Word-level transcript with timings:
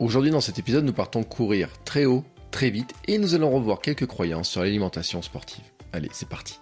Aujourd'hui 0.00 0.30
dans 0.30 0.40
cet 0.40 0.58
épisode 0.58 0.86
nous 0.86 0.94
partons 0.94 1.22
courir 1.22 1.68
très 1.84 2.06
haut, 2.06 2.24
très 2.50 2.70
vite 2.70 2.94
et 3.06 3.18
nous 3.18 3.34
allons 3.34 3.50
revoir 3.50 3.82
quelques 3.82 4.06
croyances 4.06 4.48
sur 4.48 4.62
l'alimentation 4.62 5.20
sportive. 5.20 5.64
Allez, 5.92 6.08
c'est 6.10 6.26
parti. 6.26 6.58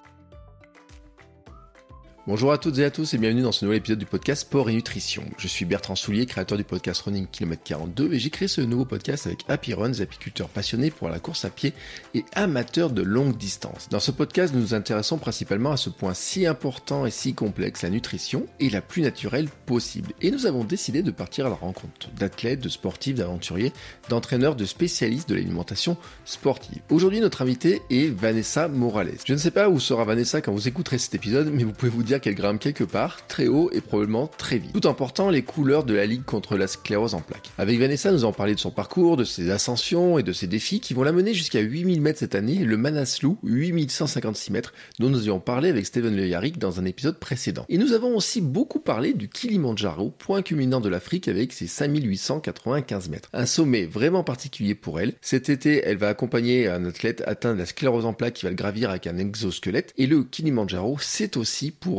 Bonjour 2.28 2.52
à 2.52 2.58
toutes 2.58 2.76
et 2.76 2.84
à 2.84 2.90
tous 2.90 3.14
et 3.14 3.16
bienvenue 3.16 3.40
dans 3.40 3.52
ce 3.52 3.64
nouvel 3.64 3.78
épisode 3.78 4.00
du 4.00 4.04
podcast 4.04 4.42
Sport 4.42 4.68
et 4.68 4.74
Nutrition. 4.74 5.24
Je 5.38 5.48
suis 5.48 5.64
Bertrand 5.64 5.94
Soulier, 5.94 6.26
créateur 6.26 6.58
du 6.58 6.64
podcast 6.64 7.00
Running 7.00 7.26
Km 7.26 7.62
42 7.64 8.12
et 8.12 8.18
j'ai 8.18 8.28
créé 8.28 8.48
ce 8.48 8.60
nouveau 8.60 8.84
podcast 8.84 9.26
avec 9.26 9.46
Happy 9.48 9.72
Runs, 9.72 10.02
apiculteurs 10.02 10.50
passionnés 10.50 10.90
pour 10.90 11.08
la 11.08 11.20
course 11.20 11.46
à 11.46 11.48
pied 11.48 11.72
et 12.12 12.26
amateurs 12.34 12.90
de 12.90 13.00
longue 13.00 13.38
distance. 13.38 13.88
Dans 13.88 13.98
ce 13.98 14.10
podcast, 14.10 14.52
nous 14.52 14.60
nous 14.60 14.74
intéressons 14.74 15.16
principalement 15.16 15.72
à 15.72 15.78
ce 15.78 15.88
point 15.88 16.12
si 16.12 16.44
important 16.44 17.06
et 17.06 17.10
si 17.10 17.32
complexe, 17.32 17.80
la 17.80 17.88
nutrition 17.88 18.46
et 18.60 18.68
la 18.68 18.82
plus 18.82 19.00
naturelle 19.00 19.48
possible. 19.64 20.12
Et 20.20 20.30
nous 20.30 20.44
avons 20.44 20.64
décidé 20.64 21.02
de 21.02 21.10
partir 21.10 21.46
à 21.46 21.48
la 21.48 21.54
rencontre 21.54 22.10
d'athlètes, 22.18 22.60
de 22.60 22.68
sportifs, 22.68 23.14
d'aventuriers, 23.14 23.72
d'entraîneurs, 24.10 24.54
de 24.54 24.66
spécialistes 24.66 25.30
de 25.30 25.34
l'alimentation 25.34 25.96
sportive. 26.26 26.82
Aujourd'hui, 26.90 27.20
notre 27.20 27.40
invité 27.40 27.80
est 27.88 28.14
Vanessa 28.14 28.68
Morales. 28.68 29.16
Je 29.24 29.32
ne 29.32 29.38
sais 29.38 29.50
pas 29.50 29.70
où 29.70 29.80
sera 29.80 30.04
Vanessa 30.04 30.42
quand 30.42 30.52
vous 30.52 30.68
écouterez 30.68 30.98
cet 30.98 31.14
épisode, 31.14 31.50
mais 31.50 31.64
vous 31.64 31.72
pouvez 31.72 31.90
vous 31.90 32.02
dire 32.02 32.17
qu'elle 32.18 32.34
grimpe 32.34 32.60
quelque 32.60 32.84
part, 32.84 33.26
très 33.26 33.48
haut 33.48 33.70
et 33.72 33.80
probablement 33.80 34.30
très 34.38 34.58
vite. 34.58 34.72
Tout 34.72 34.86
en 34.86 34.94
portant 34.94 35.30
les 35.30 35.42
couleurs 35.42 35.84
de 35.84 35.94
la 35.94 36.06
Ligue 36.06 36.24
contre 36.24 36.56
la 36.56 36.66
sclérose 36.66 37.14
en 37.14 37.20
plaques. 37.20 37.50
Avec 37.58 37.78
Vanessa, 37.78 38.12
nous 38.12 38.24
allons 38.24 38.32
parler 38.32 38.54
de 38.54 38.60
son 38.60 38.70
parcours, 38.70 39.16
de 39.16 39.24
ses 39.24 39.50
ascensions 39.50 40.18
et 40.18 40.22
de 40.22 40.32
ses 40.32 40.46
défis 40.46 40.80
qui 40.80 40.94
vont 40.94 41.02
l'amener 41.02 41.34
jusqu'à 41.34 41.60
8000 41.60 42.00
mètres 42.00 42.18
cette 42.18 42.34
année, 42.34 42.56
le 42.56 42.76
Manaslu, 42.76 43.30
8156 43.42 44.52
mètres, 44.52 44.72
dont 44.98 45.08
nous 45.08 45.18
avions 45.18 45.40
parlé 45.40 45.68
avec 45.68 45.86
Steven 45.86 46.14
Le 46.14 46.26
Yarrick 46.26 46.58
dans 46.58 46.80
un 46.80 46.84
épisode 46.84 47.18
précédent. 47.18 47.64
Et 47.68 47.78
nous 47.78 47.92
avons 47.92 48.16
aussi 48.16 48.40
beaucoup 48.40 48.80
parlé 48.80 49.12
du 49.12 49.28
Kilimanjaro, 49.28 50.10
point 50.18 50.42
culminant 50.42 50.80
de 50.80 50.88
l'Afrique 50.88 51.28
avec 51.28 51.52
ses 51.52 51.66
5895 51.66 53.08
mètres. 53.08 53.28
Un 53.32 53.46
sommet 53.46 53.86
vraiment 53.86 54.24
particulier 54.24 54.74
pour 54.74 55.00
elle. 55.00 55.14
Cet 55.20 55.48
été, 55.48 55.82
elle 55.84 55.96
va 55.96 56.08
accompagner 56.08 56.68
un 56.68 56.84
athlète 56.84 57.22
atteint 57.26 57.54
de 57.54 57.58
la 57.58 57.66
sclérose 57.66 58.04
en 58.04 58.12
plaques 58.12 58.34
qui 58.34 58.44
va 58.44 58.50
le 58.50 58.56
gravir 58.56 58.90
avec 58.90 59.06
un 59.06 59.18
exosquelette. 59.18 59.92
Et 59.98 60.06
le 60.06 60.24
Kilimanjaro, 60.24 60.98
c'est 61.00 61.36
aussi 61.36 61.70
pour 61.70 61.97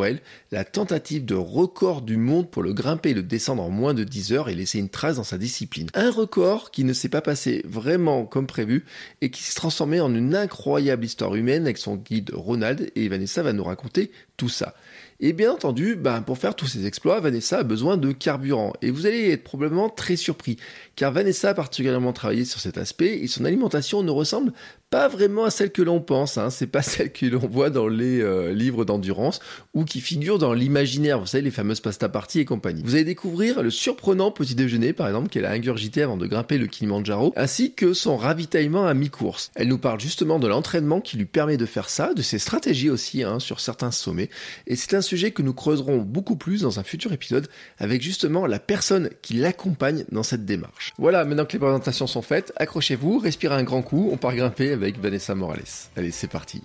la 0.52 0.64
tentative 0.64 1.26
de 1.26 1.36
record 1.36 2.02
du 2.02 2.18
monde 2.18 2.50
pour 2.50 2.64
le 2.64 2.74
grimper 2.74 3.10
et 3.10 3.14
le 3.14 3.24
descendre 3.24 3.64
en 3.64 3.70
moins 3.70 3.94
de 3.94 4.04
10 4.04 4.34
heures 4.34 4.50
et 4.50 4.56
laisser 4.56 4.80
une 4.80 4.90
trace 4.90 5.18
dans 5.18 5.24
sa 5.24 5.38
discipline. 5.38 5.90
Un 5.94 6.12
record 6.12 6.72
qui 6.72 6.84
ne 6.84 6.94
s'est 6.94 7.10
pas 7.10 7.22
passé 7.22 7.62
vraiment 7.66 8.26
comme 8.26 8.48
prévu 8.48 8.86
et 9.22 9.30
qui 9.30 9.44
s'est 9.44 9.56
transformé 9.56 10.00
en 10.00 10.14
une 10.14 10.36
incroyable 10.36 11.06
histoire 11.06 11.36
humaine 11.36 11.64
avec 11.64 11.78
son 11.78 11.96
guide 11.96 12.32
Ronald 12.34 12.92
et 12.96 13.10
Vanessa 13.10 13.44
va 13.44 13.54
nous 13.54 13.64
raconter 13.64 14.12
tout 14.38 14.50
ça. 14.50 14.74
Et 15.22 15.34
bien 15.34 15.52
entendu, 15.52 15.98
ben, 15.98 16.22
pour 16.22 16.38
faire 16.38 16.56
tous 16.56 16.68
ces 16.68 16.86
exploits, 16.86 17.20
Vanessa 17.20 17.60
a 17.60 17.64
besoin 17.64 17.98
de 17.98 18.14
carburant. 18.14 18.72
Et 18.82 18.90
vous 18.90 19.06
allez 19.06 19.32
être 19.32 19.44
probablement 19.44 19.90
très 19.90 20.16
surpris, 20.16 20.56
car 20.96 21.12
Vanessa 21.12 21.50
a 21.50 21.54
particulièrement 21.54 22.14
travaillé 22.14 22.46
sur 22.46 22.62
cet 22.62 22.78
aspect 22.78 23.20
et 23.20 23.28
son 23.28 23.44
alimentation 23.44 24.02
ne 24.02 24.12
ressemble 24.12 24.54
pas 24.90 25.08
vraiment 25.08 25.46
à 25.46 25.52
celle 25.52 25.72
que 25.72 25.82
l'on 25.82 26.02
pense, 26.02 26.38
hein. 26.38 26.50
c'est 26.50 26.68
pas 26.68 26.82
celle 26.82 27.12
que 27.12 27.26
l'on 27.26 27.40
voit 27.40 27.70
dans 27.70 27.88
les 27.88 28.22
euh, 28.22 28.54
livres 28.54 28.86
d'endurance 28.86 29.40
ou 29.74 29.86
qui 29.86 30.02
figure 30.02 30.40
dans 30.40 30.54
l'imaginaire, 30.54 31.20
vous 31.20 31.28
savez, 31.28 31.44
les 31.44 31.52
fameuses 31.52 31.80
pasta 31.80 32.10
parties 32.10 32.40
et 32.40 32.46
compagnie. 32.46 32.82
Vous 32.84 32.96
allez 32.96 33.04
découvrir 33.04 33.62
le 33.62 33.70
surprenant 33.70 34.32
petit 34.32 34.56
déjeuner, 34.56 34.94
par 34.94 35.08
exemple, 35.08 35.30
qu'elle 35.30 35.46
a 35.46 35.52
ingurgité 35.52 36.02
avant 36.02 36.18
de 36.18 36.26
grimper 36.26 36.58
le 36.58 36.68
Kilimanjaro, 36.68 37.34
ainsi 37.36 37.74
que 37.74 37.94
son 37.94 38.18
ravitaillement 38.18 38.88
à 38.88 38.94
mi-course. 38.94 39.52
Elle 39.56 39.68
nous 39.68 39.78
parle 39.78 40.00
justement 40.00 40.40
de 40.40 40.48
l'entraînement 40.48 41.02
qui 41.02 41.18
lui 41.18 41.26
permet 41.26 41.58
de 41.58 41.66
faire 41.66 41.90
ça, 41.90 42.14
de 42.14 42.22
ses 42.22 42.40
stratégies 42.40 42.90
aussi 42.90 43.24
hein, 43.24 43.40
sur 43.40 43.60
certains 43.60 43.92
sommets, 43.92 44.30
et 44.66 44.76
c'est 44.76 44.96
un 44.96 45.02
sujet 45.02 45.32
que 45.32 45.42
nous 45.42 45.54
creuserons 45.54 45.98
beaucoup 45.98 46.36
plus 46.36 46.62
dans 46.62 46.80
un 46.80 46.84
futur 46.84 47.14
épisode 47.14 47.48
avec 47.78 48.02
justement 48.02 48.48
la 48.48 48.60
personne 48.60 49.10
qui 49.22 49.36
l'accompagne 49.36 50.06
dans 50.12 50.24
cette 50.24 50.46
démarche. 50.46 50.94
Voilà, 50.98 51.26
maintenant 51.26 51.46
que 51.46 51.54
les 51.54 51.60
présentations 51.60 52.08
sont 52.08 52.22
faites, 52.22 52.54
accrochez-vous, 52.56 53.20
respirez 53.20 53.56
un 53.56 53.64
grand 53.64 53.82
coup, 53.82 54.10
on 54.12 54.18
part 54.18 54.36
grimper 54.36 54.79
avec 54.82 55.00
Vanessa 55.00 55.36
Morales. 55.36 55.64
Allez, 55.96 56.12
c'est 56.12 56.28
parti. 56.28 56.64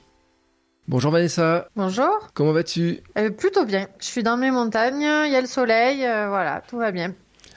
Bonjour 0.87 1.11
Vanessa. 1.11 1.69
Bonjour. 1.77 2.29
Comment 2.35 2.53
vas-tu? 2.53 3.01
Euh, 3.19 3.31
Plutôt 3.31 3.65
bien. 3.65 3.89
Je 3.99 4.05
suis 4.07 4.23
dans 4.23 4.37
mes 4.37 4.51
montagnes, 4.51 5.01
il 5.27 5.33
y 5.33 5.37
a 5.37 5.41
le 5.41 5.47
soleil, 5.47 6.05
euh, 6.05 6.29
voilà, 6.29 6.63
tout 6.69 6.77
va 6.77 6.93
bien. 6.93 7.15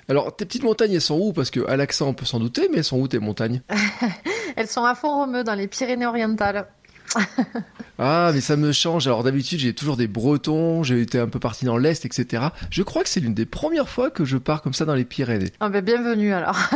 Alors, 0.10 0.34
tes 0.34 0.46
petites 0.46 0.64
montagnes, 0.64 0.94
elles 0.94 1.02
sont 1.02 1.20
où? 1.20 1.34
Parce 1.34 1.52
qu'à 1.52 1.76
l'accent, 1.76 2.08
on 2.08 2.14
peut 2.14 2.26
s'en 2.26 2.40
douter, 2.40 2.70
mais 2.72 2.78
elles 2.78 2.84
sont 2.86 3.00
où 3.00 3.08
tes 3.10 3.20
montagnes? 3.20 3.62
Elles 4.56 4.68
sont 4.68 4.86
à 4.86 4.96
Font-Romeu, 4.96 5.44
dans 5.44 5.54
les 5.54 5.68
Pyrénées-Orientales. 5.68 6.68
ah, 8.00 8.32
mais 8.34 8.42
ça 8.42 8.56
me 8.58 8.72
change. 8.72 9.08
Alors 9.08 9.24
d'habitude, 9.24 9.60
j'ai 9.60 9.74
toujours 9.74 9.98
des 9.98 10.08
Bretons, 10.08 10.84
j'ai 10.84 11.02
été 11.02 11.20
un 11.20 11.28
peu 11.28 11.40
parti 11.40 11.66
dans 11.66 11.78
l'Est, 11.78 12.06
etc. 12.06 12.48
Je 12.70 12.84
crois 12.84 13.04
que 13.04 13.10
c'est 13.10 13.20
l'une 13.20 13.34
des 13.34 13.46
premières 13.46 13.90
fois 13.90 14.10
que 14.10 14.26
je 14.26 14.38
pars 14.38 14.62
comme 14.62 14.74
ça 14.74 14.86
dans 14.86 14.96
les 14.96 15.06
Pyrénées. 15.06 15.52
Ah 15.60 15.70
ben 15.70 15.84
bienvenue 15.84 16.34
alors. 16.34 16.58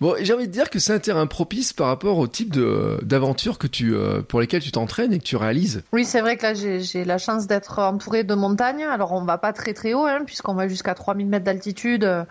Bon, 0.00 0.14
j'ai 0.20 0.32
envie 0.34 0.46
de 0.46 0.52
dire 0.52 0.70
que 0.70 0.78
c'est 0.78 0.92
un 0.92 0.98
terrain 0.98 1.26
propice 1.26 1.72
par 1.72 1.88
rapport 1.88 2.18
au 2.18 2.26
type 2.26 2.54
d'aventure 3.02 3.58
que 3.58 3.66
tu, 3.66 3.94
euh, 3.94 4.22
pour 4.22 4.40
lesquelles 4.40 4.62
tu 4.62 4.72
t'entraînes 4.72 5.12
et 5.12 5.18
que 5.18 5.24
tu 5.24 5.36
réalises. 5.36 5.82
Oui, 5.92 6.04
c'est 6.04 6.20
vrai 6.20 6.36
que 6.36 6.42
là, 6.42 6.54
j'ai 6.54 7.04
la 7.04 7.18
chance 7.18 7.46
d'être 7.46 7.78
entouré 7.78 8.24
de 8.24 8.34
montagnes. 8.34 8.84
Alors, 8.84 9.12
on 9.12 9.24
va 9.24 9.38
pas 9.38 9.52
très 9.52 9.74
très 9.74 9.94
haut, 9.94 10.04
hein, 10.04 10.20
puisqu'on 10.26 10.54
va 10.54 10.68
jusqu'à 10.68 10.94
3000 10.94 11.26
mètres 11.26 11.44
d'altitude 11.44 12.04
euh, 12.04 12.24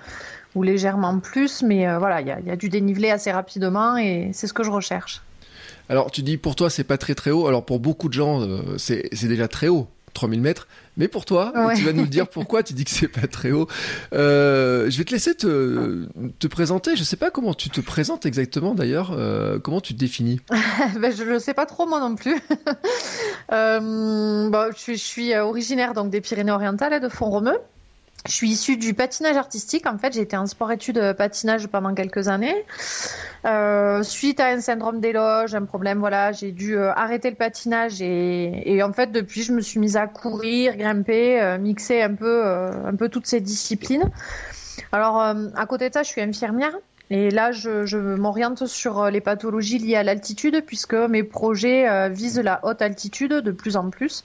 ou 0.55 0.63
légèrement 0.63 1.19
plus, 1.19 1.63
mais 1.63 1.87
euh, 1.87 1.97
voilà, 1.97 2.21
il 2.21 2.27
y 2.27 2.51
a, 2.51 2.55
du 2.55 2.69
dénivelé 2.69 3.11
assez 3.11 3.31
rapidement 3.31 3.97
et 3.97 4.29
c'est 4.33 4.47
ce 4.47 4.53
que 4.53 4.63
je 4.63 4.71
recherche. 4.71 5.21
Alors, 5.89 6.11
tu 6.11 6.21
dis 6.23 6.37
pour 6.37 6.55
toi, 6.55 6.69
c'est 6.69 6.83
pas 6.83 6.97
très 6.97 7.15
très 7.15 7.31
haut. 7.31 7.47
Alors, 7.47 7.65
pour 7.65 7.79
beaucoup 7.79 8.07
de 8.07 8.13
gens, 8.13 8.47
c'est 8.77 9.09
déjà 9.27 9.47
très 9.47 9.67
haut. 9.67 9.87
3000 10.15 10.41
mètres. 10.41 10.67
Mais 10.97 11.07
pour 11.07 11.25
toi, 11.25 11.53
tu 11.75 11.83
vas 11.83 11.93
nous 11.93 12.07
dire 12.07 12.27
pourquoi 12.27 12.63
tu 12.63 12.73
dis 12.73 12.85
que 12.85 12.89
c'est 12.89 13.07
pas 13.07 13.27
très 13.27 13.51
haut. 13.51 13.67
Euh, 14.13 14.89
je 14.89 14.97
vais 14.97 15.03
te 15.03 15.11
laisser 15.11 15.35
te, 15.35 16.07
te 16.39 16.47
présenter. 16.47 16.95
Je 16.95 17.03
sais 17.03 17.17
pas 17.17 17.29
comment 17.29 17.53
tu 17.53 17.69
te 17.69 17.81
présentes 17.81 18.25
exactement 18.25 18.73
d'ailleurs. 18.73 19.11
Euh, 19.11 19.59
comment 19.59 19.81
tu 19.81 19.93
te 19.93 19.99
définis 19.99 20.39
ben, 20.99 21.13
Je 21.15 21.23
ne 21.23 21.37
sais 21.37 21.53
pas 21.53 21.67
trop 21.67 21.85
moi 21.85 21.99
non 21.99 22.15
plus. 22.15 22.35
euh, 23.51 24.49
bon, 24.49 24.71
je, 24.73 24.79
suis, 24.79 24.97
je, 24.97 25.03
suis, 25.03 25.35
originaire 25.35 25.93
donc 25.93 26.09
des 26.09 26.21
Pyrénées-Orientales 26.21 26.93
et 26.93 26.99
de 26.99 27.09
Font-Romeu. 27.09 27.59
Je 28.27 28.31
suis 28.31 28.49
issue 28.49 28.77
du 28.77 28.95
patinage 28.95 29.37
artistique. 29.37 29.85
En 29.85 29.99
fait, 29.99 30.13
j'ai 30.13 30.21
été 30.21 30.35
en 30.35 30.47
sport-études 30.47 30.97
euh, 30.97 31.13
patinage 31.13 31.67
pendant 31.67 31.93
quelques 31.93 32.27
années. 32.27 32.65
Euh, 33.45 34.01
suite 34.01 34.39
à 34.39 34.47
un 34.47 34.61
syndrome 34.61 34.99
d'éloge, 34.99 35.53
un 35.53 35.65
problème, 35.65 35.99
voilà, 35.99 36.31
j'ai 36.31 36.51
dû 36.51 36.75
euh, 36.75 36.91
arrêter 36.93 37.29
le 37.29 37.35
patinage 37.35 38.01
et, 38.01 38.73
et, 38.73 38.81
en 38.81 38.93
fait, 38.93 39.11
depuis, 39.11 39.43
je 39.43 39.53
me 39.53 39.61
suis 39.61 39.79
mise 39.79 39.95
à 39.95 40.07
courir, 40.07 40.75
grimper, 40.75 41.57
mixer 41.59 42.01
un 42.01 42.15
peu, 42.15 42.45
un 42.45 42.95
peu 42.95 43.09
toutes 43.09 43.27
ces 43.27 43.41
disciplines. 43.41 44.09
Alors, 44.91 45.19
à 45.19 45.65
côté 45.67 45.89
de 45.89 45.93
ça, 45.93 46.01
je 46.01 46.09
suis 46.09 46.21
infirmière. 46.21 46.75
Et 47.11 47.29
là, 47.29 47.51
je, 47.51 47.85
je 47.85 47.97
m'oriente 47.97 48.65
sur 48.65 49.11
les 49.11 49.21
pathologies 49.21 49.77
liées 49.77 49.95
à 49.95 50.03
l'altitude, 50.03 50.63
puisque 50.65 50.95
mes 50.95 51.23
projets 51.23 52.09
visent 52.09 52.39
la 52.39 52.59
haute 52.63 52.81
altitude 52.81 53.33
de 53.33 53.51
plus 53.51 53.77
en 53.77 53.91
plus. 53.91 54.23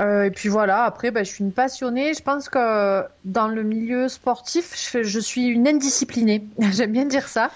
Euh, 0.00 0.24
et 0.24 0.30
puis 0.30 0.48
voilà, 0.48 0.84
après, 0.84 1.10
bah, 1.10 1.22
je 1.22 1.30
suis 1.30 1.44
une 1.44 1.52
passionnée. 1.52 2.14
Je 2.14 2.22
pense 2.22 2.48
que 2.48 3.02
dans 3.24 3.48
le 3.48 3.62
milieu 3.62 4.08
sportif, 4.08 4.74
je, 4.92 5.20
suis 5.20 5.46
une 5.46 5.66
indisciplinée. 5.66 6.44
J'aime 6.72 6.92
bien 6.92 7.06
dire 7.06 7.28
ça. 7.28 7.50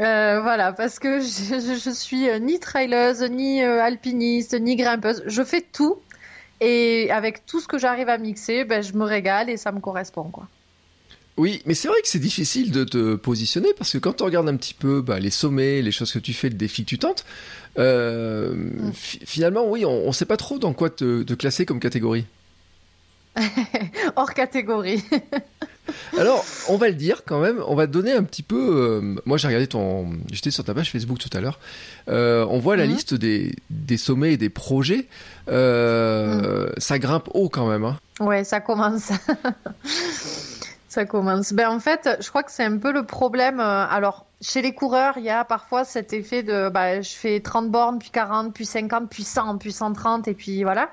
Euh, 0.00 0.40
voilà, 0.40 0.72
parce 0.72 0.98
que 0.98 1.20
je, 1.20 1.90
suis 1.92 2.40
ni 2.40 2.58
traileuse, 2.58 3.22
ni 3.22 3.62
euh, 3.62 3.82
alpiniste, 3.82 4.58
ni 4.58 4.76
grimpeuse. 4.76 5.22
Je 5.26 5.42
fais 5.42 5.60
tout. 5.60 5.98
Et 6.62 7.10
avec 7.10 7.46
tout 7.46 7.60
ce 7.60 7.68
que 7.68 7.78
j'arrive 7.78 8.08
à 8.08 8.18
mixer, 8.18 8.64
ben, 8.64 8.82
je 8.82 8.94
me 8.94 9.04
régale 9.04 9.48
et 9.50 9.56
ça 9.56 9.72
me 9.72 9.80
correspond. 9.80 10.24
quoi. 10.24 10.46
Oui, 11.36 11.62
mais 11.64 11.74
c'est 11.74 11.88
vrai 11.88 12.00
que 12.02 12.08
c'est 12.08 12.18
difficile 12.18 12.70
de 12.70 12.84
te 12.84 13.14
positionner 13.14 13.68
parce 13.78 13.92
que 13.92 13.98
quand 13.98 14.20
on 14.20 14.26
regarde 14.26 14.48
un 14.48 14.56
petit 14.56 14.74
peu 14.74 15.00
bah, 15.00 15.18
les 15.18 15.30
sommets, 15.30 15.80
les 15.80 15.92
choses 15.92 16.12
que 16.12 16.18
tu 16.18 16.32
fais, 16.32 16.48
le 16.48 16.54
défi 16.54 16.84
que 16.84 16.88
tu 16.88 16.98
tentes, 16.98 17.24
euh, 17.78 18.54
mm. 18.54 18.92
finalement, 18.92 19.66
oui, 19.66 19.84
on 19.84 20.06
ne 20.06 20.12
sait 20.12 20.26
pas 20.26 20.36
trop 20.36 20.58
dans 20.58 20.72
quoi 20.72 20.90
te, 20.90 21.34
classer 21.34 21.66
comme 21.66 21.80
catégorie. 21.80 22.26
Hors 24.16 24.34
catégorie. 24.34 25.02
Alors, 26.18 26.44
on 26.68 26.76
va 26.76 26.88
le 26.88 26.94
dire 26.94 27.22
quand 27.24 27.40
même, 27.40 27.60
on 27.66 27.74
va 27.74 27.86
donner 27.86 28.12
un 28.12 28.22
petit 28.22 28.42
peu. 28.42 29.00
Euh, 29.00 29.16
moi, 29.24 29.38
j'ai 29.38 29.48
regardé 29.48 29.66
ton. 29.66 30.10
J'étais 30.30 30.50
sur 30.50 30.62
ta 30.62 30.74
page 30.74 30.90
Facebook 30.90 31.18
tout 31.18 31.30
à 31.32 31.40
l'heure. 31.40 31.58
Euh, 32.08 32.44
on 32.48 32.58
voit 32.58 32.76
la 32.76 32.86
mm. 32.86 32.90
liste 32.90 33.14
des, 33.14 33.54
des, 33.70 33.96
sommets 33.96 34.34
et 34.34 34.36
des 34.36 34.50
projets. 34.50 35.06
Mm. 35.48 36.72
Ça 36.76 36.98
grimpe 36.98 37.28
haut 37.34 37.48
quand 37.48 37.68
même. 37.68 37.84
Hein. 37.84 37.98
Ouais, 38.20 38.44
ça 38.44 38.60
commence. 38.60 39.10
Ça 40.90 41.04
commence. 41.04 41.52
Ben, 41.52 41.70
en 41.70 41.78
fait, 41.78 42.18
je 42.20 42.28
crois 42.30 42.42
que 42.42 42.50
c'est 42.50 42.64
un 42.64 42.76
peu 42.76 42.90
le 42.90 43.06
problème. 43.06 43.60
Euh, 43.60 43.86
alors, 43.88 44.26
chez 44.40 44.60
les 44.60 44.74
coureurs, 44.74 45.18
il 45.18 45.22
y 45.22 45.30
a 45.30 45.44
parfois 45.44 45.84
cet 45.84 46.12
effet 46.12 46.42
de 46.42 46.68
bah, 46.68 47.00
je 47.00 47.12
fais 47.12 47.38
30 47.38 47.70
bornes, 47.70 48.00
puis 48.00 48.10
40, 48.10 48.52
puis 48.52 48.66
50, 48.66 49.08
puis 49.08 49.22
100, 49.22 49.58
puis 49.58 49.70
130, 49.70 50.26
et 50.26 50.34
puis 50.34 50.64
voilà. 50.64 50.90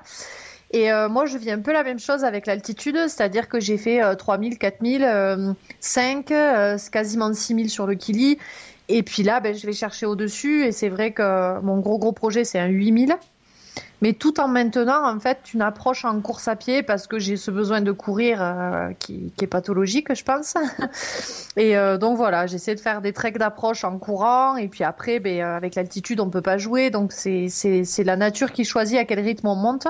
Et 0.70 0.92
euh, 0.92 1.08
moi, 1.08 1.26
je 1.26 1.36
vis 1.36 1.50
un 1.50 1.58
peu 1.58 1.72
la 1.72 1.82
même 1.82 1.98
chose 1.98 2.22
avec 2.22 2.46
l'altitude, 2.46 2.96
c'est-à-dire 3.08 3.48
que 3.48 3.58
j'ai 3.58 3.76
fait 3.76 4.00
3000, 4.14 4.56
4000, 4.56 5.56
5, 5.80 6.26
c'est 6.28 6.92
quasiment 6.92 7.34
6000 7.34 7.68
sur 7.68 7.88
le 7.88 7.96
Kili. 7.96 8.38
Et 8.86 9.02
puis 9.02 9.24
là, 9.24 9.40
ben, 9.40 9.52
je 9.52 9.66
vais 9.66 9.72
chercher 9.72 10.06
au-dessus, 10.06 10.64
et 10.64 10.70
c'est 10.70 10.90
vrai 10.90 11.10
que 11.10 11.60
mon 11.62 11.80
gros 11.80 11.98
gros 11.98 12.12
projet, 12.12 12.44
c'est 12.44 12.60
un 12.60 12.68
8000. 12.68 13.16
Mais 14.00 14.12
tout 14.12 14.40
en 14.40 14.48
maintenant 14.48 15.08
en 15.08 15.18
fait 15.18 15.52
une 15.54 15.62
approche 15.62 16.04
en 16.04 16.20
course 16.20 16.46
à 16.48 16.56
pied 16.56 16.82
parce 16.82 17.06
que 17.06 17.18
j'ai 17.18 17.36
ce 17.36 17.50
besoin 17.50 17.80
de 17.80 17.90
courir 17.90 18.38
euh, 18.40 18.92
qui, 18.98 19.32
est 19.40 19.46
pathologique, 19.46 20.14
je 20.14 20.22
pense. 20.22 20.54
et 21.56 21.76
euh, 21.76 21.98
donc 21.98 22.16
voilà, 22.16 22.46
j'essaie 22.46 22.74
de 22.74 22.80
faire 22.80 23.00
des 23.00 23.12
treks 23.12 23.38
d'approche 23.38 23.84
en 23.84 23.98
courant 23.98 24.56
et 24.56 24.68
puis 24.68 24.84
après, 24.84 25.18
ben, 25.18 25.40
euh, 25.40 25.56
avec 25.56 25.74
l'altitude, 25.74 26.20
on 26.20 26.30
peut 26.30 26.42
pas 26.42 26.58
jouer, 26.58 26.90
donc 26.90 27.12
c'est 27.12 27.48
la 28.04 28.16
nature 28.16 28.52
qui 28.52 28.64
choisit 28.64 28.98
à 28.98 29.04
quel 29.04 29.20
rythme 29.20 29.48
on 29.48 29.56
monte. 29.56 29.88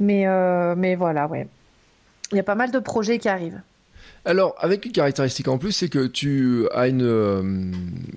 Mais 0.00 0.26
mais 0.76 0.96
voilà, 0.96 1.26
ouais, 1.26 1.46
il 2.32 2.36
y 2.36 2.40
a 2.40 2.44
pas 2.44 2.56
mal 2.56 2.70
de 2.70 2.78
projets 2.78 3.18
qui 3.18 3.28
arrivent. 3.28 3.60
Alors, 4.26 4.54
avec 4.58 4.86
une 4.86 4.92
caractéristique 4.92 5.48
en 5.48 5.58
plus, 5.58 5.72
c'est 5.72 5.90
que 5.90 6.06
tu 6.06 6.66
as 6.72 6.88
une. 6.88 7.02
Euh, 7.02 7.42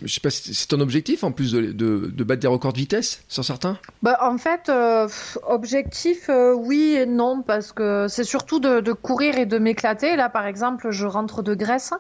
je 0.04 0.14
sais 0.14 0.22
pas 0.22 0.30
c'est 0.30 0.68
ton 0.68 0.80
objectif 0.80 1.26
en 1.26 1.34
plus 1.34 1.52
de, 1.52 2.24
battre 2.24 2.42
des 2.42 2.48
records 2.48 2.72
de 2.72 2.78
vitesse 2.78 3.24
sur 3.28 3.44
certains? 3.44 3.78
Bah, 4.02 4.18
En 4.22 4.38
fait, 4.38 4.70
euh, 4.70 5.10
objectif, 5.44 6.30
euh, 6.30 6.54
oui 6.54 6.96
et 6.96 7.06
non, 7.06 7.42
parce 7.42 7.74
que 7.74 8.08
c'est 8.08 8.24
surtout 8.24 8.60
de, 8.62 8.94
courir 8.94 9.38
et 9.38 9.46
de 9.46 9.58
m'éclater. 9.58 10.16
Là, 10.16 10.30
par 10.30 10.46
exemple, 10.46 10.92
je 10.92 11.06
rentre 11.06 11.44
de 11.44 11.54
Grèce 11.54 11.94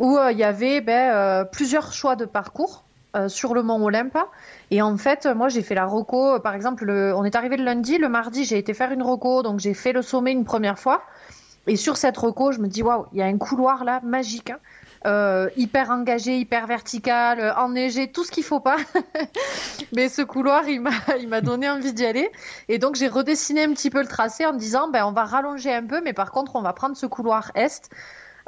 où 0.00 0.18
il 0.30 0.36
y 0.36 0.44
avait 0.44 0.80
ben, 0.80 1.46
plusieurs 1.50 1.92
choix 1.92 2.16
de 2.16 2.26
parcours. 2.26 2.84
sur 3.28 3.54
le 3.54 3.62
mont 3.62 3.82
Olympe. 3.82 4.18
Et 4.70 4.82
en 4.82 4.96
fait, 4.98 5.26
moi, 5.26 5.48
j'ai 5.48 5.62
fait 5.62 5.76
la 5.76 5.86
roco. 5.86 6.40
Par 6.40 6.54
exemple, 6.54 6.84
le... 6.84 7.14
on 7.14 7.24
est 7.24 7.36
arrivé 7.36 7.56
le 7.56 7.64
lundi. 7.64 7.96
Le 7.96 8.08
mardi, 8.08 8.44
j'ai 8.44 8.58
été 8.58 8.74
faire 8.74 8.90
une 8.90 9.02
roco. 9.02 9.42
Donc, 9.42 9.60
j'ai 9.60 9.72
fait 9.72 9.92
le 9.92 10.02
sommet 10.02 10.32
une 10.32 10.44
première 10.44 10.78
fois. 10.78 11.02
Et 11.66 11.76
sur 11.76 11.96
cette 11.96 12.16
reco, 12.16 12.52
je 12.52 12.58
me 12.58 12.68
dis 12.68 12.82
waouh, 12.82 13.06
il 13.12 13.18
y 13.18 13.22
a 13.22 13.26
un 13.26 13.38
couloir 13.38 13.84
là 13.84 14.00
magique. 14.02 14.50
Hein. 14.50 14.58
Euh, 15.06 15.50
hyper 15.58 15.90
engagé, 15.90 16.38
hyper 16.38 16.66
vertical, 16.66 17.38
euh, 17.38 17.54
enneigé, 17.56 18.10
tout 18.10 18.24
ce 18.24 18.30
qu'il 18.30 18.42
faut 18.42 18.60
pas. 18.60 18.76
Mais 19.92 20.08
ce 20.08 20.22
couloir, 20.22 20.66
il 20.66 20.80
m'a, 20.80 20.92
il 21.20 21.28
m'a 21.28 21.42
donné 21.42 21.68
envie 21.68 21.92
d'y 21.92 22.06
aller. 22.06 22.30
Et 22.68 22.78
donc 22.78 22.94
j'ai 22.94 23.08
redessiné 23.08 23.64
un 23.64 23.72
petit 23.74 23.90
peu 23.90 24.00
le 24.00 24.08
tracé 24.08 24.46
en 24.46 24.54
me 24.54 24.58
disant, 24.58 24.88
ben 24.88 25.04
on 25.04 25.12
va 25.12 25.24
rallonger 25.24 25.74
un 25.74 25.84
peu, 25.84 26.00
mais 26.02 26.14
par 26.14 26.30
contre 26.30 26.56
on 26.56 26.62
va 26.62 26.72
prendre 26.72 26.96
ce 26.96 27.04
couloir 27.04 27.50
est. 27.54 27.90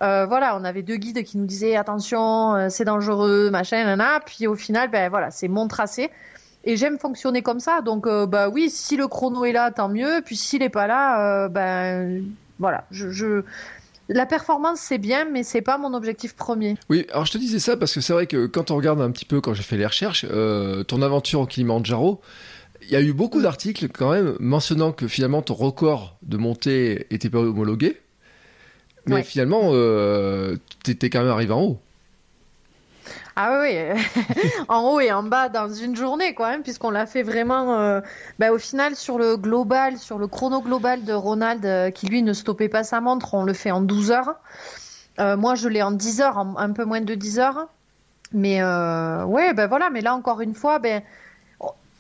Euh, 0.00 0.24
voilà, 0.24 0.56
on 0.56 0.64
avait 0.64 0.82
deux 0.82 0.96
guides 0.96 1.22
qui 1.24 1.36
nous 1.36 1.46
disaient 1.46 1.76
attention, 1.76 2.70
c'est 2.70 2.84
dangereux, 2.84 3.50
machin, 3.50 3.84
nana. 3.84 4.20
Puis 4.24 4.46
au 4.46 4.54
final, 4.54 4.90
ben 4.90 5.10
voilà, 5.10 5.30
c'est 5.30 5.48
mon 5.48 5.68
tracé. 5.68 6.10
Et 6.64 6.76
j'aime 6.76 6.98
fonctionner 6.98 7.42
comme 7.42 7.60
ça. 7.60 7.82
Donc 7.82 8.08
bah 8.08 8.48
oui, 8.48 8.70
si 8.70 8.96
le 8.96 9.08
chrono 9.08 9.44
est 9.44 9.52
là, 9.52 9.70
tant 9.72 9.90
mieux. 9.90 10.22
Puis 10.24 10.36
s'il 10.36 10.62
est 10.62 10.70
pas 10.70 10.86
là, 10.86 11.48
ben 11.48 12.24
voilà, 12.58 12.86
je, 12.90 13.42
la 14.08 14.26
performance 14.26 14.80
c'est 14.80 14.98
bien, 14.98 15.24
mais 15.24 15.42
c'est 15.42 15.62
pas 15.62 15.78
mon 15.78 15.94
objectif 15.94 16.34
premier. 16.34 16.76
Oui, 16.88 17.06
alors 17.10 17.26
je 17.26 17.32
te 17.32 17.38
disais 17.38 17.58
ça 17.58 17.76
parce 17.76 17.94
que 17.94 18.00
c'est 18.00 18.12
vrai 18.12 18.26
que 18.26 18.46
quand 18.46 18.70
on 18.70 18.76
regarde 18.76 19.00
un 19.00 19.10
petit 19.10 19.24
peu, 19.24 19.40
quand 19.40 19.54
j'ai 19.54 19.62
fait 19.62 19.76
les 19.76 19.86
recherches, 19.86 20.24
euh, 20.30 20.84
ton 20.84 21.02
aventure 21.02 21.40
au 21.40 21.46
Kilimanjaro, 21.46 22.20
il 22.82 22.90
y 22.90 22.96
a 22.96 23.00
eu 23.00 23.12
beaucoup 23.12 23.42
d'articles 23.42 23.88
quand 23.88 24.12
même 24.12 24.36
mentionnant 24.38 24.92
que 24.92 25.08
finalement 25.08 25.42
ton 25.42 25.54
record 25.54 26.18
de 26.22 26.36
montée 26.36 27.06
était 27.10 27.30
pas 27.30 27.38
homologué, 27.38 28.00
mais 29.06 29.22
finalement 29.22 29.70
euh, 29.72 30.56
t'étais 30.82 31.10
quand 31.10 31.20
même 31.20 31.30
arrivé 31.30 31.52
en 31.52 31.62
haut. 31.62 31.80
Ah 33.38 33.60
oui, 33.60 33.76
en 34.68 34.80
haut 34.88 34.98
et 34.98 35.12
en 35.12 35.22
bas 35.22 35.50
dans 35.50 35.68
une 35.68 35.94
journée, 35.94 36.32
quoi, 36.32 36.48
hein, 36.48 36.60
puisqu'on 36.62 36.90
l'a 36.90 37.04
fait 37.04 37.22
vraiment. 37.22 37.78
Euh, 37.78 38.00
bah, 38.38 38.50
au 38.50 38.56
final, 38.56 38.96
sur 38.96 39.18
le 39.18 39.36
global, 39.36 39.98
sur 39.98 40.18
le 40.18 40.26
chrono 40.26 40.62
global 40.62 41.04
de 41.04 41.12
Ronald, 41.12 41.64
euh, 41.66 41.90
qui 41.90 42.06
lui 42.06 42.22
ne 42.22 42.32
stoppait 42.32 42.70
pas 42.70 42.82
sa 42.82 43.02
montre, 43.02 43.34
on 43.34 43.44
le 43.44 43.52
fait 43.52 43.70
en 43.70 43.82
12 43.82 44.10
heures. 44.10 44.36
Euh, 45.20 45.36
moi, 45.36 45.54
je 45.54 45.68
l'ai 45.68 45.82
en 45.82 45.90
10 45.90 46.22
heures, 46.22 46.38
un 46.38 46.72
peu 46.72 46.86
moins 46.86 47.02
de 47.02 47.14
10 47.14 47.38
heures. 47.38 47.68
Mais 48.32 48.62
ouais, 48.62 49.52
ben 49.52 49.66
voilà. 49.66 49.90
Mais 49.90 50.00
là, 50.00 50.14
encore 50.14 50.40
une 50.40 50.54
fois, 50.54 50.78
ben 50.78 51.02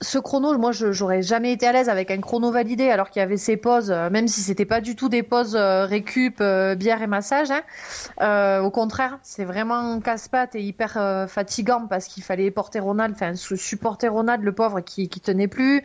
ce 0.02 0.18
chrono, 0.18 0.56
moi, 0.58 0.72
j'aurais 0.72 1.22
jamais 1.22 1.52
été 1.52 1.66
à 1.66 1.72
l'aise 1.72 1.88
avec 1.88 2.10
un 2.10 2.20
chrono 2.20 2.50
validé 2.50 2.90
alors 2.90 3.10
qu'il 3.10 3.20
y 3.20 3.22
avait 3.22 3.38
ces 3.38 3.56
pauses, 3.56 3.90
euh, 3.90 4.10
même 4.10 4.28
si 4.28 4.42
c'était 4.42 4.66
pas 4.66 4.80
du 4.80 4.94
tout 4.94 5.08
des 5.08 5.22
pauses 5.22 5.56
euh, 5.56 5.86
récup, 5.86 6.40
euh, 6.40 6.74
bière 6.74 7.00
et 7.02 7.06
massage. 7.06 7.48
Hein. 7.50 8.60
au 8.62 8.70
contraire, 8.70 9.18
c'est 9.22 9.44
vraiment 9.44 9.98
casse-pattes 10.00 10.54
et 10.54 10.62
hyper 10.62 11.26
fatigant 11.28 11.86
parce 11.88 12.06
qu'il 12.06 12.22
fallait 12.22 12.50
porter 12.50 12.78
Ronald, 12.78 13.14
enfin 13.14 13.34
supporter 13.34 14.08
Ronald, 14.08 14.42
le 14.42 14.52
pauvre 14.52 14.80
qui 14.80 15.08
qui 15.08 15.20
tenait 15.20 15.48
plus. 15.48 15.82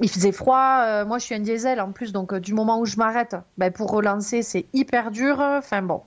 Il 0.00 0.08
faisait 0.08 0.32
froid. 0.32 1.04
moi, 1.04 1.18
je 1.18 1.24
suis 1.24 1.34
un 1.34 1.40
diesel 1.40 1.80
en 1.80 1.92
plus, 1.92 2.12
donc 2.12 2.34
du 2.34 2.54
moment 2.54 2.78
où 2.78 2.86
je 2.86 2.96
m'arrête, 2.96 3.36
ben, 3.58 3.70
pour 3.70 3.90
relancer, 3.90 4.42
c'est 4.42 4.66
hyper 4.72 5.10
dur. 5.10 5.40
Enfin 5.40 5.82
bon. 5.82 6.02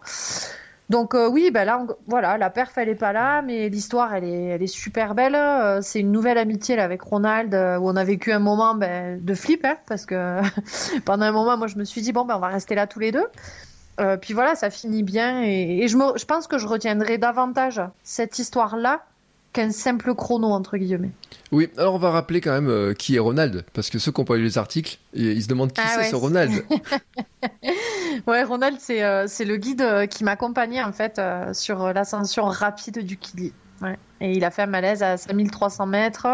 Donc 0.94 1.16
euh, 1.16 1.28
oui, 1.28 1.50
ben 1.50 1.66
là, 1.66 1.84
voilà, 2.06 2.38
la 2.38 2.52
perf 2.52 2.78
elle 2.78 2.88
est 2.88 2.94
pas 2.94 3.14
là, 3.14 3.42
mais 3.42 3.68
l'histoire 3.68 4.14
elle 4.14 4.26
est, 4.26 4.44
elle 4.50 4.68
super 4.68 5.16
belle. 5.16 5.34
Euh, 5.34 5.82
c'est 5.82 6.00
une 6.00 6.12
nouvelle 6.12 6.38
amitié 6.38 6.78
avec 6.78 7.02
Ronald 7.02 7.52
euh, 7.56 7.80
où 7.80 7.90
on 7.90 7.96
a 7.96 8.04
vécu 8.04 8.32
un 8.32 8.38
moment 8.38 8.76
ben, 8.76 9.20
de 9.20 9.34
flip, 9.34 9.66
hein, 9.66 9.76
parce 9.88 10.06
que 10.06 10.40
pendant 11.06 11.26
un 11.26 11.32
moment, 11.32 11.58
moi 11.58 11.66
je 11.66 11.78
me 11.78 11.84
suis 11.84 12.02
dit 12.02 12.12
bon 12.12 12.26
ben 12.26 12.36
on 12.36 12.40
va 12.40 12.50
rester 12.50 12.76
là 12.76 12.86
tous 12.86 13.00
les 13.00 13.12
deux. 13.12 13.26
puis 14.22 14.36
voilà, 14.36 14.54
ça 14.54 14.70
finit 14.70 15.02
bien 15.02 15.42
et, 15.42 15.88
je, 15.88 16.26
pense 16.26 16.46
que 16.46 16.60
je 16.60 16.68
retiendrai 16.68 17.18
davantage 17.18 17.82
cette 18.04 18.38
histoire 18.38 18.78
là 18.78 19.02
qu'un 19.54 19.72
simple 19.72 20.14
chrono 20.16 20.48
entre 20.48 20.78
guillemets. 20.78 21.12
Oui, 21.52 21.70
alors 21.78 21.94
on 21.94 22.00
va 22.00 22.10
rappeler 22.10 22.42
quand 22.42 22.52
même 22.52 22.70
euh, 22.70 22.94
qui 22.94 23.16
est 23.16 23.20
Ronald, 23.20 23.64
parce 23.74 23.90
que 23.92 24.00
ceux 24.00 24.12
qui 24.12 24.20
ont 24.20 24.26
pas 24.26 24.36
lu 24.36 24.44
les 24.44 24.58
articles, 24.58 24.98
ils 25.14 25.42
se 25.44 25.48
demandent 25.48 25.72
qui 25.72 25.82
ah 25.82 26.02
c'est 26.02 26.10
ce 26.10 26.16
Ronald. 26.16 26.66
ouais, 28.28 28.44
Ronald, 28.44 28.78
c'est 28.80 29.04
euh, 29.04 29.28
le 29.40 29.56
guide 29.58 29.82
euh, 29.82 30.08
qui 30.08 30.24
m'accompagnait 30.24 30.84
en 30.84 30.92
fait 30.92 31.22
sur 31.54 31.94
l'ascension 31.94 32.46
rapide 32.46 33.06
du 33.06 33.18
Kili. 33.18 33.54
Et 34.22 34.32
il 34.32 34.44
a 34.46 34.52
fait 34.52 34.64
un 34.64 34.68
malaise 34.68 35.04
à 35.04 35.18
5300 35.18 35.86
mètres. 35.86 36.28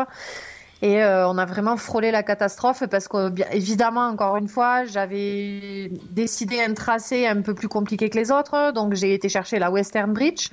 Et 0.82 1.04
on 1.04 1.38
a 1.38 1.46
vraiment 1.46 1.76
frôlé 1.76 2.12
la 2.12 2.22
catastrophe 2.22 2.84
parce 2.90 3.08
que, 3.08 3.34
évidemment, 3.52 4.08
encore 4.08 4.38
une 4.38 4.48
fois, 4.48 4.86
j'avais 4.86 5.92
décidé 6.12 6.62
un 6.62 6.76
tracé 6.76 7.26
un 7.26 7.42
peu 7.42 7.56
plus 7.56 7.68
compliqué 7.68 8.10
que 8.10 8.18
les 8.18 8.32
autres. 8.32 8.72
Donc, 8.72 8.94
j'ai 8.94 9.16
été 9.16 9.28
chercher 9.30 9.58
la 9.58 9.72
Western 9.72 10.14
Bridge, 10.14 10.50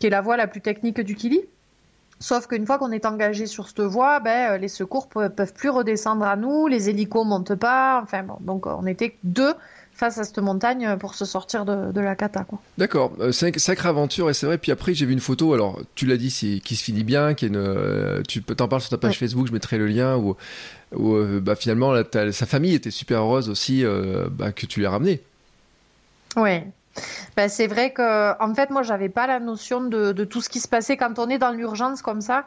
qui 0.00 0.08
est 0.08 0.10
la 0.10 0.20
voie 0.20 0.36
la 0.36 0.48
plus 0.48 0.60
technique 0.60 1.00
du 1.00 1.14
Kili. 1.14 1.42
Sauf 2.22 2.46
qu'une 2.46 2.64
fois 2.66 2.78
qu'on 2.78 2.92
est 2.92 3.04
engagé 3.04 3.46
sur 3.46 3.66
cette 3.66 3.80
voie, 3.80 4.20
ben, 4.20 4.52
euh, 4.52 4.58
les 4.58 4.68
secours 4.68 5.08
peuvent 5.08 5.52
plus 5.52 5.70
redescendre 5.70 6.24
à 6.24 6.36
nous, 6.36 6.68
les 6.68 6.88
hélicos 6.88 7.26
montent 7.26 7.56
pas. 7.56 8.00
Enfin 8.00 8.22
bon, 8.22 8.36
donc 8.40 8.66
on 8.66 8.86
était 8.86 9.16
deux 9.24 9.54
face 9.92 10.18
à 10.18 10.24
cette 10.24 10.38
montagne 10.38 10.96
pour 10.98 11.16
se 11.16 11.24
sortir 11.24 11.64
de, 11.64 12.00
la 12.00 12.14
cata. 12.14 12.46
D'accord, 12.78 13.12
euh, 13.20 13.32
sacrée 13.32 13.88
aventure 13.88 14.30
et 14.30 14.34
c'est 14.34 14.46
vrai. 14.46 14.56
Puis 14.56 14.70
après 14.70 14.94
j'ai 14.94 15.04
vu 15.04 15.12
une 15.12 15.20
photo, 15.20 15.52
alors 15.52 15.80
tu 15.96 16.06
l'as 16.06 16.16
dit, 16.16 16.60
qui 16.64 16.76
se 16.76 16.84
finit 16.84 17.02
bien, 17.02 17.34
qui 17.34 17.44
est 17.44 17.48
une, 17.48 17.56
euh, 17.56 18.22
tu 18.26 18.40
t'en 18.42 18.68
parles 18.68 18.82
sur 18.82 18.90
ta 18.90 18.98
page 18.98 19.18
Facebook, 19.18 19.48
je 19.48 19.52
mettrai 19.52 19.76
le 19.76 19.88
lien 19.88 20.16
où, 20.16 20.36
bah, 21.40 21.56
finalement 21.56 21.92
sa 22.30 22.46
famille 22.46 22.74
était 22.74 22.92
super 22.92 23.22
heureuse 23.22 23.48
aussi 23.48 23.84
bah, 24.30 24.52
que 24.52 24.66
tu 24.66 24.80
l'aies 24.80 24.88
ramené. 24.88 25.20
Ouais, 26.36 26.66
ben, 27.36 27.48
c'est 27.48 27.66
vrai 27.66 27.92
que, 27.92 28.40
en 28.42 28.54
fait, 28.54 28.70
moi, 28.70 28.82
j'avais 28.82 29.08
pas 29.08 29.26
la 29.26 29.40
notion 29.40 29.80
de, 29.82 30.24
tout 30.24 30.40
ce 30.40 30.48
qui 30.48 30.60
se 30.60 30.68
passait 30.68 30.96
quand 30.96 31.18
on 31.18 31.28
est 31.28 31.38
dans 31.38 31.50
l'urgence 31.50 32.02
comme 32.02 32.20
ça. 32.20 32.44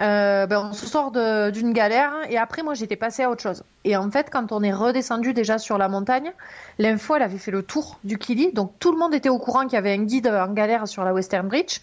Euh, 0.00 0.46
ben, 0.46 0.68
on 0.70 0.72
se 0.72 0.86
sort 0.86 1.10
d'une 1.10 1.72
galère 1.74 2.12
et 2.30 2.38
après 2.38 2.62
moi 2.62 2.72
j'étais 2.72 2.96
passée 2.96 3.22
à 3.22 3.30
autre 3.30 3.42
chose. 3.42 3.64
Et 3.84 3.98
en 3.98 4.10
fait 4.10 4.30
quand 4.30 4.50
on 4.50 4.62
est 4.62 4.72
redescendu 4.72 5.34
déjà 5.34 5.58
sur 5.58 5.76
la 5.76 5.88
montagne, 5.88 6.32
l'info 6.78 7.16
elle 7.16 7.22
avait 7.22 7.36
fait 7.36 7.50
le 7.50 7.62
tour 7.62 7.98
du 8.02 8.16
Kili, 8.16 8.50
donc 8.54 8.72
tout 8.78 8.92
le 8.92 8.98
monde 8.98 9.12
était 9.12 9.28
au 9.28 9.38
courant 9.38 9.64
qu'il 9.64 9.74
y 9.74 9.76
avait 9.76 9.92
un 9.92 10.04
guide 10.04 10.28
en 10.28 10.54
galère 10.54 10.88
sur 10.88 11.04
la 11.04 11.12
Western 11.12 11.46
Bridge. 11.48 11.80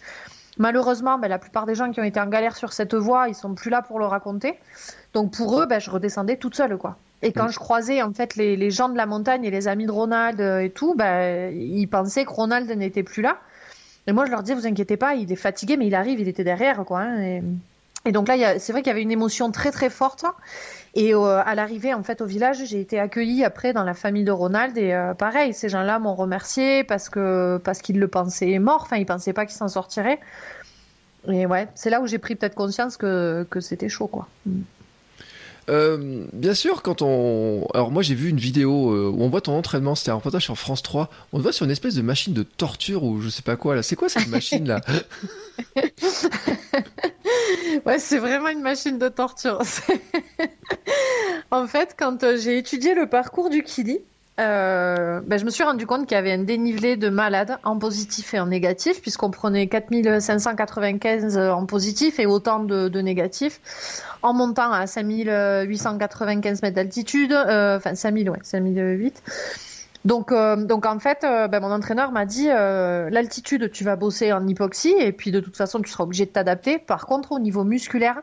Malheureusement, 0.56 1.18
ben, 1.18 1.28
la 1.28 1.38
plupart 1.38 1.64
des 1.64 1.76
gens 1.76 1.92
qui 1.92 2.00
ont 2.00 2.04
été 2.04 2.18
en 2.18 2.26
galère 2.26 2.56
sur 2.56 2.72
cette 2.72 2.94
voie, 2.94 3.28
ils 3.28 3.36
sont 3.36 3.54
plus 3.54 3.70
là 3.70 3.82
pour 3.82 4.00
le 4.00 4.06
raconter. 4.06 4.58
Donc 5.14 5.30
pour 5.36 5.60
eux, 5.60 5.66
ben, 5.66 5.78
je 5.78 5.88
redescendais 5.88 6.36
toute 6.36 6.56
seule 6.56 6.76
quoi. 6.76 6.96
Et 7.22 7.32
quand 7.32 7.46
mm. 7.46 7.52
je 7.52 7.58
croisais 7.58 8.02
en 8.02 8.12
fait 8.12 8.36
les, 8.36 8.70
gens 8.70 8.88
de 8.88 8.96
la 8.96 9.06
montagne 9.06 9.44
et 9.44 9.50
les 9.50 9.68
amis 9.68 9.86
de 9.86 9.90
Ronald 9.90 10.40
euh, 10.40 10.60
et 10.60 10.70
tout, 10.70 10.94
bah, 10.94 11.50
ils 11.50 11.86
pensaient 11.86 12.24
que 12.24 12.30
Ronald 12.30 12.70
n'était 12.70 13.02
plus 13.02 13.22
là. 13.22 13.38
Et 14.06 14.12
moi, 14.12 14.24
je 14.24 14.30
leur 14.30 14.42
disais, 14.42 14.54
vous 14.54 14.66
inquiétez 14.66 14.96
pas, 14.96 15.14
il 15.14 15.30
est 15.30 15.36
fatigué, 15.36 15.76
mais 15.76 15.86
il 15.86 15.94
arrive, 15.94 16.18
il 16.18 16.28
était 16.28 16.44
derrière, 16.44 16.82
quoi. 16.86 17.00
Hein, 17.00 17.40
et, 18.06 18.12
donc 18.12 18.28
là, 18.28 18.58
c'est 18.58 18.72
vrai 18.72 18.80
qu'il 18.80 18.88
y 18.88 18.92
avait 18.92 19.02
une 19.02 19.10
émotion 19.10 19.50
très 19.50 19.70
très 19.70 19.90
forte. 19.90 20.24
Et 20.94 21.14
euh, 21.14 21.42
à 21.44 21.54
l'arrivée, 21.54 21.92
en 21.92 22.02
fait, 22.02 22.22
au 22.22 22.24
village, 22.24 22.64
j'ai 22.64 22.80
été 22.80 22.98
accueillie 22.98 23.44
après 23.44 23.74
dans 23.74 23.84
la 23.84 23.92
famille 23.92 24.24
de 24.24 24.30
Ronald. 24.30 24.78
Et 24.78 24.94
euh, 24.94 25.12
pareil, 25.12 25.52
ces 25.52 25.68
gens-là 25.68 25.98
m'ont 25.98 26.14
remercié 26.14 26.84
parce 26.84 27.10
que 27.10 27.60
parce 27.62 27.82
qu'ils 27.82 27.98
le 27.98 28.08
pensaient 28.08 28.58
mort. 28.58 28.80
Enfin, 28.82 28.96
ils 28.96 29.04
pensaient 29.04 29.34
pas 29.34 29.44
qu'il 29.44 29.56
s'en 29.56 29.68
sortirait. 29.68 30.20
Et 31.26 31.44
ouais, 31.44 31.68
c'est 31.74 31.90
là 31.90 32.00
où 32.00 32.06
j'ai 32.06 32.18
pris 32.18 32.34
peut-être 32.34 32.54
conscience 32.54 32.96
que, 32.96 33.46
que 33.50 33.60
c'était 33.60 33.90
chaud, 33.90 34.06
quoi. 34.06 34.26
Mm. 34.46 34.62
Euh, 35.68 36.26
bien 36.32 36.54
sûr, 36.54 36.82
quand 36.82 37.02
on. 37.02 37.66
Alors, 37.74 37.90
moi, 37.90 38.02
j'ai 38.02 38.14
vu 38.14 38.28
une 38.28 38.38
vidéo 38.38 38.92
euh, 38.92 39.10
où 39.10 39.22
on 39.22 39.28
voit 39.28 39.40
ton 39.40 39.52
entraînement. 39.56 39.94
C'était 39.94 40.10
un 40.10 40.14
reportage 40.14 40.44
sur 40.44 40.58
France 40.58 40.82
3. 40.82 41.10
On 41.32 41.38
te 41.38 41.42
voit 41.42 41.52
sur 41.52 41.64
une 41.64 41.70
espèce 41.70 41.94
de 41.94 42.02
machine 42.02 42.32
de 42.32 42.42
torture 42.42 43.04
ou 43.04 43.20
je 43.20 43.28
sais 43.28 43.42
pas 43.42 43.56
quoi 43.56 43.74
là. 43.74 43.82
C'est 43.82 43.96
quoi 43.96 44.08
cette 44.08 44.28
machine 44.28 44.66
là? 44.66 44.80
Ouais, 47.86 47.98
c'est 47.98 48.18
vraiment 48.18 48.48
une 48.48 48.60
machine 48.60 48.98
de 48.98 49.08
torture. 49.08 49.60
en 51.50 51.66
fait, 51.66 51.94
quand 51.98 52.22
euh, 52.22 52.36
j'ai 52.36 52.58
étudié 52.58 52.94
le 52.94 53.06
parcours 53.06 53.50
du 53.50 53.62
Kili, 53.62 54.00
euh, 54.38 55.20
ben, 55.24 55.38
je 55.38 55.44
me 55.44 55.50
suis 55.50 55.64
rendu 55.64 55.86
compte 55.86 56.06
qu'il 56.06 56.14
y 56.14 56.18
avait 56.18 56.32
un 56.32 56.44
dénivelé 56.44 56.96
de 56.96 57.08
malades 57.08 57.58
en 57.64 57.78
positif 57.78 58.34
et 58.34 58.40
en 58.40 58.46
négatif, 58.46 59.02
puisqu'on 59.02 59.30
prenait 59.30 59.66
4595 59.66 61.38
en 61.38 61.66
positif 61.66 62.20
et 62.20 62.26
autant 62.26 62.60
de, 62.60 62.88
de 62.88 63.00
négatifs, 63.00 63.60
en 64.22 64.34
montant 64.34 64.70
à 64.70 64.86
5895 64.86 66.62
mètres 66.62 66.76
d'altitude, 66.76 67.32
euh, 67.32 67.78
enfin 67.78 67.94
5000, 67.94 68.30
ouais, 68.30 68.38
5008. 68.42 69.22
Donc, 70.04 70.30
euh, 70.30 70.54
donc 70.56 70.86
en 70.86 71.00
fait, 71.00 71.22
ben, 71.22 71.58
mon 71.60 71.72
entraîneur 71.72 72.12
m'a 72.12 72.24
dit 72.24 72.46
l'altitude, 72.46 73.72
tu 73.72 73.82
vas 73.82 73.96
bosser 73.96 74.32
en 74.32 74.46
hypoxie 74.46 74.94
et 74.98 75.10
puis 75.10 75.32
de 75.32 75.40
toute 75.40 75.56
façon, 75.56 75.80
tu 75.80 75.90
seras 75.90 76.04
obligé 76.04 76.26
de 76.26 76.30
t'adapter. 76.30 76.78
Par 76.78 77.06
contre, 77.06 77.32
au 77.32 77.40
niveau 77.40 77.64
musculaire, 77.64 78.22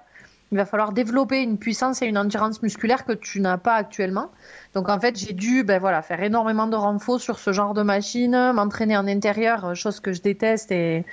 il 0.52 0.58
va 0.58 0.66
falloir 0.66 0.92
développer 0.92 1.42
une 1.42 1.58
puissance 1.58 2.02
et 2.02 2.06
une 2.06 2.18
endurance 2.18 2.62
musculaire 2.62 3.06
que 3.06 3.14
tu 3.14 3.42
n'as 3.42 3.58
pas 3.58 3.76
actuellement. 3.76 4.32
Donc 4.74 4.90
en 4.90 5.00
fait, 5.00 5.18
j'ai 5.18 5.34
dû 5.34 5.64
ben, 5.64 5.80
voilà, 5.80 6.02
faire 6.02 6.22
énormément 6.22 6.68
de 6.68 6.76
renfort 6.76 7.20
sur 7.20 7.40
ce 7.40 7.52
genre 7.52 7.74
de 7.74 7.82
machine, 7.82 8.52
m'entraîner 8.54 8.96
en 8.96 9.08
intérieur, 9.08 9.76
chose 9.76 10.00
que 10.00 10.14
je 10.14 10.22
déteste. 10.22 10.72
Et... 10.72 11.04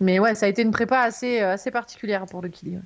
Mais 0.00 0.18
ouais, 0.18 0.34
ça 0.34 0.46
a 0.46 0.48
été 0.48 0.62
une 0.62 0.70
prépa 0.70 1.00
assez, 1.00 1.40
assez 1.40 1.70
particulière 1.70 2.26
pour 2.26 2.42
le 2.42 2.48
Kili. 2.48 2.78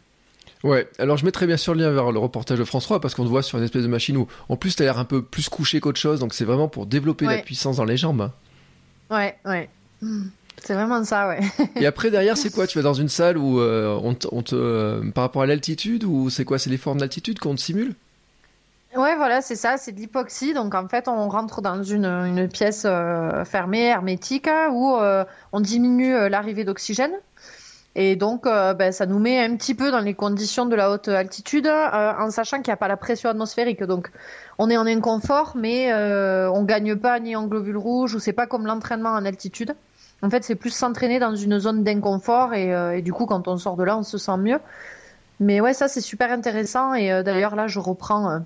Ouais, 0.62 0.88
alors 0.98 1.18
je 1.18 1.26
mettrai 1.26 1.46
bien 1.46 1.58
sûr 1.58 1.74
le 1.74 1.80
lien 1.82 1.90
vers 1.90 2.10
le 2.10 2.18
reportage 2.18 2.58
de 2.58 2.64
France 2.64 2.84
3 2.84 2.98
parce 3.00 3.14
qu'on 3.14 3.24
te 3.24 3.28
voit 3.28 3.42
sur 3.42 3.58
une 3.58 3.64
espèce 3.64 3.82
de 3.82 3.88
machine 3.88 4.16
où 4.16 4.26
en 4.48 4.56
plus 4.56 4.74
t'as 4.74 4.84
l'air 4.84 4.98
un 4.98 5.04
peu 5.04 5.22
plus 5.22 5.50
couché 5.50 5.78
qu'autre 5.78 6.00
chose, 6.00 6.20
donc 6.20 6.32
c'est 6.32 6.46
vraiment 6.46 6.68
pour 6.68 6.86
développer 6.86 7.26
la 7.26 7.38
puissance 7.38 7.76
dans 7.76 7.84
les 7.84 7.98
jambes. 7.98 8.30
Ouais, 9.10 9.36
ouais. 9.44 9.68
C'est 10.62 10.74
vraiment 10.74 11.04
ça, 11.04 11.28
ouais. 11.28 11.40
Et 11.76 11.86
après, 11.86 12.10
derrière, 12.10 12.36
c'est 12.36 12.50
quoi? 12.50 12.66
Tu 12.66 12.78
vas 12.78 12.82
dans 12.82 12.94
une 12.94 13.08
salle 13.08 13.36
où 13.36 13.60
euh, 13.60 13.98
on, 14.02 14.14
te, 14.14 14.54
euh, 14.54 15.02
par 15.10 15.24
rapport 15.24 15.42
à 15.42 15.46
l'altitude 15.46 16.04
ou 16.04 16.30
c'est 16.30 16.44
quoi? 16.44 16.58
C'est 16.58 16.70
les 16.70 16.78
formes 16.78 16.98
d'altitude 16.98 17.38
qu'on 17.38 17.54
te 17.54 17.60
simule? 17.60 17.94
Ouais, 18.96 19.16
voilà, 19.16 19.42
c'est 19.42 19.56
ça, 19.56 19.76
c'est 19.76 19.92
de 19.92 19.98
l'hypoxie. 19.98 20.54
Donc 20.54 20.74
en 20.74 20.88
fait, 20.88 21.08
on 21.08 21.28
rentre 21.28 21.60
dans 21.60 21.82
une, 21.82 22.06
une 22.06 22.48
pièce 22.48 22.84
euh, 22.86 23.44
fermée, 23.44 23.84
hermétique, 23.84 24.48
où 24.70 24.96
on 25.52 25.60
diminue 25.60 26.28
l'arrivée 26.28 26.64
d'oxygène. 26.64 27.12
Et 27.96 28.16
donc, 28.16 28.44
ben, 28.44 28.90
ça 28.90 29.06
nous 29.06 29.20
met 29.20 29.38
un 29.38 29.54
petit 29.56 29.74
peu 29.74 29.92
dans 29.92 30.00
les 30.00 30.14
conditions 30.14 30.66
de 30.66 30.74
la 30.74 30.90
haute 30.90 31.06
altitude, 31.08 31.68
en 31.68 32.30
sachant 32.30 32.56
qu'il 32.56 32.70
n'y 32.70 32.74
a 32.74 32.76
pas 32.76 32.88
la 32.88 32.96
pression 32.96 33.30
atmosphérique. 33.30 33.84
Donc, 33.84 34.10
on 34.58 34.68
est 34.68 34.76
en 34.76 34.86
inconfort, 34.86 35.52
mais 35.56 35.92
on 35.94 36.64
gagne 36.64 36.96
pas 36.96 37.20
ni 37.20 37.36
en 37.36 37.46
globules 37.46 37.76
rouges, 37.76 38.14
ou 38.14 38.18
c'est 38.18 38.32
pas 38.32 38.46
comme 38.46 38.66
l'entraînement 38.66 39.10
en 39.10 39.24
altitude. 39.24 39.74
En 40.24 40.30
fait, 40.30 40.42
c'est 40.42 40.54
plus 40.54 40.74
s'entraîner 40.74 41.18
dans 41.18 41.34
une 41.34 41.58
zone 41.58 41.84
d'inconfort, 41.84 42.54
et, 42.54 42.70
et, 42.96 43.02
du 43.02 43.12
coup, 43.12 43.26
quand 43.26 43.46
on 43.46 43.58
sort 43.58 43.76
de 43.76 43.84
là, 43.84 43.98
on 43.98 44.02
se 44.02 44.16
sent 44.16 44.36
mieux. 44.38 44.58
Mais 45.38 45.60
ouais, 45.60 45.74
ça, 45.74 45.86
c'est 45.86 46.00
super 46.00 46.32
intéressant. 46.32 46.94
Et 46.94 47.22
d'ailleurs, 47.22 47.56
là, 47.56 47.66
je 47.66 47.78
reprends 47.78 48.40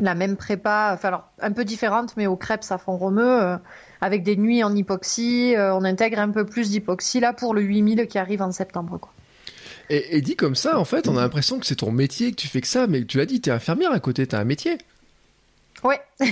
la 0.00 0.14
même 0.14 0.36
prépa, 0.36 0.90
enfin, 0.92 1.08
alors, 1.08 1.28
un 1.40 1.52
peu 1.52 1.64
différente, 1.64 2.14
mais 2.16 2.26
au 2.26 2.36
crêpes 2.36 2.64
à 2.70 2.78
fond 2.78 2.96
romeux 2.96 3.58
avec 4.00 4.22
des 4.22 4.36
nuits 4.36 4.64
en 4.64 4.74
hypoxie. 4.74 5.54
Euh, 5.56 5.74
on 5.74 5.84
intègre 5.84 6.18
un 6.18 6.30
peu 6.30 6.44
plus 6.44 6.70
d'hypoxie 6.70 7.20
là 7.20 7.32
pour 7.32 7.54
le 7.54 7.62
8000 7.62 8.06
qui 8.06 8.18
arrive 8.18 8.42
en 8.42 8.52
septembre. 8.52 8.98
Quoi. 8.98 9.12
Et, 9.90 10.20
dit 10.20 10.36
comme 10.36 10.54
ça, 10.54 10.78
en 10.78 10.84
fait, 10.84 11.08
on 11.08 11.16
a 11.16 11.20
l'impression 11.20 11.58
que 11.58 11.66
c'est 11.66 11.76
ton 11.76 11.90
métier, 11.90 12.30
que 12.30 12.36
tu 12.36 12.46
fais 12.46 12.60
que 12.60 12.68
ça, 12.68 12.86
mais 12.86 13.04
tu 13.04 13.18
l'as 13.18 13.26
dit, 13.26 13.40
tu 13.40 13.50
es 13.50 13.52
infirmière 13.52 13.90
à 13.90 13.98
côté, 13.98 14.24
tu 14.24 14.36
as 14.36 14.38
un 14.38 14.44
métier. 14.44 14.78
Ouais. 15.82 16.00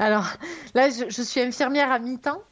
Alors 0.00 0.26
là, 0.74 0.88
je, 0.90 1.22
suis 1.22 1.40
infirmière 1.40 1.92
à 1.92 2.00
mi-temps. 2.00 2.42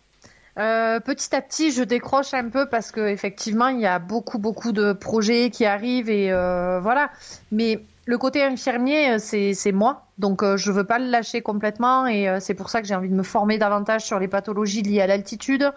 Euh, 0.58 1.00
petit 1.00 1.34
à 1.34 1.40
petit, 1.40 1.70
je 1.72 1.82
décroche 1.82 2.34
un 2.34 2.48
peu 2.48 2.68
parce 2.68 2.90
que 2.90 3.00
effectivement, 3.00 3.68
il 3.68 3.80
y 3.80 3.86
a 3.86 3.98
beaucoup 3.98 4.38
beaucoup 4.38 4.72
de 4.72 4.92
projets 4.92 5.50
qui 5.50 5.64
arrivent 5.64 6.10
et 6.10 6.30
euh, 6.30 6.78
voilà. 6.80 7.10
Mais 7.50 7.82
le 8.04 8.18
côté 8.18 8.42
infirmier, 8.42 9.18
c'est 9.18 9.72
moi. 9.72 10.06
Donc 10.18 10.42
euh, 10.42 10.56
je 10.56 10.72
veux 10.72 10.84
pas 10.84 10.98
le 10.98 11.06
lâcher 11.06 11.40
complètement 11.40 12.06
et 12.06 12.28
euh, 12.28 12.38
c'est 12.40 12.54
pour 12.54 12.70
ça 12.70 12.80
que 12.80 12.86
j'ai 12.86 12.94
envie 12.94 13.08
de 13.08 13.14
me 13.14 13.22
former 13.22 13.58
davantage 13.58 14.04
sur 14.04 14.18
les 14.18 14.28
pathologies 14.28 14.82
liées 14.82 15.00
à 15.00 15.06
l'altitude 15.06 15.72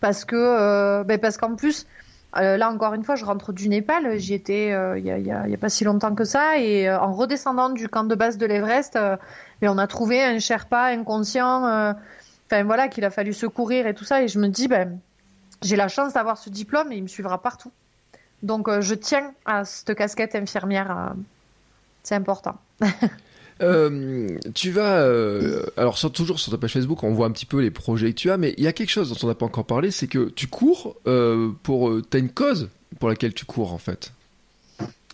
parce 0.00 0.24
que 0.24 0.36
euh, 0.36 1.04
ben 1.04 1.18
parce 1.18 1.36
qu'en 1.36 1.54
plus 1.54 1.86
là 2.36 2.68
encore 2.68 2.94
une 2.94 3.04
fois 3.04 3.14
je 3.14 3.24
rentre 3.24 3.52
du 3.52 3.68
Népal, 3.68 4.18
j'y 4.18 4.34
étais 4.34 4.70
il 4.70 5.04
y 5.04 5.10
a, 5.12 5.18
y, 5.18 5.30
a, 5.30 5.56
pas 5.56 5.68
si 5.68 5.84
longtemps 5.84 6.16
que 6.16 6.24
ça 6.24 6.58
et 6.58 6.90
en 6.90 7.12
redescendant 7.12 7.70
du 7.70 7.88
camp 7.88 8.02
de 8.02 8.16
base 8.16 8.38
de 8.38 8.46
l'Everest, 8.46 8.94
ben, 8.94 9.68
on 9.68 9.78
a 9.78 9.86
trouvé 9.86 10.20
un 10.20 10.40
Sherpa 10.40 10.86
inconscient, 10.86 11.94
enfin 12.46 12.64
voilà 12.64 12.88
qu'il 12.88 13.04
a 13.04 13.10
fallu 13.10 13.32
secourir 13.32 13.86
et 13.86 13.94
tout 13.94 14.04
ça 14.04 14.22
et 14.22 14.28
je 14.28 14.38
me 14.38 14.48
dis 14.48 14.68
ben 14.68 14.98
j'ai 15.62 15.76
la 15.76 15.88
chance 15.88 16.12
d'avoir 16.12 16.38
ce 16.38 16.50
diplôme 16.50 16.92
et 16.92 16.96
il 16.96 17.02
me 17.02 17.08
suivra 17.08 17.40
partout. 17.40 17.72
Donc 18.42 18.68
je 18.80 18.94
tiens 18.94 19.32
à 19.46 19.64
cette 19.64 19.94
casquette 19.94 20.34
infirmière, 20.34 21.14
c'est 22.02 22.14
important. 22.14 22.56
Euh, 23.62 24.36
tu 24.54 24.70
vas, 24.70 24.98
euh, 24.98 25.64
alors 25.76 25.98
toujours 26.12 26.40
sur 26.40 26.50
ta 26.50 26.58
page 26.58 26.72
Facebook, 26.72 27.02
on 27.02 27.14
voit 27.14 27.26
un 27.26 27.30
petit 27.30 27.46
peu 27.46 27.60
les 27.60 27.70
projets 27.70 28.10
que 28.10 28.18
tu 28.18 28.30
as, 28.30 28.36
mais 28.36 28.54
il 28.56 28.64
y 28.64 28.66
a 28.66 28.72
quelque 28.72 28.90
chose 28.90 29.10
dont 29.10 29.16
on 29.22 29.28
n'a 29.28 29.34
pas 29.34 29.46
encore 29.46 29.64
parlé, 29.64 29.90
c'est 29.90 30.06
que 30.06 30.28
tu 30.30 30.48
cours 30.48 30.96
euh, 31.06 31.52
pour, 31.62 31.92
t'as 32.10 32.18
une 32.18 32.30
cause 32.30 32.68
pour 32.98 33.08
laquelle 33.08 33.32
tu 33.32 33.44
cours 33.44 33.72
en 33.72 33.78
fait. 33.78 34.12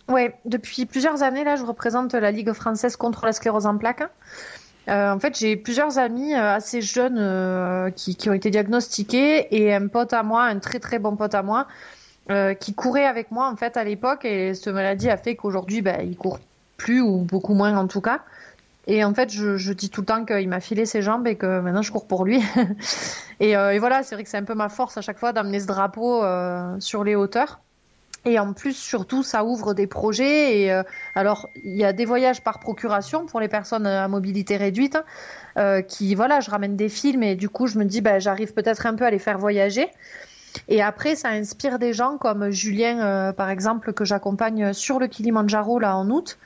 Ouais, 0.07 0.35
depuis 0.45 0.85
plusieurs 0.85 1.23
années 1.23 1.43
là, 1.43 1.55
je 1.55 1.63
représente 1.63 2.13
la 2.13 2.31
Ligue 2.31 2.51
française 2.53 2.95
contre 2.95 3.25
la 3.25 3.33
sclérose 3.33 3.65
en 3.65 3.77
plaques. 3.77 4.09
En 4.87 5.19
fait, 5.19 5.37
j'ai 5.37 5.55
plusieurs 5.55 5.97
amis 5.97 6.33
assez 6.33 6.81
jeunes 6.81 7.91
qui, 7.95 8.15
qui, 8.15 8.29
ont 8.29 8.33
été 8.33 8.49
diagnostiqués 8.49 9.47
et 9.55 9.73
un 9.73 9.87
pote 9.87 10.13
à 10.13 10.23
moi, 10.23 10.43
un 10.43 10.59
très 10.59 10.79
très 10.79 10.99
bon 10.99 11.15
pote 11.15 11.35
à 11.35 11.43
moi, 11.43 11.67
qui 12.59 12.73
courait 12.73 13.05
avec 13.05 13.31
moi 13.31 13.49
en 13.49 13.55
fait 13.55 13.77
à 13.77 13.83
l'époque 13.83 14.25
et 14.25 14.53
cette 14.53 14.73
maladie 14.73 15.09
a 15.09 15.17
fait 15.17 15.35
qu'aujourd'hui, 15.35 15.81
bah, 15.81 16.01
il 16.03 16.17
court 16.17 16.39
plus 16.77 17.01
ou 17.01 17.17
beaucoup 17.17 17.53
moins 17.53 17.77
en 17.77 17.87
tout 17.87 18.01
cas. 18.01 18.21
Et 18.87 19.03
en 19.03 19.13
fait, 19.13 19.31
je, 19.31 19.73
dis 19.73 19.89
tout 19.89 20.01
le 20.01 20.05
temps 20.05 20.25
qu'il 20.25 20.49
m'a 20.49 20.59
filé 20.59 20.85
ses 20.85 21.01
jambes 21.01 21.27
et 21.27 21.35
que 21.35 21.59
maintenant 21.59 21.81
je 21.81 21.91
cours 21.91 22.07
pour 22.07 22.25
lui. 22.25 22.41
Euh, 23.41 23.71
et, 23.71 23.79
voilà, 23.79 24.03
c'est 24.03 24.13
vrai 24.13 24.23
que 24.23 24.29
c'est 24.29 24.37
un 24.37 24.43
peu 24.43 24.53
ma 24.53 24.69
force 24.69 24.97
à 24.97 25.01
chaque 25.01 25.17
fois 25.17 25.33
d'amener 25.33 25.59
ce 25.59 25.65
drapeau 25.65 26.23
euh, 26.23 26.79
sur 26.79 27.03
les 27.03 27.15
hauteurs. 27.15 27.59
Et 28.25 28.37
en 28.37 28.53
plus, 28.53 28.73
surtout, 28.73 29.23
ça 29.23 29.43
ouvre 29.43 29.73
des 29.73 29.87
projets. 29.87 30.61
Et 30.61 30.71
euh, 30.71 30.83
alors, 31.15 31.49
il 31.63 31.75
y 31.75 31.83
a 31.83 31.93
des 31.93 32.05
voyages 32.05 32.41
par 32.43 32.59
procuration 32.59 33.25
pour 33.25 33.39
les 33.39 33.47
personnes 33.47 33.87
à 33.87 34.07
mobilité 34.07 34.57
réduite. 34.57 34.97
qui, 35.87 36.15
voilà, 36.15 36.39
je 36.39 36.49
ramène 36.49 36.75
des 36.75 36.89
films 36.89 37.23
et 37.23 37.35
du 37.35 37.49
coup, 37.49 37.67
je 37.67 37.77
me 37.77 37.85
dis, 37.85 38.01
bah, 38.01 38.19
j'arrive 38.19 38.53
peut-être 38.53 38.85
un 38.85 38.95
peu 38.95 39.05
à 39.05 39.11
les 39.11 39.19
faire 39.19 39.37
voyager. 39.37 39.89
Et 40.67 40.81
après, 40.81 41.15
ça 41.15 41.29
inspire 41.29 41.79
des 41.79 41.93
gens 41.93 42.17
comme 42.17 42.51
Julien, 42.51 43.33
par 43.33 43.49
exemple, 43.49 43.93
que 43.93 44.05
j'accompagne 44.05 44.73
sur 44.73 44.99
le 44.99 45.07
Kilimanjaro 45.07 45.79
là 45.79 45.97
en 45.97 46.09
août. 46.09 46.37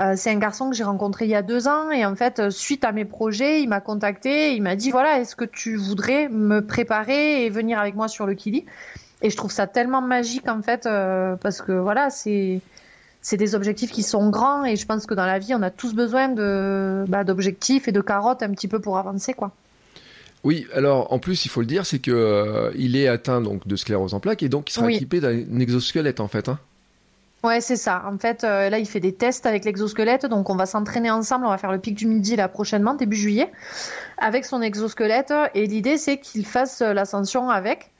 Euh, 0.00 0.14
c'est 0.16 0.30
un 0.30 0.38
garçon 0.38 0.70
que 0.70 0.76
j'ai 0.76 0.84
rencontré 0.84 1.24
il 1.24 1.30
y 1.30 1.34
a 1.34 1.42
deux 1.42 1.66
ans 1.66 1.90
et 1.90 2.06
en 2.06 2.14
fait, 2.14 2.38
euh, 2.38 2.50
suite 2.50 2.84
à 2.84 2.92
mes 2.92 3.04
projets, 3.04 3.62
il 3.62 3.68
m'a 3.68 3.80
contacté, 3.80 4.54
il 4.54 4.62
m'a 4.62 4.76
dit 4.76 4.92
voilà, 4.92 5.18
est-ce 5.18 5.34
que 5.34 5.44
tu 5.44 5.74
voudrais 5.76 6.28
me 6.28 6.64
préparer 6.64 7.44
et 7.44 7.50
venir 7.50 7.80
avec 7.80 7.96
moi 7.96 8.06
sur 8.06 8.24
le 8.24 8.34
Kili? 8.34 8.64
Et 9.22 9.30
je 9.30 9.36
trouve 9.36 9.50
ça 9.50 9.66
tellement 9.66 10.00
magique 10.00 10.48
en 10.48 10.62
fait 10.62 10.86
euh, 10.86 11.36
parce 11.36 11.60
que 11.60 11.72
voilà, 11.72 12.10
c'est 12.10 12.60
c'est 13.20 13.36
des 13.36 13.54
objectifs 13.54 13.90
qui 13.90 14.04
sont 14.04 14.30
grands 14.30 14.64
et 14.64 14.76
je 14.76 14.86
pense 14.86 15.04
que 15.04 15.14
dans 15.14 15.26
la 15.26 15.38
vie, 15.38 15.54
on 15.54 15.62
a 15.62 15.70
tous 15.70 15.94
besoin 15.94 16.28
de 16.28 17.04
bah, 17.08 17.24
d'objectifs 17.24 17.88
et 17.88 17.92
de 17.92 18.00
carottes 18.00 18.42
un 18.42 18.50
petit 18.50 18.68
peu 18.68 18.80
pour 18.80 18.96
avancer 18.96 19.34
quoi. 19.34 19.52
Oui, 20.44 20.68
alors 20.72 21.12
en 21.12 21.18
plus 21.18 21.44
il 21.44 21.48
faut 21.48 21.60
le 21.60 21.66
dire, 21.66 21.84
c'est 21.84 21.98
que 21.98 22.72
il 22.76 22.96
est 22.96 23.08
atteint 23.08 23.40
donc 23.40 23.66
de 23.66 23.74
sclérose 23.74 24.14
en 24.14 24.20
plaques 24.20 24.44
et 24.44 24.48
donc 24.48 24.70
il 24.70 24.72
sera 24.72 24.90
équipé 24.90 25.20
d'un 25.20 25.58
exosquelette 25.58 26.20
en 26.20 26.28
fait. 26.28 26.48
Hein. 26.48 26.58
Ouais, 27.44 27.60
c'est 27.60 27.76
ça. 27.76 28.02
En 28.06 28.18
fait, 28.18 28.42
euh, 28.42 28.68
là, 28.68 28.80
il 28.80 28.86
fait 28.86 28.98
des 28.98 29.14
tests 29.14 29.46
avec 29.46 29.64
l'exosquelette, 29.64 30.26
donc 30.26 30.50
on 30.50 30.56
va 30.56 30.66
s'entraîner 30.66 31.10
ensemble. 31.10 31.46
On 31.46 31.50
va 31.50 31.58
faire 31.58 31.70
le 31.70 31.78
pic 31.78 31.94
du 31.94 32.06
midi 32.06 32.34
là 32.34 32.48
prochainement, 32.48 32.94
début 32.94 33.16
juillet, 33.16 33.50
avec 34.18 34.44
son 34.44 34.60
exosquelette. 34.60 35.32
Et 35.54 35.66
l'idée, 35.66 35.98
c'est 35.98 36.18
qu'il 36.18 36.44
fasse 36.44 36.82
euh, 36.82 36.92
l'ascension 36.92 37.48
avec. 37.48 37.90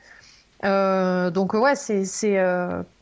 Euh, 0.65 1.29
donc 1.29 1.53
ouais, 1.53 1.75
c'est, 1.75 2.05
c'est 2.05 2.37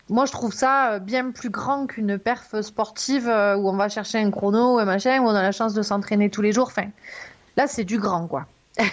moi 0.10 0.26
je 0.26 0.32
trouve 0.32 0.54
ça 0.54 1.00
bien 1.00 1.32
plus 1.32 1.50
grand 1.50 1.88
qu'une 1.88 2.18
perf 2.18 2.62
sportive 2.62 3.26
où 3.26 3.70
on 3.70 3.76
va 3.76 3.90
chercher 3.90 4.20
un 4.20 4.32
chrono 4.32 4.76
ou 4.76 4.80
un 4.80 4.86
machin, 4.86 5.20
où 5.22 5.26
on 5.26 5.36
a 5.36 5.42
la 5.42 5.52
chance 5.52 5.74
de 5.74 5.82
s'entraîner 5.82 6.30
tous 6.30 6.42
les 6.42 6.52
jours. 6.54 6.68
Enfin, 6.68 6.88
là, 7.58 7.68
c'est 7.68 7.84
du 7.84 8.00
grand, 8.00 8.28
quoi. 8.28 8.46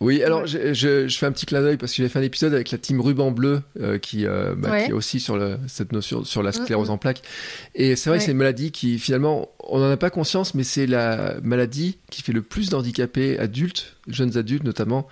Oui, 0.00 0.22
alors 0.22 0.46
je, 0.46 1.06
fais 1.08 1.26
un 1.26 1.32
petit 1.32 1.44
clin 1.44 1.60
d'œil 1.60 1.76
parce 1.76 1.92
que 1.92 2.02
j'ai 2.02 2.08
fait 2.08 2.18
un 2.18 2.22
épisode 2.22 2.54
avec 2.54 2.70
la 2.70 2.78
team 2.78 3.02
Ruban 3.02 3.32
Bleu 3.32 3.60
euh, 3.80 3.98
qui, 3.98 4.24
euh, 4.24 4.54
bah, 4.56 4.80
qui 4.80 4.90
est 4.90 4.94
aussi 4.94 5.20
sur 5.20 5.38
cette 5.66 5.92
notion 5.92 6.24
sur 6.24 6.42
la 6.42 6.52
sclérose 6.52 6.88
en 6.88 6.96
plaques. 6.96 7.20
Et 7.74 7.96
c'est 7.96 8.08
vrai 8.08 8.18
que 8.18 8.24
c'est 8.24 8.30
une 8.30 8.38
maladie 8.38 8.72
qui 8.72 8.98
finalement 8.98 9.50
on 9.58 9.78
n'en 9.78 9.90
a 9.90 9.98
pas 9.98 10.08
conscience, 10.08 10.54
mais 10.54 10.64
c'est 10.64 10.86
la 10.86 11.34
maladie 11.42 11.98
qui 12.08 12.22
fait 12.22 12.32
le 12.32 12.40
plus 12.40 12.70
d'handicapés 12.70 13.38
adultes, 13.38 13.96
jeunes 14.08 14.38
adultes 14.38 14.64
notamment. 14.64 15.06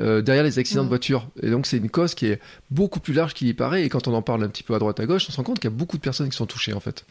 Euh, 0.00 0.22
derrière 0.22 0.42
les 0.42 0.58
accidents 0.58 0.82
de 0.82 0.86
mm. 0.86 0.88
voiture. 0.88 1.28
Et 1.40 1.50
donc 1.50 1.66
c'est 1.66 1.76
une 1.76 1.88
cause 1.88 2.14
qui 2.14 2.26
est 2.26 2.40
beaucoup 2.70 2.98
plus 2.98 3.14
large 3.14 3.32
qu'il 3.32 3.46
y 3.46 3.54
paraît. 3.54 3.84
Et 3.84 3.88
quand 3.88 4.08
on 4.08 4.14
en 4.14 4.22
parle 4.22 4.42
un 4.42 4.48
petit 4.48 4.64
peu 4.64 4.74
à 4.74 4.78
droite 4.78 4.98
à 4.98 5.06
gauche, 5.06 5.26
on 5.28 5.32
se 5.32 5.36
rend 5.36 5.44
compte 5.44 5.60
qu'il 5.60 5.70
y 5.70 5.72
a 5.72 5.76
beaucoup 5.76 5.96
de 5.96 6.02
personnes 6.02 6.28
qui 6.28 6.36
sont 6.36 6.46
touchées 6.46 6.72
en 6.72 6.80
fait. 6.80 7.04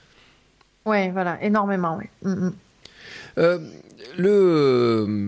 Ouais, 0.85 1.09
voilà, 1.11 1.41
énormément, 1.41 1.97
oui. 1.97 2.05
Mm. 2.29 2.49
Euh, 3.37 3.59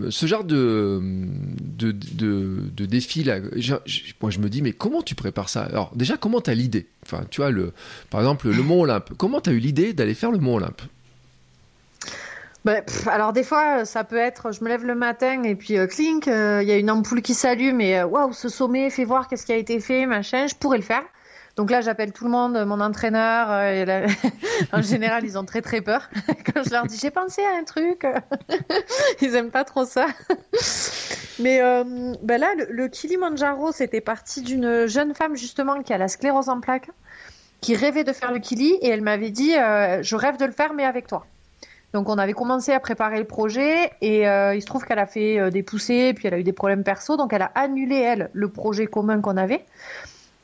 ce 0.09 0.25
genre 0.25 0.43
de, 0.43 1.01
défi 2.85 3.23
là, 3.23 3.39
moi 4.21 4.31
je 4.31 4.39
me 4.39 4.49
dis, 4.49 4.61
mais 4.61 4.73
comment 4.73 5.01
tu 5.01 5.15
prépares 5.15 5.49
ça? 5.49 5.63
Alors, 5.63 5.91
déjà, 5.95 6.17
comment 6.17 6.41
tu 6.41 6.49
as 6.49 6.55
l'idée? 6.55 6.87
Enfin, 7.03 7.23
tu 7.29 7.41
vois, 7.41 7.51
le, 7.51 7.73
par 8.09 8.21
exemple, 8.21 8.49
le 8.49 8.63
Mont 8.63 8.81
Olympe. 8.81 9.11
Comment 9.17 9.41
tu 9.41 9.49
as 9.49 9.53
eu 9.53 9.59
l'idée 9.59 9.93
d'aller 9.93 10.13
faire 10.13 10.31
le 10.31 10.39
Mont 10.39 10.55
Olympe? 10.55 10.81
Bah, 12.63 12.81
alors 13.05 13.31
des 13.31 13.43
fois, 13.43 13.85
ça 13.85 14.03
peut 14.03 14.17
être, 14.17 14.51
je 14.51 14.63
me 14.63 14.69
lève 14.69 14.83
le 14.85 14.95
matin 14.95 15.43
et 15.43 15.53
puis 15.53 15.77
euh, 15.77 15.85
clink, 15.85 16.27
euh, 16.27 16.63
il 16.63 16.67
y 16.67 16.71
a 16.71 16.77
une 16.77 16.89
ampoule 16.89 17.21
qui 17.21 17.35
s'allume 17.35 17.79
et 17.79 18.03
waouh, 18.03 18.33
ce 18.33 18.49
sommet, 18.49 18.89
fais 18.89 19.05
voir 19.05 19.27
qu'est-ce 19.27 19.45
qui 19.45 19.53
a 19.53 19.57
été 19.57 19.79
fait, 19.79 20.07
machin, 20.07 20.47
je 20.47 20.55
pourrais 20.55 20.77
le 20.77 20.83
faire. 20.83 21.03
Donc 21.55 21.71
là, 21.71 21.81
j'appelle 21.81 22.11
tout 22.11 22.25
le 22.25 22.31
monde, 22.31 22.65
mon 22.65 22.81
entraîneur. 22.81 23.61
Et 23.63 23.85
en 24.73 24.81
général, 24.81 25.23
ils 25.23 25.37
ont 25.37 25.45
très 25.45 25.61
très 25.61 25.81
peur 25.81 26.09
quand 26.53 26.63
je 26.63 26.69
leur 26.69 26.85
dis 26.85 26.97
j'ai 26.97 27.11
pensé 27.11 27.41
à 27.43 27.57
un 27.57 27.63
truc. 27.63 28.05
ils 29.21 29.35
aiment 29.35 29.51
pas 29.51 29.63
trop 29.63 29.85
ça. 29.85 30.07
Mais 31.39 31.59
ben 32.21 32.37
là, 32.39 32.53
le, 32.57 32.67
le 32.69 32.87
Kilimanjaro, 32.87 33.71
c'était 33.71 34.01
parti 34.01 34.41
d'une 34.41 34.85
jeune 34.85 35.13
femme 35.13 35.35
justement 35.35 35.81
qui 35.81 35.93
a 35.93 35.97
la 35.97 36.07
sclérose 36.07 36.49
en 36.49 36.59
plaques, 36.59 36.89
qui 37.61 37.75
rêvait 37.75 38.03
de 38.03 38.13
faire 38.13 38.31
le 38.31 38.39
Kili 38.39 38.73
et 38.81 38.89
elle 38.89 39.01
m'avait 39.01 39.31
dit 39.31 39.53
je 39.53 40.15
rêve 40.15 40.37
de 40.37 40.45
le 40.45 40.51
faire 40.51 40.73
mais 40.73 40.85
avec 40.85 41.07
toi. 41.07 41.25
Donc 41.95 42.09
on 42.09 42.17
avait 42.17 42.33
commencé 42.33 42.73
à 42.73 42.81
préparer 42.81 43.19
le 43.19 43.25
projet 43.25 43.89
et 44.01 44.27
euh, 44.27 44.53
il 44.53 44.61
se 44.61 44.65
trouve 44.65 44.83
qu'elle 44.83 44.99
a 44.99 45.05
fait 45.05 45.39
euh, 45.39 45.49
des 45.49 45.63
poussées, 45.63 46.13
puis 46.13 46.27
elle 46.27 46.33
a 46.33 46.39
eu 46.39 46.43
des 46.43 46.51
problèmes 46.51 46.83
perso, 46.83 47.15
donc 47.15 47.31
elle 47.31 47.41
a 47.41 47.51
annulé 47.55 47.95
elle 47.95 48.29
le 48.33 48.49
projet 48.49 48.85
commun 48.85 49.21
qu'on 49.21 49.37
avait. 49.37 49.63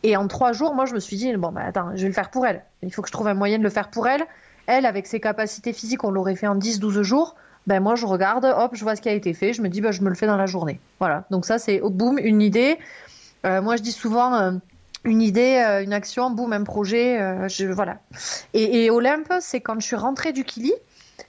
Et 0.03 0.17
en 0.17 0.27
trois 0.27 0.51
jours, 0.53 0.73
moi 0.73 0.85
je 0.85 0.93
me 0.93 0.99
suis 0.99 1.17
dit 1.17 1.35
bon 1.35 1.51
bah 1.51 1.61
attends, 1.65 1.91
je 1.95 2.01
vais 2.01 2.07
le 2.07 2.13
faire 2.13 2.31
pour 2.31 2.45
elle. 2.45 2.63
Il 2.81 2.91
faut 2.93 3.01
que 3.01 3.07
je 3.07 3.13
trouve 3.13 3.27
un 3.27 3.33
moyen 3.33 3.57
de 3.57 3.63
le 3.63 3.69
faire 3.69 3.89
pour 3.89 4.07
elle. 4.07 4.23
Elle, 4.67 4.85
avec 4.85 5.07
ses 5.07 5.19
capacités 5.19 5.73
physiques, 5.73 6.03
on 6.03 6.11
l'aurait 6.11 6.35
fait 6.35 6.47
en 6.47 6.57
10-12 6.57 7.01
jours. 7.01 7.35
Ben 7.67 7.79
moi 7.79 7.95
je 7.95 8.05
regarde, 8.05 8.45
hop, 8.45 8.71
je 8.73 8.83
vois 8.83 8.95
ce 8.95 9.01
qui 9.01 9.09
a 9.09 9.13
été 9.13 9.33
fait, 9.33 9.53
je 9.53 9.61
me 9.61 9.69
dis 9.69 9.81
bah 9.81 9.91
je 9.91 10.01
me 10.01 10.09
le 10.09 10.15
fais 10.15 10.27
dans 10.27 10.37
la 10.37 10.47
journée. 10.47 10.79
Voilà. 10.99 11.25
Donc 11.29 11.45
ça 11.45 11.59
c'est 11.59 11.81
au 11.81 11.89
boum 11.89 12.17
une 12.17 12.41
idée. 12.41 12.77
Euh, 13.45 13.61
moi 13.61 13.75
je 13.75 13.81
dis 13.81 13.91
souvent 13.91 14.59
une 15.03 15.21
idée, 15.21 15.57
une 15.83 15.93
action, 15.93 16.29
boum, 16.31 16.53
un 16.53 16.63
projet, 16.63 17.47
je, 17.49 17.65
voilà. 17.65 17.97
Et, 18.53 18.85
et 18.85 18.91
Olympe, 18.91 19.33
c'est 19.39 19.59
quand 19.59 19.79
je 19.79 19.85
suis 19.85 19.95
rentrée 19.95 20.31
du 20.31 20.43
Kili, 20.43 20.73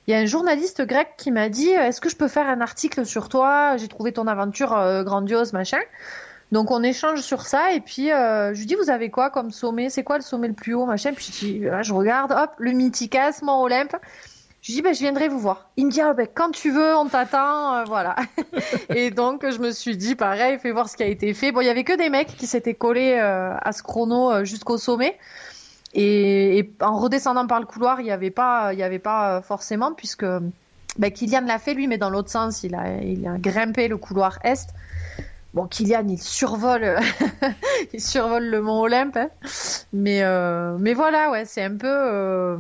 il 0.07 0.11
y 0.11 0.15
a 0.15 0.19
un 0.19 0.27
journaliste 0.27 0.83
grec 0.83 1.11
qui 1.17 1.31
m'a 1.31 1.49
dit 1.49 1.69
Est-ce 1.69 2.01
que 2.01 2.09
je 2.09 2.17
peux 2.17 2.29
faire 2.29 2.49
un 2.49 2.61
article 2.61 3.07
sur 3.07 3.29
toi? 3.29 3.77
J'ai 3.77 3.89
trouvé 3.89 4.13
ton 4.13 4.27
aventure 4.27 4.77
euh, 4.77 5.05
grandiose, 5.05 5.53
machin. 5.53 5.79
Donc 6.53 6.71
on 6.71 6.83
échange 6.83 7.21
sur 7.23 7.47
ça 7.47 7.73
et 7.73 7.81
puis 7.81 8.13
euh, 8.13 8.53
je 8.53 8.61
lui 8.61 8.67
dis 8.67 8.75
vous 8.75 8.91
avez 8.91 9.11
quoi 9.11 9.31
comme 9.31 9.51
sommet? 9.51 9.89
C'est 9.89 10.05
quoi 10.05 10.19
le 10.19 10.23
sommet 10.23 10.49
le 10.49 10.55
plus 10.55 10.75
haut 10.75 10.85
machin? 10.85 11.13
Puis 11.15 11.33
je, 11.33 11.47
dis, 11.47 11.65
je 11.81 11.95
regarde, 11.95 12.31
hop, 12.31 12.51
le 12.59 12.73
Mythicas, 12.73 13.41
Mont 13.43 13.63
Olympe. 13.63 13.97
Je 14.61 14.69
lui 14.69 14.75
dis 14.75 14.83
ben, 14.83 14.95
je 14.95 15.01
viendrai 15.01 15.29
vous 15.29 15.41
voir. 15.41 15.71
Il 15.79 15.87
me 15.87 15.91
dit 15.91 16.03
ah, 16.03 16.13
ben, 16.13 16.29
quand 16.33 16.51
tu 16.51 16.71
veux, 16.71 16.95
on 16.95 17.07
t'attend, 17.07 17.77
euh, 17.77 17.85
voilà. 17.85 18.17
et 18.91 19.11
donc 19.11 19.49
je 19.49 19.59
me 19.61 19.71
suis 19.71 19.97
dit 19.97 20.15
pareil, 20.15 20.59
fais 20.59 20.73
voir 20.73 20.91
ce 20.91 20.97
qui 20.99 21.03
a 21.03 21.07
été 21.07 21.33
fait. 21.33 21.53
Bon, 21.53 21.63
il 21.63 21.67
y 21.67 21.71
avait 21.71 21.85
que 21.85 21.97
des 21.97 22.11
mecs 22.11 22.37
qui 22.37 22.47
s'étaient 22.47 22.75
collés 22.75 23.15
à 23.19 23.73
ce 23.73 23.83
chrono 23.83 24.45
jusqu'au 24.45 24.77
sommet. 24.77 25.19
Et, 25.95 26.71
en 26.81 26.99
redescendant 26.99 27.47
par 27.47 27.61
le 27.61 27.67
couloir, 27.67 28.01
il 28.01 28.05
n'y 28.05 28.13
avait 28.13 28.31
pas, 28.31 28.75
il 28.75 28.79
y 28.79 28.83
avait 28.83 28.99
pas 28.99 29.41
forcément 29.41 29.95
puisque 29.95 30.25
ben, 30.25 31.11
Kylian 31.11 31.47
l'a 31.47 31.59
fait 31.59 31.73
lui, 31.73 31.87
mais 31.87 31.97
dans 31.97 32.11
l'autre 32.11 32.31
sens, 32.31 32.63
il 32.63 32.75
a 32.75 33.39
grimpé 33.39 33.89
le 33.89 33.97
couloir 33.97 34.39
est. 34.45 34.69
Bon, 35.55 35.67
Kylian, 35.67 36.09
il 36.09 36.21
survole, 36.21 36.99
il 37.93 38.01
survole 38.01 38.47
le 38.47 38.63
mont 38.63 38.81
Olympe, 38.81 39.19
hein. 39.19 39.29
mais 39.93 40.23
euh, 40.23 40.79
mais 40.79 40.95
voilà, 40.95 41.31
ouais, 41.31 41.45
c'est 41.45 41.63
un 41.63 41.77
peu. 41.77 41.89
Euh, 41.89 42.57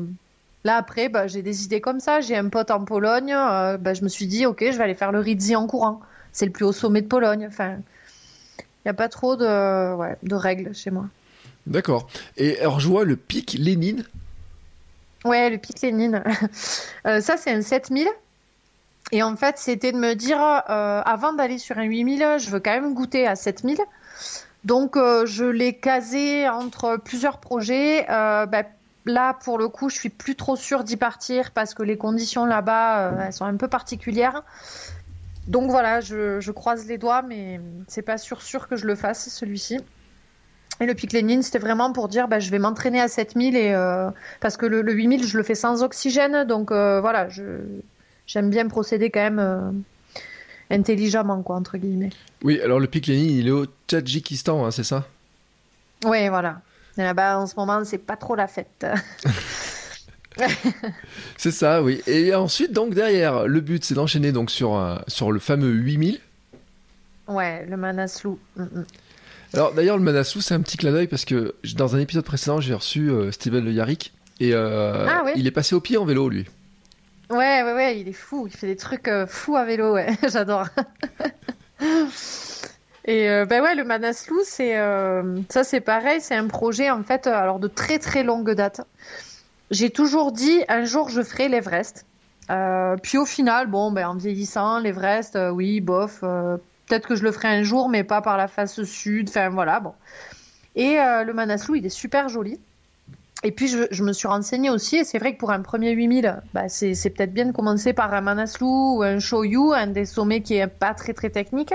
là 0.64 0.76
après, 0.76 1.08
bah, 1.08 1.26
j'ai 1.26 1.40
des 1.40 1.64
idées 1.64 1.80
comme 1.80 2.00
ça. 2.00 2.20
J'ai 2.20 2.37
un 2.37 2.50
pote 2.50 2.70
en 2.70 2.84
Pologne, 2.84 3.32
euh, 3.32 3.78
bah, 3.78 3.94
je 3.94 4.02
me 4.02 4.08
suis 4.08 4.26
dit, 4.26 4.44
ok, 4.44 4.62
je 4.70 4.76
vais 4.76 4.84
aller 4.84 4.94
faire 4.94 5.11
le 5.11 5.20
Rizzi 5.20 5.56
en 5.56 5.66
courant. 5.66 6.00
C'est 6.32 6.44
le 6.44 6.52
plus 6.52 6.66
haut 6.66 6.72
sommet 6.72 7.00
de 7.00 7.06
Pologne. 7.06 7.46
Enfin, 7.49 7.78
il 8.58 8.87
n'y 8.87 8.90
a 8.90 8.94
pas 8.94 9.08
trop 9.08 9.37
de, 9.37 9.94
ouais, 9.94 10.16
de 10.22 10.34
règles 10.34 10.75
chez 10.75 10.90
moi. 10.90 11.06
D'accord. 11.66 12.08
Et 12.37 12.58
alors 12.61 12.78
je 12.78 12.88
vois 12.88 13.06
le 13.06 13.16
pic 13.16 13.56
Lénine. 13.58 14.04
Ouais, 15.25 15.49
le 15.49 15.56
pic 15.56 15.80
Lénine. 15.80 16.22
Ça, 17.04 17.37
c'est 17.38 17.52
un 17.52 17.62
7000. 17.62 18.06
Et 19.12 19.23
en 19.23 19.37
fait, 19.37 19.59
c'était 19.59 19.92
de 19.92 19.99
me 19.99 20.14
dire, 20.14 20.40
euh, 20.40 21.02
avant 21.04 21.33
d'aller 21.33 21.59
sur 21.59 21.78
un 21.78 21.85
8000, 21.85 22.38
je 22.38 22.50
veux 22.50 22.61
quand 22.61 22.73
même 22.73 22.95
goûter 22.95 23.26
à 23.26 23.37
7000. 23.37 23.78
Donc, 24.64 24.97
euh, 24.97 25.26
je 25.26 25.45
l'ai 25.45 25.75
casé 25.75 26.49
entre 26.49 26.97
plusieurs 26.97 27.38
projets. 27.38 28.07
Bah, 28.09 28.62
là, 29.04 29.35
pour 29.35 29.59
le 29.59 29.69
coup, 29.69 29.90
je 29.90 29.97
suis 29.97 30.09
plus 30.09 30.35
trop 30.35 30.57
sûre 30.57 30.83
d'y 30.83 30.97
partir 30.97 31.50
parce 31.50 31.75
que 31.75 31.83
les 31.83 31.99
conditions 31.99 32.47
là-bas, 32.47 33.12
elles 33.26 33.33
sont 33.33 33.45
un 33.45 33.57
peu 33.57 33.69
particulières. 33.69 34.42
Donc 35.47 35.71
voilà, 35.71 36.00
je, 36.00 36.40
je 36.40 36.52
croise 36.52 36.87
les 36.87 36.99
doigts, 36.99 37.23
mais 37.23 37.61
c'est 37.88 38.02
pas 38.02 38.16
sûr 38.16 38.42
sûr 38.42 38.69
que 38.69 38.76
je 38.76 38.87
le 38.87 38.95
fasse 38.95 39.28
celui-ci. 39.28 39.78
Et 40.81 40.87
le 40.87 40.95
pic 40.95 41.12
Lénine, 41.12 41.42
c'était 41.42 41.59
vraiment 41.59 41.92
pour 41.92 42.09
dire, 42.09 42.28
bah, 42.28 42.40
je 42.40 42.50
vais 42.50 42.58
m'entraîner 42.58 43.00
à 43.00 43.08
7000 43.08 43.56
et 43.56 43.73
euh, 43.73 44.10
parce 44.41 44.56
que 44.56 44.67
le, 44.67 44.93
8000, 44.93 45.26
je 45.26 45.36
le 45.36 45.43
fais 45.43 45.54
sans 45.54 45.82
oxygène, 45.82 46.45
donc 46.45 46.73
euh, 46.73 47.00
voilà, 47.00 47.28
j'aime 48.32 48.50
bien 48.50 48.68
procéder 48.68 49.10
quand 49.10 49.21
même 49.21 49.38
euh, 49.38 49.71
intelligemment, 50.71 51.42
quoi, 51.42 51.56
entre 51.56 51.76
guillemets. 51.76 52.10
Oui, 52.42 52.60
alors 52.60 52.80
le 52.80 52.86
pic 52.86 53.06
Lénine, 53.06 53.36
il 53.36 53.49
est 53.49 53.52
au 53.52 53.66
Tadjikistan, 53.66 54.64
hein, 54.64 54.71
c'est 54.71 54.84
ça? 54.84 55.06
Oui, 56.04 56.28
voilà. 56.28 56.60
là-bas, 56.97 57.38
en 57.38 57.47
ce 57.47 57.54
moment, 57.56 57.84
c'est 57.84 57.99
pas 57.99 58.16
trop 58.16 58.34
la 58.34 58.49
fête. 58.49 58.86
c'est 61.36 61.50
ça, 61.50 61.82
oui. 61.82 62.02
Et 62.06 62.34
ensuite, 62.34 62.73
donc 62.73 62.95
derrière, 62.95 63.47
le 63.47 63.60
but, 63.60 63.84
c'est 63.84 63.95
d'enchaîner 63.95 64.32
donc 64.32 64.50
sur, 64.50 65.02
sur 65.06 65.30
le 65.30 65.38
fameux 65.38 65.71
8000. 65.71 66.21
Ouais, 67.28 67.66
le 67.66 67.76
Manaslu. 67.76 68.30
Mm, 68.56 68.62
mm. 68.62 68.84
Alors 69.54 69.75
d'ailleurs, 69.75 69.99
le 69.99 70.02
Manaslu, 70.02 70.40
c'est 70.40 70.54
un 70.54 70.62
petit 70.62 70.76
clin 70.76 70.92
d'œil 70.92 71.06
parce 71.06 71.25
que 71.25 71.54
dans 71.76 71.95
un 71.95 71.99
épisode 71.99 72.25
précédent, 72.25 72.60
j'ai 72.60 72.75
reçu 72.75 73.10
euh, 73.10 73.30
Steven 73.30 73.64
Le 73.64 73.73
Yarrick 73.73 74.12
et 74.40 74.54
euh, 74.54 75.06
ah 75.06 75.25
il 75.36 75.47
est 75.47 75.50
passé 75.50 75.75
au 75.75 75.80
pied 75.80 75.99
en 75.99 76.04
vélo, 76.04 76.28
lui. 76.28 76.47
Ouais, 77.32 77.62
ouais, 77.62 77.73
ouais, 77.73 78.00
il 78.00 78.08
est 78.08 78.12
fou. 78.12 78.47
Il 78.47 78.56
fait 78.56 78.68
des 78.68 78.76
trucs 78.76 79.08
euh, 79.08 79.26
fous 79.26 79.56
à 79.56 79.64
vélo, 79.64 79.95
ouais. 79.95 80.16
J'adore. 80.28 80.68
et 83.04 83.26
ben 83.47 83.62
ouais, 83.62 83.75
le 83.75 83.84
Manaslu, 83.84 84.36
c'est 84.45 84.76
ça, 85.49 85.64
c'est 85.64 85.80
pareil. 85.80 86.21
C'est 86.21 86.36
un 86.36 86.47
projet 86.47 86.90
en 86.90 87.02
fait, 87.02 87.26
alors 87.26 87.58
de 87.58 87.68
très 87.68 87.99
très 87.99 88.23
longue 88.23 88.52
date. 88.52 88.82
J'ai 89.71 89.90
toujours 89.90 90.30
dit 90.30 90.62
un 90.68 90.84
jour 90.84 91.08
je 91.08 91.23
ferai 91.23 91.49
l'Everest. 91.49 92.06
puis 93.02 93.18
au 93.18 93.26
final, 93.26 93.66
bon, 93.66 93.90
ben 93.90 94.06
en 94.06 94.14
vieillissant, 94.14 94.78
l'Everest, 94.78 95.36
oui, 95.52 95.80
bof, 95.80 96.23
Peut-être 96.92 97.08
que 97.08 97.14
je 97.14 97.23
le 97.23 97.32
ferai 97.32 97.49
un 97.49 97.62
jour, 97.62 97.88
mais 97.88 98.04
pas 98.04 98.21
par 98.21 98.36
la 98.36 98.49
face 98.49 98.82
sud. 98.82 99.30
Enfin, 99.30 99.49
voilà, 99.49 99.80
bon. 99.80 99.95
Et 100.75 100.99
euh, 100.99 101.25
le 101.25 101.32
Manaslu, 101.32 101.78
il 101.78 101.86
est 101.86 101.88
super 101.88 102.28
joli. 102.28 102.60
Et 103.45 103.50
puis, 103.50 103.67
je, 103.69 104.02
me 104.05 104.13
suis 104.13 104.28
renseignée 104.28 104.71
aussi, 104.71 104.97
et 104.97 105.05
c'est 105.05 105.19
vrai 105.19 105.35
que 105.35 105.39
pour 105.39 105.50
un 105.50 105.63
premier 105.63 105.91
8000, 105.91 106.43
bah, 106.55 106.69
c'est, 106.69 106.95
peut-être 107.11 107.35
bien 107.35 107.47
de 107.47 107.52
commencer 107.52 107.93
par 107.93 108.15
un 108.15 108.21
Manaslu 108.21 108.67
ou 108.67 109.02
un 109.02 109.19
Shoyu, 109.19 109.73
un 109.75 109.89
des 109.89 110.05
sommets 110.05 110.43
qui 110.43 110.55
est 110.55 110.69
pas 110.69 110.95
très 110.95 111.13
très 111.13 111.31
technique. 111.31 111.75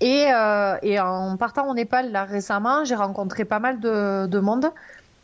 Et, 0.00 0.26
euh, 0.34 0.76
et 0.82 1.00
en 1.00 1.36
partant 1.38 1.70
au 1.70 1.74
Népal, 1.74 2.12
là, 2.12 2.24
récemment, 2.24 2.84
j'ai 2.84 2.94
rencontré 2.94 3.46
pas 3.46 3.58
mal 3.58 3.80
de, 3.80 4.26
de 4.26 4.38
monde. 4.38 4.70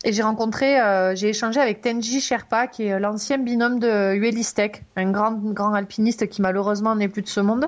Et 0.04 0.12
j'ai 0.12 0.22
rencontré, 0.22 0.80
euh, 0.80 1.14
j'ai 1.14 1.30
échangé 1.30 1.60
avec 1.60 1.80
Tenji 1.80 2.20
Sherpa, 2.20 2.66
qui 2.66 2.84
est 2.84 3.00
l'ancien 3.00 3.38
binôme 3.38 3.78
de 3.78 4.14
Uelistek, 4.14 4.84
un 4.96 5.10
grand, 5.10 5.32
grand 5.32 5.74
alpiniste 5.74 6.28
qui 6.28 6.42
malheureusement 6.42 6.94
n'est 6.94 7.08
plus 7.08 7.22
de 7.22 7.28
ce 7.28 7.40
monde. 7.40 7.66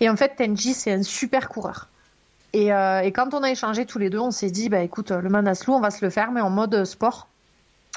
Et 0.00 0.08
en 0.10 0.16
fait, 0.16 0.34
Tenji, 0.36 0.74
c'est 0.74 0.92
un 0.92 1.02
super 1.02 1.48
coureur. 1.48 1.88
Euh, 2.54 3.00
et, 3.00 3.12
quand 3.12 3.34
on 3.34 3.42
a 3.42 3.50
échangé 3.50 3.86
tous 3.86 3.98
les 3.98 4.10
deux, 4.10 4.18
on 4.18 4.30
s'est 4.30 4.50
dit, 4.50 4.68
bah 4.68 4.80
écoute, 4.80 5.10
le 5.10 5.28
Manaslu, 5.28 5.72
on 5.72 5.80
va 5.80 5.90
se 5.90 6.04
le 6.04 6.10
faire, 6.10 6.30
mais 6.32 6.40
en 6.40 6.50
mode 6.50 6.84
sport. 6.84 7.28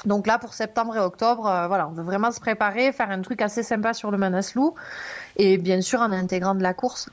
Donc 0.04 0.26
là, 0.26 0.38
pour 0.38 0.54
septembre 0.54 0.96
et 0.96 1.00
octobre, 1.00 1.46
euh, 1.46 1.66
voilà, 1.66 1.88
on 1.88 1.92
veut 1.92 2.02
vraiment 2.02 2.30
se 2.30 2.40
préparer, 2.40 2.92
faire 2.92 3.10
un 3.10 3.20
truc 3.20 3.42
assez 3.42 3.62
sympa 3.62 3.94
sur 3.94 4.10
le 4.10 4.18
Manaslu, 4.18 4.62
et 5.36 5.58
bien 5.58 5.80
sûr 5.80 6.00
en 6.00 6.12
intégrant 6.12 6.54
de 6.54 6.62
la 6.62 6.74
course. 6.74 7.08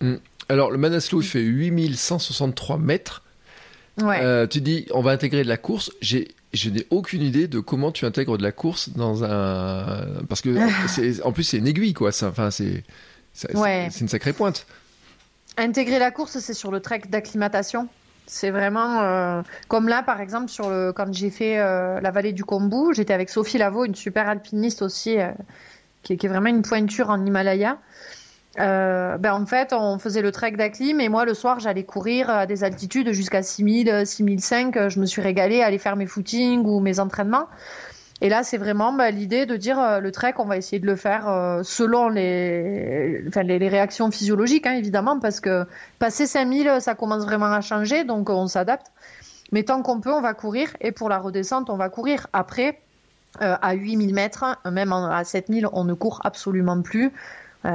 Hmm. 0.00 0.16
Alors, 0.48 0.70
le 0.70 0.78
Manaslu, 0.78 1.18
il 1.18 1.26
fait 1.26 1.40
8163 1.40 2.78
mètres. 2.78 3.22
Ouais. 4.00 4.20
Euh, 4.22 4.46
tu 4.46 4.60
dis, 4.60 4.86
on 4.92 5.00
va 5.00 5.10
intégrer 5.10 5.42
de 5.42 5.48
la 5.48 5.56
course. 5.56 5.90
J'ai 6.00 6.28
je 6.54 6.70
n'ai 6.70 6.86
aucune 6.88 7.20
idée 7.20 7.46
de 7.46 7.60
comment 7.60 7.92
tu 7.92 8.06
intègres 8.06 8.38
de 8.38 8.42
la 8.42 8.52
course 8.52 8.88
dans 8.88 9.22
un 9.22 10.06
parce 10.30 10.40
que 10.40 11.22
en 11.24 11.30
plus 11.30 11.44
c'est 11.44 11.58
une 11.58 11.66
aiguille 11.66 11.92
quoi 11.92 12.08
enfin 12.08 12.50
c'est 12.50 12.84
c'est 13.34 14.00
une 14.00 14.08
sacrée 14.08 14.32
pointe. 14.32 14.66
Intégrer 15.58 15.98
la 15.98 16.12
course, 16.12 16.38
c'est 16.38 16.54
sur 16.54 16.70
le 16.70 16.78
trek 16.78 17.02
d'acclimatation. 17.08 17.88
C'est 18.26 18.50
vraiment 18.50 19.00
euh, 19.00 19.42
comme 19.66 19.88
là, 19.88 20.04
par 20.04 20.20
exemple, 20.20 20.48
sur 20.48 20.70
le, 20.70 20.92
quand 20.92 21.12
j'ai 21.12 21.30
fait 21.30 21.58
euh, 21.58 22.00
la 22.00 22.12
vallée 22.12 22.32
du 22.32 22.44
Kombu, 22.44 22.94
j'étais 22.94 23.12
avec 23.12 23.28
Sophie 23.28 23.58
Lavaux, 23.58 23.84
une 23.84 23.96
super 23.96 24.28
alpiniste 24.28 24.82
aussi, 24.82 25.18
euh, 25.18 25.32
qui, 26.04 26.12
est 26.12 26.28
vraiment 26.28 26.48
une 26.48 26.62
pointure 26.62 27.10
en 27.10 27.26
Himalaya. 27.26 27.76
ben 28.56 29.32
en 29.32 29.46
fait, 29.46 29.72
on 29.72 29.98
faisait 29.98 30.22
le 30.22 30.30
trek 30.30 30.52
d'acclim 30.52 31.00
et 31.00 31.08
moi, 31.08 31.24
le 31.24 31.34
soir, 31.34 31.58
j'allais 31.58 31.82
courir 31.82 32.30
à 32.30 32.46
des 32.46 32.62
altitudes 32.62 33.10
jusqu'à 33.10 33.42
6000, 33.42 34.06
6005. 34.06 34.88
Je 34.88 35.00
me 35.00 35.06
suis 35.06 35.22
régalée 35.22 35.62
à 35.62 35.66
aller 35.66 35.78
faire 35.78 35.96
mes 35.96 36.06
footings 36.06 36.64
ou 36.66 36.78
mes 36.78 37.00
entraînements. 37.00 37.48
Et 38.20 38.28
là, 38.28 38.42
c'est 38.42 38.58
vraiment 38.58 38.92
bah, 38.92 39.10
l'idée 39.10 39.46
de 39.46 39.56
dire 39.56 39.78
euh, 39.78 40.00
le 40.00 40.10
trek, 40.10 40.34
on 40.38 40.44
va 40.44 40.56
essayer 40.56 40.80
de 40.80 40.86
le 40.86 40.96
faire 40.96 41.28
euh, 41.28 41.62
selon 41.62 42.08
les, 42.08 43.24
enfin, 43.28 43.42
les, 43.44 43.68
réactions 43.68 44.10
physiologiques, 44.10 44.66
hein, 44.66 44.74
évidemment, 44.74 45.20
parce 45.20 45.40
que 45.40 45.66
passer 46.00 46.26
5000, 46.26 46.78
ça 46.80 46.94
commence 46.94 47.24
vraiment 47.24 47.46
à 47.46 47.60
changer, 47.60 48.04
donc 48.04 48.28
on 48.28 48.48
s'adapte. 48.48 48.88
Mais 49.52 49.62
tant 49.62 49.82
qu'on 49.82 50.00
peut, 50.00 50.12
on 50.12 50.20
va 50.20 50.34
courir, 50.34 50.68
et 50.80 50.90
pour 50.90 51.08
la 51.08 51.18
redescente, 51.18 51.70
on 51.70 51.76
va 51.76 51.88
courir. 51.88 52.26
Après, 52.32 52.80
à 53.40 53.72
8000 53.74 54.14
mètres, 54.14 54.44
même 54.70 54.92
à 54.92 55.22
7000, 55.22 55.68
on 55.72 55.84
ne 55.84 55.94
court 55.94 56.20
absolument 56.24 56.82
plus. 56.82 57.12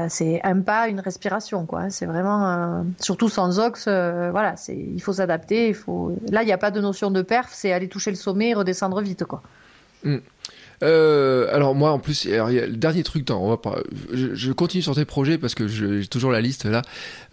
c'est 0.10 0.42
un 0.44 0.60
pas, 0.62 0.88
une 0.88 1.00
respiration, 1.00 1.66
quoi. 1.66 1.90
C'est 1.90 2.06
vraiment, 2.06 2.86
surtout 3.00 3.30
sans 3.30 3.60
ox, 3.60 3.88
voilà, 3.88 4.54
il 4.68 5.02
faut 5.02 5.14
s'adapter. 5.14 5.76
Là, 6.30 6.44
il 6.44 6.46
n'y 6.46 6.52
a 6.52 6.60
pas 6.60 6.70
de 6.70 6.80
notion 6.80 7.10
de 7.10 7.24
perf, 7.24 7.50
c'est 7.52 7.72
aller 7.72 7.88
toucher 7.88 8.12
le 8.12 8.18
sommet 8.18 8.50
et 8.50 8.54
redescendre 8.54 9.02
vite, 9.02 9.24
quoi. 9.24 9.42
Mm. 10.04 10.18
Euh, 10.84 11.48
alors 11.54 11.76
moi 11.76 11.92
en 11.92 12.00
plus, 12.00 12.26
il 12.26 12.32
y 12.32 12.38
a 12.38 12.48
le 12.50 12.76
dernier 12.76 13.04
truc, 13.04 13.30
on 13.30 13.50
va 13.50 13.58
pas, 13.58 13.78
je, 14.12 14.52
continue 14.52 14.84
sur 14.84 14.96
tes 14.96 15.06
projets 15.06 15.38
parce 15.38 15.56
que 15.56 15.68
j'ai 15.68 16.08
toujours 16.08 16.32
la 16.32 16.42
liste 16.42 16.66
là. 16.66 16.82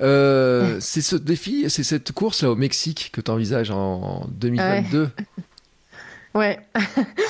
Euh, 0.01 0.77
c'est 0.81 1.01
ce 1.01 1.17
défi, 1.17 1.69
c'est 1.69 1.83
cette 1.83 2.13
course 2.13 2.43
là 2.43 2.51
au 2.51 2.57
Mexique 2.57 3.11
que 3.13 3.21
tu 3.21 3.31
envisages 3.31 3.71
en 3.71 4.27
2022. 4.31 5.11
Ouais. 6.35 6.61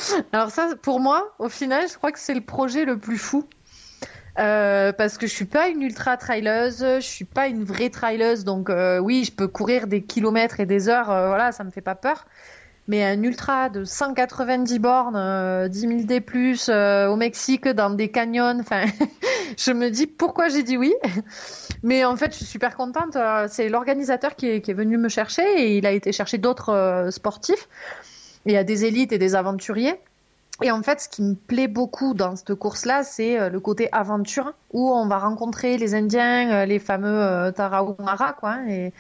alors 0.33 0.51
ça, 0.51 0.75
pour 0.83 1.01
moi, 1.01 1.35
au 1.39 1.49
final, 1.49 1.87
je 1.91 1.95
crois 1.97 2.13
que 2.13 2.19
c'est 2.19 2.35
le 2.35 2.43
projet 2.43 2.85
le 2.85 2.99
plus 2.99 3.19
fou. 3.19 3.47
Euh, 4.39 4.93
parce 4.93 5.19
que 5.19 5.27
je 5.27 5.33
suis 5.33 5.45
pas 5.45 5.69
une 5.69 5.83
ultra 5.83 6.17
traileuse, 6.17 6.79
je 6.79 7.01
suis 7.01 7.25
pas 7.25 7.49
une 7.49 7.65
vraie 7.65 7.91
traileuse, 7.91 8.45
donc 8.45 8.71
oui, 9.03 9.25
je 9.25 9.33
peux 9.33 9.49
courir 9.49 9.87
des 9.87 10.03
kilomètres 10.03 10.61
et 10.61 10.67
des 10.67 10.89
heures, 10.89 11.07
voilà, 11.07 11.53
ça 11.53 11.65
me 11.65 11.71
fait 11.71 11.81
pas 11.81 11.95
peur 11.95 12.27
mais 12.91 13.05
un 13.05 13.23
ultra 13.23 13.69
de 13.69 13.85
190 13.85 14.81
bornes, 14.81 15.13
10 15.13 15.17
euh, 15.17 15.69
000 15.71 16.03
D+, 16.03 16.25
euh, 16.69 17.07
au 17.07 17.15
Mexique, 17.15 17.69
dans 17.69 17.91
des 17.91 18.11
canyons, 18.11 18.59
enfin, 18.59 18.85
je 19.57 19.71
me 19.71 19.91
dis 19.91 20.09
pourquoi 20.09 20.49
j'ai 20.49 20.65
dit 20.65 20.77
oui. 20.77 20.93
Mais 21.85 22.05
en 22.05 22.17
fait, 22.17 22.33
je 22.33 22.39
suis 22.39 22.47
super 22.47 22.77
contente. 22.77 23.15
Euh, 23.15 23.47
c'est 23.49 23.69
l'organisateur 23.69 24.35
qui 24.35 24.49
est, 24.49 24.73
venu 24.73 24.99
me 24.99 25.09
chercher 25.09 25.45
et 25.57 25.79
il 25.79 25.87
a 25.87 25.93
été 25.93 26.11
chercher 26.11 26.39
d'autres 26.39 27.09
sportifs. 27.13 27.69
Il 28.45 28.53
y 28.53 28.57
a 28.57 28.65
des 28.65 28.85
élites 28.85 29.13
et 29.13 29.19
des 29.19 29.37
aventuriers. 29.37 29.95
Et 30.61 30.73
en 30.73 30.83
fait, 30.83 31.01
ce 31.01 31.09
qui 31.09 31.23
me 31.23 31.37
plaît 31.37 31.69
beaucoup 31.69 32.13
dans 32.13 32.35
cette 32.35 32.55
course-là, 32.57 33.05
c'est 33.05 33.49
le 33.49 33.61
côté 33.61 33.89
aventure, 33.93 34.53
où 34.73 34.91
on 34.91 35.07
va 35.07 35.19
rencontrer 35.19 35.79
les 35.79 35.95
Indiens, 35.95 36.67
les 36.67 36.81
fameux 36.81 37.53
Tarahumara, 37.53 38.33
quoi. 38.33 38.59
Et, 38.69 38.93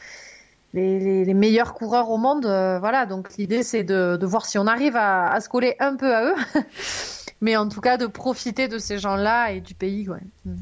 les, 0.74 1.34
meilleurs 1.34 1.74
coureurs 1.74 2.10
au 2.10 2.18
monde. 2.18 2.46
Euh, 2.46 2.78
voilà, 2.78 3.06
donc 3.06 3.36
l'idée 3.36 3.62
c'est 3.62 3.84
de, 3.84 4.18
voir 4.24 4.46
si 4.46 4.58
on 4.58 4.66
arrive 4.66 4.96
à, 4.96 5.38
se 5.40 5.48
coller 5.48 5.74
un 5.80 5.96
peu 5.96 6.14
à 6.14 6.24
eux, 6.24 6.34
mais 7.40 7.56
en 7.56 7.68
tout 7.68 7.80
cas 7.80 7.96
de 7.96 8.06
profiter 8.06 8.68
de 8.68 8.78
ces 8.78 8.98
gens-là 8.98 9.52
et 9.52 9.60
du 9.60 9.74
pays. 9.74 10.08
Mm. 10.44 10.54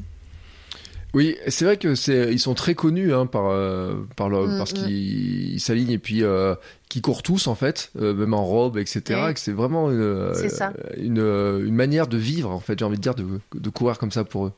Oui, 1.15 1.37
c'est 1.47 1.65
vrai 1.65 1.77
que 1.77 1.95
c'est 1.95 2.31
ils 2.31 2.39
sont 2.39 2.53
très 2.53 2.75
connus 2.75 3.15
hein, 3.15 3.25
par 3.25 3.47
euh, 3.47 3.95
par 4.15 4.29
mm, 4.29 4.57
parce 4.59 4.73
mm. 4.73 4.75
qu'ils 4.75 5.59
s'alignent 5.59 5.91
et 5.91 5.97
puis 5.97 6.23
euh, 6.23 6.53
qui 6.87 7.01
courent 7.01 7.23
tous 7.23 7.47
en 7.47 7.55
fait, 7.55 7.91
même 7.95 8.33
en 8.33 8.45
robe, 8.45 8.77
etc. 8.77 9.33
que 9.33 9.39
c'est 9.39 9.51
vraiment 9.51 9.89
une, 9.91 10.33
une, 10.97 11.75
manière 11.75 12.07
de 12.07 12.17
vivre 12.17 12.51
en 12.51 12.59
fait. 12.59 12.77
J'ai 12.77 12.85
envie 12.85 12.97
de 12.97 13.01
dire 13.01 13.15
de 13.15 13.69
courir 13.69 13.97
comme 13.97 14.11
ça 14.11 14.23
pour 14.23 14.47
eux. 14.47 14.53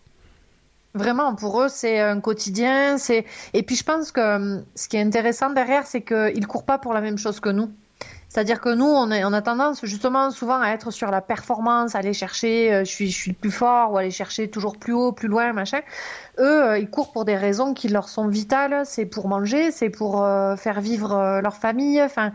Vraiment, 0.93 1.35
pour 1.35 1.61
eux, 1.61 1.69
c'est 1.69 1.99
un 1.99 2.19
quotidien. 2.19 2.97
C'est 2.97 3.25
et 3.53 3.63
puis 3.63 3.75
je 3.75 3.83
pense 3.83 4.11
que 4.11 4.35
hum, 4.35 4.65
ce 4.75 4.89
qui 4.89 4.97
est 4.97 5.01
intéressant 5.01 5.49
derrière, 5.51 5.87
c'est 5.87 6.01
qu'ils 6.01 6.47
courent 6.47 6.65
pas 6.65 6.77
pour 6.77 6.93
la 6.93 7.01
même 7.01 7.17
chose 7.17 7.39
que 7.39 7.49
nous. 7.49 7.71
C'est-à-dire 8.27 8.61
que 8.61 8.73
nous, 8.73 8.85
on, 8.85 9.11
on 9.11 9.33
a 9.33 9.41
tendance 9.41 9.85
justement 9.85 10.31
souvent 10.31 10.61
à 10.61 10.69
être 10.69 10.89
sur 10.89 11.11
la 11.11 11.19
performance, 11.19 11.95
aller 11.95 12.13
chercher, 12.13 12.73
euh, 12.73 12.85
je 12.85 12.89
suis, 12.89 13.11
je 13.11 13.15
suis 13.17 13.31
le 13.31 13.35
plus 13.35 13.51
fort, 13.51 13.91
ou 13.91 13.97
aller 13.97 14.09
chercher 14.09 14.49
toujours 14.49 14.77
plus 14.77 14.93
haut, 14.93 15.11
plus 15.11 15.27
loin, 15.27 15.51
machin. 15.51 15.81
Eux, 16.39 16.63
euh, 16.63 16.77
ils 16.79 16.89
courent 16.89 17.11
pour 17.11 17.25
des 17.25 17.35
raisons 17.35 17.73
qui 17.73 17.89
leur 17.89 18.07
sont 18.07 18.27
vitales. 18.29 18.83
C'est 18.85 19.05
pour 19.05 19.27
manger, 19.27 19.71
c'est 19.71 19.89
pour 19.89 20.23
euh, 20.23 20.55
faire 20.55 20.79
vivre 20.79 21.41
leur 21.41 21.57
famille. 21.57 22.01
Enfin, 22.01 22.31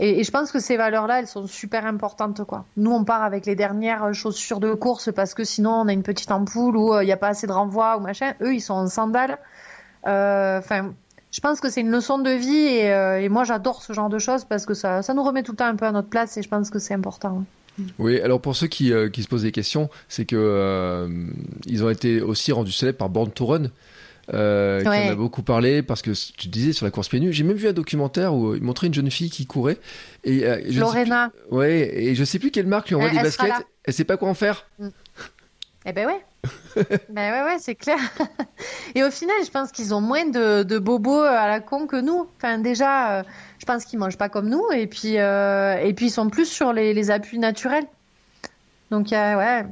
et, 0.00 0.24
je 0.24 0.30
pense 0.30 0.50
que 0.50 0.58
ces 0.58 0.76
valeurs-là, 0.76 1.20
elles 1.20 1.26
sont 1.26 1.46
super 1.46 1.86
importantes, 1.86 2.44
quoi. 2.44 2.64
Nous, 2.76 2.90
on 2.90 3.04
part 3.04 3.22
avec 3.22 3.46
les 3.46 3.54
dernières 3.54 4.12
chaussures 4.12 4.60
de 4.60 4.74
course 4.74 5.10
parce 5.14 5.34
que 5.34 5.44
sinon, 5.44 5.70
on 5.70 5.88
a 5.88 5.92
une 5.92 6.02
petite 6.02 6.30
ampoule 6.30 6.76
ou 6.76 6.92
euh, 6.92 7.04
il 7.04 7.06
n'y 7.06 7.12
a 7.12 7.16
pas 7.16 7.28
assez 7.28 7.46
de 7.46 7.52
renvoi 7.52 7.96
ou 7.96 8.00
machin. 8.00 8.34
Eux, 8.42 8.54
ils 8.54 8.60
sont 8.60 8.74
en 8.74 8.86
sandales. 8.88 9.38
Euh, 10.06 10.58
enfin, 10.58 10.92
je 11.30 11.40
pense 11.40 11.60
que 11.60 11.70
c'est 11.70 11.80
une 11.80 11.90
leçon 11.90 12.18
de 12.18 12.30
vie 12.30 12.56
et, 12.56 12.92
euh, 12.92 13.20
et 13.20 13.28
moi, 13.28 13.44
j'adore 13.44 13.82
ce 13.82 13.92
genre 13.92 14.08
de 14.08 14.18
choses 14.18 14.44
parce 14.44 14.66
que 14.66 14.74
ça, 14.74 15.02
ça 15.02 15.14
nous 15.14 15.22
remet 15.22 15.42
tout 15.42 15.52
le 15.52 15.56
temps 15.56 15.66
un 15.66 15.76
peu 15.76 15.86
à 15.86 15.92
notre 15.92 16.08
place 16.08 16.36
et 16.36 16.42
je 16.42 16.48
pense 16.48 16.70
que 16.70 16.78
c'est 16.78 16.94
important. 16.94 17.44
Oui, 17.98 18.20
alors 18.20 18.40
pour 18.40 18.54
ceux 18.54 18.68
qui, 18.68 18.92
qui 19.12 19.22
se 19.22 19.28
posent 19.28 19.42
des 19.42 19.50
questions, 19.50 19.90
c'est 20.08 20.24
que 20.24 21.08
ils 21.66 21.82
ont 21.82 21.90
été 21.90 22.20
aussi 22.20 22.52
rendus 22.52 22.70
célèbres 22.70 22.98
par 22.98 23.08
Born 23.08 23.32
to 23.32 23.46
euh, 24.32 24.80
qui 24.80 24.88
en 24.88 24.92
a 24.92 25.14
beaucoup 25.14 25.42
parlé 25.42 25.82
parce 25.82 26.02
que 26.02 26.12
tu 26.36 26.48
disais 26.48 26.72
sur 26.72 26.86
la 26.86 26.90
course 26.90 27.08
pieds 27.08 27.20
nus. 27.20 27.32
J'ai 27.32 27.44
même 27.44 27.56
vu 27.56 27.68
un 27.68 27.72
documentaire 27.72 28.34
où 28.34 28.54
il 28.54 28.62
montrait 28.62 28.86
une 28.86 28.94
jeune 28.94 29.10
fille 29.10 29.30
qui 29.30 29.46
courait. 29.46 29.78
Et, 30.24 30.46
euh, 30.46 30.60
Lorena. 30.72 31.30
ouais, 31.50 31.90
et 31.94 32.14
je 32.14 32.24
sais 32.24 32.38
plus 32.38 32.50
quelle 32.50 32.66
marque 32.66 32.88
lui 32.88 32.94
envoie 32.94 33.10
des 33.10 33.20
baskets. 33.20 33.52
Elle 33.84 33.94
sait 33.94 34.04
pas 34.04 34.16
quoi 34.16 34.28
en 34.28 34.34
faire. 34.34 34.66
Mm. 34.78 34.88
Eh 35.86 35.92
ben 35.92 36.06
ouais. 36.06 36.24
ben 37.10 37.32
ouais, 37.32 37.42
ouais, 37.42 37.58
c'est 37.58 37.74
clair. 37.74 37.98
et 38.94 39.04
au 39.04 39.10
final, 39.10 39.36
je 39.44 39.50
pense 39.50 39.70
qu'ils 39.70 39.92
ont 39.92 40.00
moins 40.00 40.24
de, 40.24 40.62
de, 40.62 40.78
bobos 40.78 41.20
à 41.20 41.46
la 41.46 41.60
con 41.60 41.86
que 41.86 42.00
nous. 42.00 42.26
Enfin, 42.38 42.58
déjà, 42.58 43.18
euh, 43.18 43.22
je 43.58 43.66
pense 43.66 43.84
qu'ils 43.84 43.98
mangent 43.98 44.16
pas 44.16 44.30
comme 44.30 44.48
nous. 44.48 44.64
Et 44.74 44.86
puis, 44.86 45.18
euh, 45.18 45.76
et 45.76 45.92
puis 45.92 46.06
ils 46.06 46.10
sont 46.10 46.30
plus 46.30 46.46
sur 46.46 46.72
les, 46.72 46.94
les 46.94 47.10
appuis 47.10 47.38
naturels. 47.38 47.84
Donc, 48.90 49.08
ouais, 49.10 49.66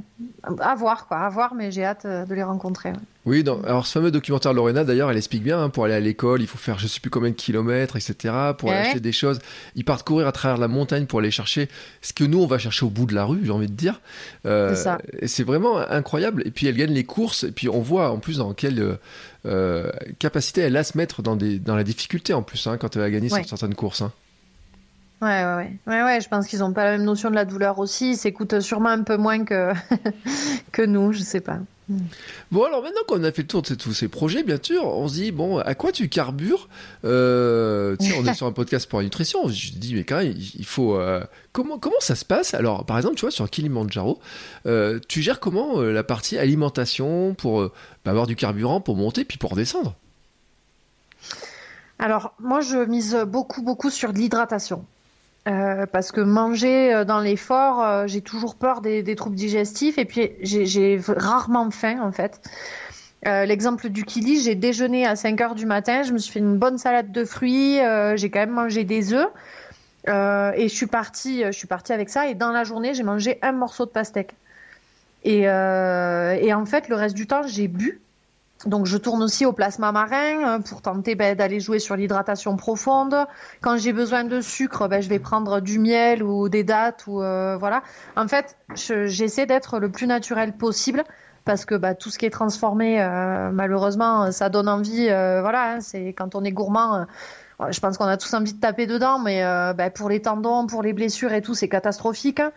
à 0.61 0.75
voir, 0.75 1.07
quoi, 1.07 1.19
à 1.19 1.29
voir, 1.31 1.55
mais 1.55 1.71
j'ai 1.71 1.85
hâte 1.85 2.07
de 2.07 2.35
les 2.35 2.43
rencontrer. 2.43 2.93
Oui, 3.24 3.44
alors 3.64 3.87
ce 3.87 3.92
fameux 3.92 4.11
documentaire 4.11 4.52
Lorena, 4.52 4.82
d'ailleurs, 4.82 5.11
elle 5.11 5.16
explique 5.16 5.44
bien, 5.44 5.62
hein, 5.62 5.68
pour 5.68 5.85
aller 5.85 5.94
à 5.94 6.00
l'école, 6.00 6.40
il 6.40 6.48
faut 6.48 6.58
faire 6.58 6.80
je 6.80 6.88
sais 6.88 6.98
plus 6.98 7.11
combien 7.11 7.30
de 7.30 7.37
kilomètres, 7.37 7.94
etc., 7.94 8.35
pour 8.58 8.70
aller 8.70 8.80
acheter 8.80 9.00
des 9.00 9.12
choses. 9.12 9.38
Ils 9.76 9.85
partent 9.85 10.04
courir 10.04 10.26
à 10.26 10.32
travers 10.32 10.58
la 10.58 10.66
montagne 10.66 11.06
pour 11.06 11.20
aller 11.20 11.30
chercher 11.30 11.68
ce 12.00 12.12
que 12.12 12.24
nous, 12.24 12.40
on 12.40 12.46
va 12.46 12.58
chercher 12.58 12.85
au 12.85 12.90
bout 12.90 13.06
de 13.06 13.14
la 13.14 13.24
rue, 13.24 13.40
j'ai 13.44 13.52
envie 13.52 13.68
de 13.68 13.74
dire. 13.74 14.00
Euh, 14.44 14.74
c'est 15.26 15.44
vraiment 15.44 15.78
incroyable. 15.78 16.42
Et 16.46 16.50
puis 16.50 16.66
elle 16.66 16.76
gagne 16.76 16.92
les 16.92 17.04
courses, 17.04 17.44
et 17.44 17.52
puis 17.52 17.68
on 17.68 17.80
voit 17.80 18.11
en 18.11 18.18
plus 18.18 18.38
dans 18.38 18.54
quelle 18.54 18.98
euh, 19.46 19.90
capacité 20.18 20.62
elle 20.62 20.76
a 20.76 20.80
à 20.80 20.85
se 20.85 20.98
mettre 20.98 21.22
dans, 21.22 21.37
des, 21.37 21.61
dans 21.61 21.76
la 21.76 21.85
difficulté 21.85 22.35
en 22.35 22.42
plus, 22.42 22.66
hein, 22.66 22.76
quand 22.76 22.96
elle 22.96 23.02
a 23.02 23.11
gagné 23.11 23.28
sur 23.28 23.44
certaines 23.46 23.76
courses. 23.76 24.02
Hein. 24.02 24.11
Ouais, 25.22 25.44
ouais, 25.87 26.02
ouais. 26.02 26.20
je 26.20 26.28
pense 26.28 26.48
qu'ils 26.48 26.58
n'ont 26.58 26.72
pas 26.72 26.85
la 26.85 26.90
même 26.92 27.04
notion 27.04 27.30
de 27.30 27.37
la 27.37 27.44
douleur 27.44 27.78
aussi. 27.78 28.11
Ils 28.11 28.16
s'écoutent 28.16 28.58
sûrement 28.58 28.88
un 28.88 29.04
peu 29.04 29.16
moins 29.16 29.44
que, 29.44 29.72
que 30.72 30.82
nous, 30.82 31.12
je 31.12 31.20
sais 31.20 31.40
pas. 31.40 31.61
Bon, 32.50 32.64
alors 32.64 32.82
maintenant 32.82 33.02
qu'on 33.06 33.22
a 33.22 33.30
fait 33.30 33.42
le 33.42 33.48
tour 33.48 33.62
de 33.62 33.74
tous 33.76 33.92
ces 33.92 34.08
projets, 34.08 34.42
bien 34.42 34.58
sûr, 34.61 34.85
on 34.85 35.06
se 35.06 35.14
dit, 35.14 35.30
bon, 35.30 35.58
à 35.58 35.76
quoi 35.76 35.92
tu 35.92 36.08
carbures 36.08 36.68
euh, 37.04 37.94
On 38.18 38.26
est 38.26 38.35
sur 38.35 38.46
un 38.48 38.52
podcast 38.52 38.88
pour 38.90 38.98
la 38.98 39.04
nutrition. 39.04 39.46
Je 39.46 39.72
dis, 39.74 39.94
mais 39.94 40.02
quand 40.02 40.16
même, 40.16 40.35
il 40.37 40.64
faut. 40.64 40.96
Euh, 40.96 41.22
comment, 41.52 41.78
comment 41.78 42.00
ça 42.00 42.16
se 42.16 42.24
passe? 42.24 42.54
Alors, 42.54 42.85
par 42.85 42.96
exemple, 42.96 43.14
tu 43.14 43.20
vois, 43.20 43.30
sur 43.30 43.48
Kilimanjaro, 43.48 44.18
euh, 44.66 44.98
tu 45.06 45.22
gères 45.22 45.38
comment 45.38 45.80
la 45.82 46.02
partie 46.02 46.37
alimentation 46.37 47.35
pour 47.35 47.62
bah, 48.04 48.11
avoir 48.11 48.26
du 48.26 48.35
carburant 48.35 48.80
pour 48.80 48.96
monter 48.96 49.24
puis 49.24 49.38
pour 49.38 49.54
descendre 49.54 49.94
alors, 51.98 52.35
moi, 52.40 52.62
je 52.62 52.78
mise 52.78 53.16
beaucoup, 53.28 53.62
beaucoup 53.62 53.88
sur 53.88 54.11
l'hydratation. 54.11 54.85
Euh, 55.48 55.87
parce 55.87 56.12
que 56.12 56.20
manger 56.20 56.94
euh, 56.94 57.05
dans 57.05 57.18
l'effort, 57.18 57.83
euh, 57.83 58.07
j'ai 58.07 58.20
toujours 58.20 58.55
peur 58.55 58.81
des, 58.81 59.02
troubles 59.16 59.35
digestifs 59.35 59.98
et 59.98 60.05
puis 60.05 60.31
j'ai 60.40 61.00
rarement 61.09 61.70
faim 61.70 62.00
en 62.00 62.12
fait. 62.12 62.40
L'exemple 63.24 63.88
du 63.88 64.05
kili, 64.05 64.40
j'ai 64.40 64.57
déjeuné 64.57 65.07
à 65.07 65.14
5 65.14 65.40
heures 65.40 65.55
du 65.55 65.64
matin, 65.64 66.02
je 66.02 66.12
me 66.12 66.18
suis 66.18 66.33
fait 66.33 66.38
une 66.40 66.59
bonne 66.59 66.76
salade 66.76 67.12
de 67.12 67.24
fruits, 67.24 67.78
j'ai 68.16 68.31
quand 68.31 68.40
même 68.40 68.50
mangé 68.50 68.83
des 68.83 69.12
œufs 69.14 69.28
et 70.09 70.68
je 70.68 70.74
suis 70.74 70.88
partie, 70.88 71.44
je 71.44 71.52
suis 71.52 71.68
avec 71.90 72.09
ça 72.09 72.26
et 72.26 72.35
dans 72.35 72.50
la 72.50 72.64
journée 72.64 72.94
j'ai 72.94 73.05
mangé 73.05 73.38
un 73.42 73.52
morceau 73.52 73.87
de 73.87 73.90
pastèque. 73.90 74.35
Et 75.22 75.48
en 75.48 76.66
fait 76.66 76.88
le 76.88 76.96
reste 76.96 77.14
du 77.14 77.28
temps 77.28 77.46
j'ai 77.46 77.68
bu 77.68 78.00
donc 78.66 78.87
je 78.87 78.96
tourne 78.96 79.22
aussi 79.22 79.44
au 79.44 79.53
plasma 79.53 79.92
marin 79.92 80.57
euh, 80.57 80.59
pour 80.61 80.83
tenter 80.83 81.14
ben, 81.14 81.37
d'aller 81.37 81.61
jouer 81.61 81.79
sur 81.79 81.96
l'hydratation 81.96 82.57
profonde. 82.57 83.16
Quand 83.61 83.77
j'ai 83.77 83.92
besoin 83.92 84.25
de 84.25 84.40
sucre, 84.40 84.88
ben, 84.88 85.01
je 85.01 85.09
vais 85.09 85.18
prendre 85.18 85.61
du 85.61 85.79
miel 85.79 86.22
ou 86.22 86.48
des 86.48 86.64
dattes 86.64 87.05
ou 87.07 87.22
euh, 87.22 87.57
voilà. 87.59 87.83
En 88.16 88.29
fait, 88.29 88.57
j'essaie 88.75 89.46
d'être 89.46 89.79
le 89.79 89.90
plus 89.90 90.07
naturel 90.07 90.53
possible 90.53 91.05
parce 91.44 91.64
que 91.64 91.75
ben, 91.75 91.94
tout 91.94 92.11
ce 92.11 92.18
qui 92.18 92.27
est 92.27 92.31
transformé, 92.31 93.03
euh, 93.03 93.51
malheureusement, 93.51 94.31
ça 94.31 94.48
donne 94.48 94.68
envie. 94.68 95.07
voilà, 95.07 95.72
hein, 95.72 95.81
c'est 95.81 96.12
quand 96.12 96.35
on 96.37 96.44
est 96.44 96.53
gourmand. 96.53 97.07
je 97.68 97.81
pense 97.81 97.98
qu'on 97.98 98.05
a 98.05 98.16
tous 98.16 98.33
envie 98.35 98.53
de 98.53 98.61
taper 98.61 98.87
dedans, 98.87 99.18
mais 99.18 99.44
pour 99.94 100.09
les 100.09 100.22
tendons, 100.22 100.66
pour 100.66 100.83
les 100.83 100.92
blessures 100.92 101.33
et 101.33 101.42
tout, 101.42 101.55
c'est 101.55 101.68
catastrophique. 101.68 102.38
Hein. 102.38 102.53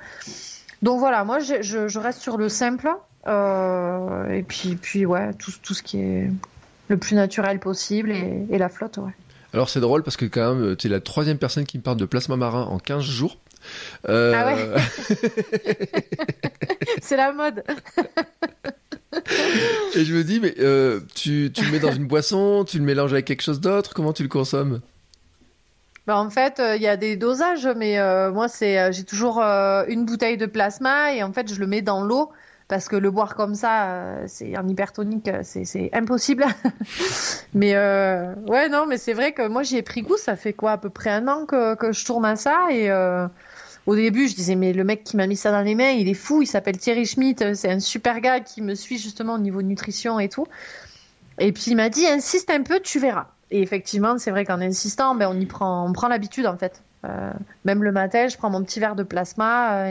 Donc 0.81 0.99
voilà, 0.99 1.23
moi 1.23 1.39
je, 1.39 1.97
reste 1.97 2.21
sur 2.21 2.37
le 2.37 2.49
simple. 2.49 2.89
Euh, 3.27 4.29
et 4.29 4.43
puis, 4.43 4.75
puis 4.75 5.05
ouais, 5.05 5.33
tout, 5.33 5.51
tout, 5.61 5.73
ce 5.73 5.81
qui 5.81 5.99
est 5.99 6.29
le 6.89 6.97
plus 6.97 7.15
naturel 7.15 7.59
possible 7.59 8.11
et, 8.11 8.45
et 8.51 8.57
la 8.57 8.69
flotte, 8.69 8.97
ouais. 8.97 9.11
Alors 9.53 9.69
c'est 9.69 9.79
drôle 9.79 10.03
parce 10.03 10.17
que 10.17 10.25
quand 10.25 10.53
même, 10.53 10.75
tu 10.75 10.87
es 10.87 10.89
la 10.89 10.99
troisième 10.99 11.37
personne 11.37 11.63
qui 11.65 11.77
me 11.77 11.83
parle 11.83 11.97
de 11.97 12.05
plasma 12.05 12.35
marin 12.35 12.63
en 12.63 12.77
15 12.77 13.03
jours. 13.03 13.37
Euh... 14.09 14.33
Ah 14.35 14.53
ouais 14.53 14.67
C'est 17.01 17.17
la 17.17 17.31
mode 17.31 17.63
Et 19.95 20.03
je 20.03 20.13
me 20.13 20.23
dis, 20.23 20.39
mais 20.41 20.53
euh, 20.59 20.99
tu, 21.15 21.51
tu 21.53 21.63
le 21.63 21.71
mets 21.71 21.79
dans 21.79 21.93
une 21.93 22.05
boisson, 22.05 22.65
tu 22.65 22.77
le 22.77 22.83
mélanges 22.83 23.13
avec 23.13 23.25
quelque 23.25 23.41
chose 23.41 23.61
d'autre, 23.61 23.93
comment 23.93 24.11
tu 24.11 24.23
le 24.23 24.29
consommes? 24.29 24.81
Bah, 26.05 26.17
en 26.17 26.29
fait, 26.29 26.61
il 26.75 26.81
y 26.81 26.87
a 26.87 26.97
des 26.97 27.15
dosages, 27.15 27.67
mais 27.77 27.97
moi, 28.31 28.49
c'est, 28.49 28.91
j'ai 28.91 29.03
toujours 29.03 29.39
une 29.39 30.05
bouteille 30.05 30.37
de 30.37 30.45
plasma 30.45 31.13
et 31.13 31.23
en 31.23 31.31
fait, 31.31 31.51
je 31.51 31.59
le 31.59 31.65
mets 31.65 31.81
dans 31.81 32.03
l'eau 32.03 32.29
parce 32.67 32.87
que 32.87 32.95
le 32.95 33.11
boire 33.11 33.35
comme 33.35 33.53
ça, 33.53 33.89
euh, 33.89 34.23
c'est 34.27 34.55
un 34.55 34.67
hypertonique, 34.67 35.27
euh, 35.27 35.41
c'est 35.43 35.89
impossible. 35.93 36.45
mais 37.53 37.75
euh, 37.75 38.33
ouais, 38.47 38.69
non, 38.69 38.85
mais 38.87 38.97
c'est 38.97 39.13
vrai 39.13 39.33
que 39.33 39.47
moi 39.47 39.63
j'y 39.63 39.77
ai 39.77 39.83
pris 39.83 40.01
goût. 40.01 40.17
Ça 40.17 40.35
fait 40.35 40.53
quoi, 40.53 40.73
à 40.73 40.77
peu 40.77 40.89
près 40.89 41.11
un 41.11 41.27
an 41.27 41.45
que, 41.45 41.75
je 41.91 42.05
tourne 42.05 42.25
à 42.25 42.35
ça 42.35 42.67
et 42.71 42.91
au 43.85 43.95
début, 43.95 44.27
je 44.27 44.33
disais, 44.33 44.55
mais 44.55 44.73
le 44.73 44.83
mec 44.83 45.03
qui 45.03 45.15
m'a 45.15 45.27
mis 45.27 45.35
ça 45.35 45.51
dans 45.51 45.61
les 45.61 45.75
mains, 45.75 45.91
il 45.91 46.09
est 46.09 46.15
fou, 46.15 46.41
il 46.41 46.47
s'appelle 46.47 46.77
Thierry 46.77 47.05
Schmidt, 47.05 47.53
c'est 47.53 47.69
un 47.69 47.79
super 47.79 48.19
gars 48.19 48.39
qui 48.39 48.63
me 48.63 48.73
suit 48.73 48.97
justement 48.97 49.35
au 49.35 49.37
niveau 49.37 49.61
nutrition 49.61 50.19
et 50.19 50.27
tout. 50.27 50.47
Et 51.37 51.51
puis 51.51 51.65
il 51.67 51.75
m'a 51.75 51.89
dit, 51.89 52.07
insiste 52.07 52.49
un 52.49 52.63
peu, 52.63 52.79
tu 52.79 52.97
verras. 52.97 53.27
Et 53.51 53.61
effectivement, 53.61 54.17
c'est 54.17 54.31
vrai 54.31 54.43
qu'en 54.43 54.59
insistant, 54.59 55.13
ben, 55.13 55.29
on 55.29 55.39
y 55.39 55.45
prend, 55.45 55.91
prend 55.93 56.07
l'habitude 56.07 56.47
en 56.47 56.57
fait. 56.57 56.81
même 57.63 57.83
le 57.83 57.91
matin, 57.91 58.27
je 58.27 58.37
prends 58.37 58.49
mon 58.49 58.63
petit 58.63 58.79
verre 58.79 58.95
de 58.95 59.03
plasma 59.03 59.85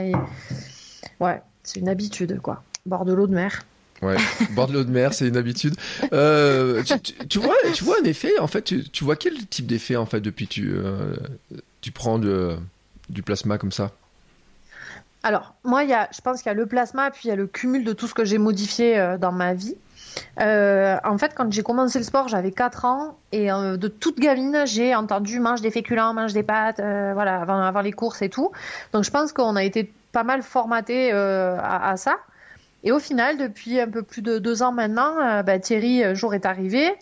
ouais, 1.21 1.41
c'est 1.63 1.79
une 1.79 1.89
habitude, 1.89 2.39
quoi. 2.41 2.63
Bord 2.85 3.05
de 3.05 3.13
l'eau 3.13 3.27
de 3.27 3.33
mer. 3.33 3.63
Ouais, 4.01 4.17
bord 4.51 4.67
de 4.67 4.73
l'eau 4.73 4.83
de 4.83 4.91
mer, 4.91 5.13
c'est 5.13 5.27
une 5.27 5.37
habitude. 5.37 5.75
Euh, 6.11 6.83
tu, 7.29 7.39
vois, 7.39 7.55
tu 7.73 7.83
vois 7.83 7.95
un 8.01 8.05
effet, 8.05 8.37
en 8.39 8.47
fait, 8.47 8.61
tu, 8.63 9.03
vois 9.03 9.15
quel 9.15 9.47
type 9.47 9.65
d'effet, 9.65 9.95
en 9.95 10.05
fait, 10.05 10.19
depuis 10.19 10.47
que 10.47 10.53
tu, 10.53 10.73
euh, 10.75 11.15
tu 11.81 11.91
prends 11.91 12.19
du 12.19 13.23
plasma 13.23 13.57
comme 13.57 13.71
ça? 13.71 13.91
Alors, 15.23 15.55
moi, 15.63 15.83
y 15.83 15.93
a, 15.93 16.07
je 16.13 16.21
pense 16.21 16.43
qu'il 16.43 16.51
y 16.51 16.51
a 16.51 16.55
le 16.55 16.67
plasma, 16.67 17.09
puis 17.09 17.21
il 17.25 17.29
y 17.29 17.31
a 17.31 17.35
le 17.35 17.47
cumul 17.47 17.83
de 17.83 17.93
tout 17.93 18.07
ce 18.07 18.13
que 18.13 18.25
j'ai 18.25 18.37
modifié 18.37 18.99
euh, 18.99 19.17
dans 19.17 19.31
ma 19.31 19.55
vie. 19.55 19.75
en 20.37 21.17
fait, 21.17 21.33
quand 21.33 21.51
j'ai 21.51 21.63
commencé 21.63 21.97
le 21.97 22.05
sport, 22.05 22.27
j'avais 22.27 22.51
4 22.51 22.85
ans 22.85 23.17
et 23.31 23.47
de 23.47 23.87
toute 23.87 24.19
gamine, 24.19 24.63
j'ai 24.65 24.93
entendu 24.93 25.39
mange 25.39 25.61
des 25.61 25.71
féculents, 25.71 26.13
mange 26.13 26.33
des 26.33 26.43
pâtes, 26.43 26.77
voilà, 26.79 27.41
avant, 27.41 27.59
avant, 27.59 27.81
les 27.81 27.93
courses 27.93 28.21
et 28.21 28.29
tout. 28.29 28.51
Donc, 28.93 29.03
je 29.03 29.09
pense 29.09 29.31
qu'on 29.31 29.55
a 29.55 29.63
été 29.63 29.91
pas 30.11 30.23
mal 30.23 30.43
formaté 30.43 31.11
à, 31.11 31.95
ça. 31.97 32.17
Et 32.85 32.91
au 32.91 32.99
final, 32.99 33.37
depuis 33.37 33.79
un 33.79 33.89
peu 33.89 34.03
plus 34.03 34.21
de 34.21 34.37
deux 34.37 34.61
ans 34.61 34.71
maintenant, 34.71 35.17
euh, 35.19 35.41
bah, 35.41 35.57
Thierry 35.59 36.03
euh, 36.03 36.13
Jour 36.13 36.35
est 36.35 36.45
arrivé. 36.45 36.93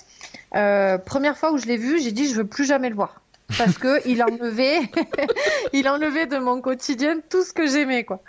première 0.51 1.37
fois 1.37 1.51
où 1.51 1.57
je 1.57 1.65
l'ai 1.65 1.77
vu, 1.77 2.01
j'ai 2.01 2.13
dit 2.13 2.27
je 2.27 2.35
veux 2.35 2.47
plus 2.47 2.65
jamais 2.65 2.89
le 2.89 2.95
voir 2.95 3.19
parce 3.57 3.77
que 3.77 4.07
il 4.07 4.23
enlevait, 4.23 4.79
il 5.73 5.87
enlevait 5.87 6.25
de 6.25 6.37
mon 6.37 6.61
quotidien 6.61 7.17
tout 7.29 7.43
ce 7.43 7.51
que 7.51 7.67
j'aimais 7.67 8.05
quoi. 8.05 8.21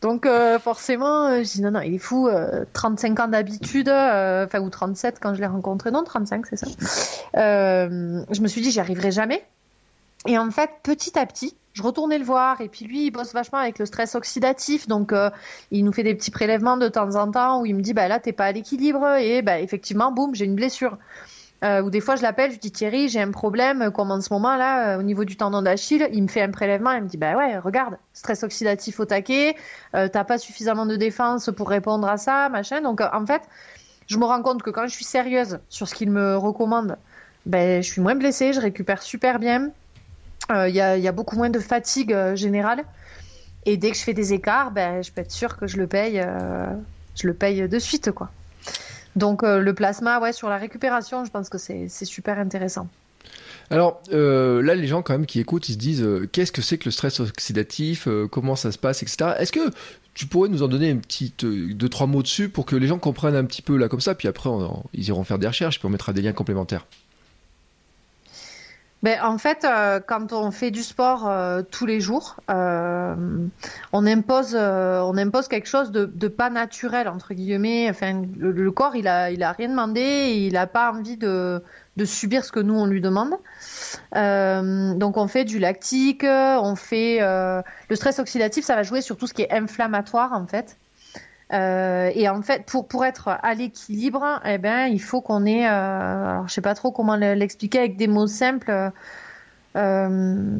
Donc 0.00 0.26
forcément, 0.60 1.42
je 1.42 1.42
dis 1.42 1.60
non 1.60 1.72
non, 1.72 1.80
il 1.80 1.94
est 1.94 1.98
fou, 1.98 2.30
35 2.72 3.20
ans 3.20 3.28
d'habitude, 3.28 3.88
enfin 3.88 4.60
ou 4.60 4.70
37 4.70 5.18
quand 5.20 5.34
je 5.34 5.40
l'ai 5.40 5.46
rencontré, 5.46 5.90
non 5.90 6.04
35 6.04 6.46
c'est 6.46 6.56
ça. 6.56 6.66
je 7.34 8.40
me 8.40 8.48
suis 8.48 8.62
dit 8.62 8.70
j'y 8.70 8.80
arriverai 8.80 9.10
jamais. 9.10 9.44
Et 10.26 10.38
en 10.38 10.50
fait, 10.50 10.70
petit 10.82 11.18
à 11.18 11.26
petit, 11.26 11.56
je 11.72 11.82
retournais 11.82 12.18
le 12.18 12.24
voir. 12.24 12.60
Et 12.60 12.68
puis 12.68 12.84
lui 12.84 13.06
il 13.06 13.10
bosse 13.10 13.32
vachement 13.32 13.58
avec 13.58 13.78
le 13.78 13.86
stress 13.86 14.14
oxydatif. 14.14 14.88
Donc 14.88 15.12
euh, 15.12 15.30
il 15.70 15.84
nous 15.84 15.92
fait 15.92 16.02
des 16.02 16.14
petits 16.14 16.30
prélèvements 16.30 16.76
de 16.76 16.88
temps 16.88 17.16
en 17.16 17.30
temps 17.30 17.60
où 17.60 17.66
il 17.66 17.74
me 17.74 17.82
dit 17.82 17.94
bah 17.94 18.08
là 18.08 18.18
t'es 18.18 18.32
pas 18.32 18.46
à 18.46 18.52
l'équilibre. 18.52 19.16
Et 19.16 19.42
bah 19.42 19.60
effectivement 19.60 20.12
boum 20.12 20.34
j'ai 20.34 20.44
une 20.44 20.54
blessure. 20.54 20.98
Euh, 21.64 21.80
ou 21.80 21.90
des 21.90 22.00
fois 22.00 22.16
je 22.16 22.22
l'appelle 22.22 22.50
je 22.50 22.58
dis 22.58 22.72
Thierry 22.72 23.08
j'ai 23.08 23.20
un 23.20 23.30
problème 23.30 23.92
comme 23.92 24.10
en 24.10 24.20
ce 24.20 24.32
moment 24.32 24.56
là 24.56 24.96
euh, 24.96 24.98
au 24.98 25.02
niveau 25.02 25.24
du 25.24 25.36
tendon 25.36 25.62
d'Achille. 25.62 26.08
Il 26.12 26.22
me 26.22 26.28
fait 26.28 26.42
un 26.42 26.50
prélèvement. 26.50 26.92
Il 26.92 27.02
me 27.02 27.08
dit 27.08 27.18
bah 27.18 27.36
ouais 27.36 27.58
regarde 27.58 27.96
stress 28.12 28.42
oxydatif 28.42 29.00
au 29.00 29.04
taquet. 29.04 29.56
T'as 29.92 30.24
pas 30.24 30.38
suffisamment 30.38 30.86
de 30.86 30.96
défense 30.96 31.50
pour 31.56 31.68
répondre 31.68 32.08
à 32.08 32.16
ça 32.16 32.48
machin. 32.48 32.80
Donc 32.80 33.00
en 33.00 33.26
fait 33.26 33.42
je 34.08 34.18
me 34.18 34.24
rends 34.24 34.42
compte 34.42 34.62
que 34.62 34.70
quand 34.70 34.86
je 34.86 34.94
suis 34.94 35.04
sérieuse 35.04 35.60
sur 35.68 35.88
ce 35.88 35.94
qu'il 35.94 36.10
me 36.10 36.36
recommande 36.36 36.98
ben 37.46 37.82
je 37.82 37.90
suis 37.90 38.00
moins 38.00 38.14
blessée 38.14 38.52
je 38.52 38.60
récupère 38.60 39.02
super 39.02 39.38
bien 39.38 39.70
il 40.50 40.74
y, 40.74 40.80
a, 40.80 41.12
beaucoup 41.12 41.36
moins 41.36 41.50
de 41.50 41.58
fatigue 41.58 42.12
euh, 42.12 42.36
générale. 42.36 42.84
Et 43.64 43.76
dès 43.76 43.90
que 43.90 43.96
je 43.96 44.02
fais 44.02 44.14
des 44.14 44.32
écarts, 44.32 44.72
ben, 44.72 45.02
je 45.02 45.12
peux 45.12 45.20
être 45.20 45.30
sûre 45.30 45.56
que 45.56 45.66
je 45.66 45.76
le 45.76 45.86
paye, 45.86 46.20
euh, 46.20 46.66
je 47.14 47.26
le 47.26 47.34
paye 47.34 47.68
de 47.68 47.78
suite, 47.78 48.10
quoi. 48.10 48.30
Donc 49.14 49.42
le 49.42 49.72
plasma, 49.74 50.18
ouais, 50.20 50.32
sur 50.32 50.48
la 50.48 50.56
récupération, 50.56 51.26
je 51.26 51.30
pense 51.30 51.50
que 51.50 51.58
c'est 51.58 51.88
super 51.88 52.38
intéressant. 52.38 52.88
Alors 53.70 54.00
là, 54.10 54.74
les 54.74 54.86
gens 54.86 55.02
quand 55.02 55.12
même 55.12 55.26
qui 55.26 55.38
écoutent, 55.38 55.68
ils 55.68 55.74
se 55.74 55.78
disent 55.78 56.08
qu'est-ce 56.32 56.50
que 56.50 56.62
c'est 56.62 56.78
que 56.78 56.86
le 56.86 56.92
stress 56.92 57.20
oxydatif, 57.20 58.08
comment 58.30 58.56
ça 58.56 58.72
se 58.72 58.78
passe, 58.78 59.02
etc. 59.02 59.34
Est-ce 59.38 59.52
que 59.52 59.70
tu 60.14 60.26
pourrais 60.26 60.48
nous 60.48 60.62
en 60.62 60.68
donner 60.68 60.88
une 60.88 61.02
petite 61.02 61.44
deux 61.44 61.88
trois 61.90 62.06
mots 62.06 62.22
dessus 62.22 62.48
pour 62.48 62.64
que 62.64 62.74
les 62.74 62.86
gens 62.86 62.98
comprennent 62.98 63.36
un 63.36 63.44
petit 63.44 63.60
peu 63.60 63.76
là 63.76 63.88
comme 63.88 64.00
ça, 64.00 64.14
puis 64.14 64.28
après 64.28 64.48
ils 64.94 65.08
iront 65.08 65.24
faire 65.24 65.38
des 65.38 65.46
recherches, 65.46 65.78
puis 65.78 65.86
on 65.86 65.90
mettra 65.90 66.14
des 66.14 66.22
liens 66.22 66.32
complémentaires. 66.32 66.86
Ben, 69.02 69.18
en 69.20 69.36
fait, 69.36 69.64
euh, 69.64 69.98
quand 69.98 70.32
on 70.32 70.52
fait 70.52 70.70
du 70.70 70.84
sport 70.84 71.28
euh, 71.28 71.62
tous 71.68 71.86
les 71.86 72.00
jours, 72.00 72.36
euh, 72.50 73.16
on 73.92 74.06
impose, 74.06 74.54
on 74.54 75.16
impose 75.16 75.48
quelque 75.48 75.66
chose 75.66 75.90
de, 75.90 76.04
de, 76.04 76.28
pas 76.28 76.50
naturel 76.50 77.08
entre 77.08 77.34
guillemets. 77.34 77.88
Enfin, 77.90 78.22
le, 78.38 78.70
corps, 78.70 78.94
il 78.94 79.08
a, 79.08 79.32
il 79.32 79.42
a 79.42 79.52
rien 79.52 79.70
demandé, 79.70 80.34
il 80.36 80.56
a 80.56 80.68
pas 80.68 80.92
envie 80.92 81.16
de, 81.16 81.64
de 81.96 82.04
subir 82.04 82.44
ce 82.44 82.52
que 82.52 82.60
nous 82.60 82.74
on 82.74 82.86
lui 82.86 83.00
demande. 83.00 83.32
donc, 84.12 85.16
on 85.16 85.26
fait 85.26 85.44
du 85.44 85.58
lactique, 85.58 86.24
on 86.24 86.76
fait 86.76 87.18
le 87.20 87.96
stress 87.96 88.20
oxydatif, 88.20 88.64
ça 88.64 88.76
va 88.76 88.84
jouer 88.84 89.00
sur 89.00 89.16
tout 89.16 89.26
ce 89.26 89.34
qui 89.34 89.42
est 89.42 89.52
inflammatoire 89.52 90.32
en 90.32 90.46
fait. 90.46 90.76
Euh, 91.52 92.10
et 92.14 92.28
en 92.28 92.40
fait, 92.42 92.64
pour, 92.64 92.88
pour 92.88 93.04
être 93.04 93.28
à 93.28 93.54
l'équilibre, 93.54 94.40
eh 94.44 94.58
ben, 94.58 94.86
il 94.86 95.00
faut 95.00 95.20
qu'on 95.20 95.44
ait, 95.44 95.66
euh, 95.66 96.30
alors 96.30 96.48
je 96.48 96.54
sais 96.54 96.62
pas 96.62 96.74
trop 96.74 96.92
comment 96.92 97.16
l'expliquer 97.16 97.78
avec 97.78 97.96
des 97.96 98.06
mots 98.06 98.26
simples. 98.26 98.90
Euh, 99.76 100.58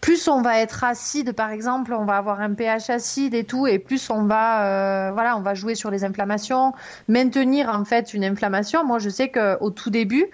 plus 0.00 0.28
on 0.28 0.42
va 0.42 0.60
être 0.60 0.84
acide, 0.84 1.32
par 1.32 1.50
exemple, 1.50 1.94
on 1.94 2.04
va 2.04 2.16
avoir 2.16 2.40
un 2.40 2.54
pH 2.54 2.90
acide 2.90 3.34
et 3.34 3.44
tout, 3.44 3.66
et 3.66 3.78
plus 3.78 4.10
on 4.10 4.24
va, 4.24 5.10
voilà, 5.12 5.36
on 5.36 5.40
va 5.40 5.54
jouer 5.54 5.74
sur 5.74 5.90
les 5.90 6.04
inflammations, 6.04 6.74
maintenir 7.08 7.70
en 7.70 7.84
fait 7.86 8.12
une 8.12 8.24
inflammation. 8.24 8.84
Moi, 8.84 8.98
je 8.98 9.08
sais 9.08 9.28
que 9.28 9.58
au 9.60 9.70
tout 9.70 9.88
début, 9.88 10.26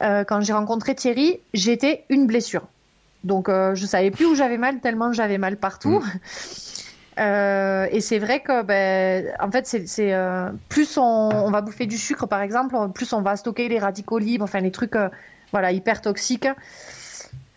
quand 0.00 0.40
j'ai 0.40 0.54
rencontré 0.54 0.94
Thierry, 0.94 1.38
j'étais 1.52 2.04
une 2.08 2.26
blessure. 2.26 2.66
Donc, 3.24 3.50
je 3.50 3.86
savais 3.86 4.10
plus 4.10 4.24
où 4.24 4.34
j'avais 4.34 4.56
mal 4.56 4.80
tellement 4.80 5.12
j'avais 5.12 5.38
mal 5.38 5.58
partout. 5.58 6.00
Mm. 6.00 6.20
Euh, 7.18 7.86
et 7.90 8.00
c'est 8.00 8.18
vrai 8.18 8.40
que, 8.40 8.62
ben, 8.62 9.32
en 9.40 9.50
fait, 9.50 9.66
c'est 9.66 10.14
euh, 10.14 10.50
plus 10.68 10.98
on, 10.98 11.50
va 11.50 11.60
bouffer 11.60 11.86
du 11.86 11.98
sucre, 11.98 12.26
par 12.26 12.42
exemple, 12.42 12.76
plus 12.92 13.12
on 13.12 13.22
va 13.22 13.36
stocker 13.36 13.68
les 13.68 13.78
radicaux 13.78 14.18
libres, 14.18 14.44
enfin 14.44 14.60
les 14.60 14.72
trucs, 14.72 14.96
euh, 14.96 15.08
voilà, 15.52 15.70
hyper 15.72 16.00
toxiques. 16.00 16.48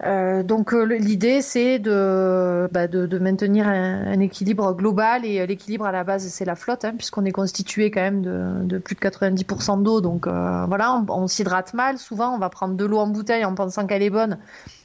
donc 0.04 0.74
l'idée, 0.74 1.42
c'est 1.42 1.80
de, 1.80 2.70
bah, 2.72 2.88
de, 2.88 3.18
maintenir 3.18 3.68
un, 3.68 4.20
équilibre 4.20 4.74
global 4.74 5.26
et 5.26 5.46
l'équilibre 5.48 5.86
à 5.86 5.92
la 5.92 6.04
base, 6.04 6.28
c'est 6.28 6.46
la 6.46 6.56
flotte, 6.56 6.86
hein, 6.86 6.94
puisqu'on 6.96 7.26
est 7.26 7.32
constitué 7.32 7.90
quand 7.90 8.02
même 8.02 8.22
de, 8.22 8.64
de 8.64 8.78
plus 8.78 8.94
de 8.94 9.00
90% 9.00 9.82
d'eau. 9.82 10.02
Donc 10.02 10.28
voilà, 10.28 11.04
on, 11.10 11.28
s'hydrate 11.28 11.74
mal. 11.74 11.98
Souvent, 11.98 12.36
on 12.36 12.38
va 12.38 12.50
prendre 12.50 12.76
de 12.76 12.86
l'eau 12.86 13.00
en 13.00 13.08
bouteille 13.08 13.44
en 13.44 13.56
pensant 13.56 13.88
qu'elle 13.88 14.04
est 14.04 14.12
bonne, 14.12 14.38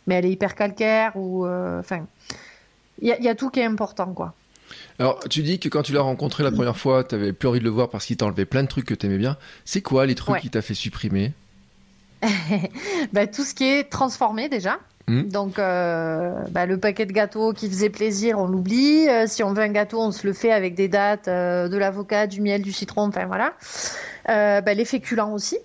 mais 0.06 0.14
elle 0.14 0.24
est 0.24 0.32
hyper 0.32 0.54
calcaire 0.54 1.12
ou, 1.14 1.46
enfin, 1.46 2.06
il 3.02 3.14
y, 3.20 3.24
y 3.24 3.28
a 3.28 3.34
tout 3.34 3.50
qui 3.50 3.60
est 3.60 3.66
important, 3.66 4.14
quoi. 4.14 4.32
Alors, 4.98 5.20
tu 5.28 5.42
dis 5.42 5.58
que 5.58 5.68
quand 5.68 5.82
tu 5.82 5.92
l'as 5.92 6.00
rencontré 6.00 6.42
la 6.42 6.50
première 6.50 6.76
fois, 6.76 7.04
tu 7.04 7.14
avais 7.14 7.32
plus 7.32 7.48
envie 7.48 7.58
de 7.58 7.64
le 7.64 7.70
voir 7.70 7.88
parce 7.88 8.06
qu'il 8.06 8.16
t'enlevait 8.16 8.44
plein 8.44 8.62
de 8.62 8.68
trucs 8.68 8.86
que 8.86 8.94
tu 8.94 9.06
aimais 9.06 9.18
bien. 9.18 9.36
C'est 9.64 9.82
quoi 9.82 10.06
les 10.06 10.14
trucs 10.14 10.40
qui 10.40 10.50
t'a 10.50 10.62
fait 10.62 10.74
supprimer? 10.74 11.32
Bah, 13.12 13.26
Tout 13.26 13.44
ce 13.44 13.54
qui 13.54 13.64
est 13.64 13.90
transformé 13.90 14.48
déjà. 14.48 14.78
Hmm. 15.08 15.28
Donc, 15.28 15.58
euh, 15.58 16.32
bah, 16.50 16.66
le 16.66 16.78
paquet 16.78 17.06
de 17.06 17.12
gâteaux 17.12 17.52
qui 17.52 17.68
faisait 17.68 17.90
plaisir, 17.90 18.38
on 18.38 18.46
l'oublie. 18.46 19.08
Euh, 19.08 19.26
si 19.26 19.42
on 19.42 19.52
veut 19.52 19.62
un 19.62 19.72
gâteau, 19.72 20.00
on 20.00 20.12
se 20.12 20.26
le 20.26 20.32
fait 20.32 20.52
avec 20.52 20.74
des 20.74 20.88
dates, 20.88 21.28
euh, 21.28 21.68
de 21.68 21.76
l'avocat, 21.76 22.26
du 22.26 22.40
miel, 22.40 22.62
du 22.62 22.72
citron, 22.72 23.08
enfin 23.08 23.26
voilà. 23.26 23.54
Bah, 24.26 24.74
les 24.74 24.84
féculents 24.84 25.32
aussi. 25.32 25.58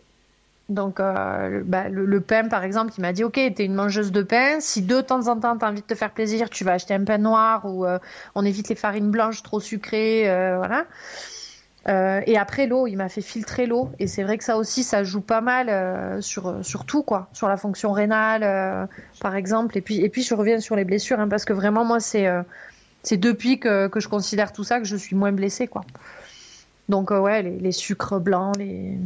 Donc, 0.69 0.99
euh, 0.99 1.61
bah, 1.65 1.87
le, 1.87 2.19
pain, 2.19 2.49
par 2.49 2.63
exemple, 2.63 2.93
il 2.97 3.01
m'a 3.01 3.13
dit, 3.13 3.23
OK, 3.23 3.35
t'es 3.35 3.63
une 3.63 3.73
mangeuse 3.73 4.11
de 4.11 4.21
pain. 4.21 4.59
Si 4.59 4.81
de 4.81 4.99
temps 4.99 5.27
en 5.27 5.39
temps, 5.39 5.57
t'as 5.57 5.69
envie 5.69 5.81
de 5.81 5.85
te 5.87 5.95
faire 5.95 6.11
plaisir, 6.11 6.49
tu 6.49 6.65
vas 6.65 6.73
acheter 6.73 6.93
un 6.93 7.05
pain 7.05 7.17
noir 7.17 7.65
ou 7.65 7.85
euh, 7.85 7.99
on 8.35 8.43
évite 8.43 8.67
les 8.67 8.75
farines 8.75 9.09
blanches 9.09 9.43
trop 9.43 9.61
sucrées, 9.61 10.29
euh, 10.29 10.57
voilà. 10.57 10.85
et 12.25 12.37
après 12.37 12.67
l'eau, 12.67 12.85
il 12.85 12.97
m'a 12.97 13.07
fait 13.07 13.21
filtrer 13.21 13.65
l'eau. 13.65 13.89
Et 13.99 14.07
c'est 14.07 14.23
vrai 14.23 14.37
que 14.37 14.43
ça 14.43 14.57
aussi, 14.57 14.83
ça 14.83 15.05
joue 15.05 15.21
pas 15.21 15.39
mal 15.39 16.21
sur, 16.21 16.57
sur 16.65 16.85
tout, 16.85 17.01
quoi. 17.01 17.29
Sur 17.31 17.47
la 17.47 17.55
fonction 17.55 17.93
rénale, 17.93 18.89
par 19.21 19.35
exemple. 19.35 19.77
Et 19.77 19.81
puis, 19.81 20.01
et 20.01 20.09
puis, 20.09 20.21
je 20.23 20.35
reviens 20.35 20.59
sur 20.59 20.75
les 20.75 20.83
blessures, 20.83 21.19
hein, 21.21 21.29
parce 21.29 21.45
que 21.45 21.53
vraiment, 21.53 21.85
moi, 21.85 22.01
c'est 22.01 22.27
c'est 23.03 23.15
depuis 23.15 23.57
que, 23.57 23.87
que 23.87 24.01
je 24.01 24.09
considère 24.09 24.51
tout 24.51 24.65
ça 24.65 24.79
que 24.79 24.85
je 24.85 24.97
suis 24.97 25.15
moins 25.15 25.31
blessée, 25.31 25.67
quoi. 25.67 25.85
Donc, 26.89 27.11
ouais, 27.11 27.41
les, 27.41 27.57
les 27.57 27.71
sucres 27.71 28.19
blancs, 28.19 28.57
les 28.57 28.97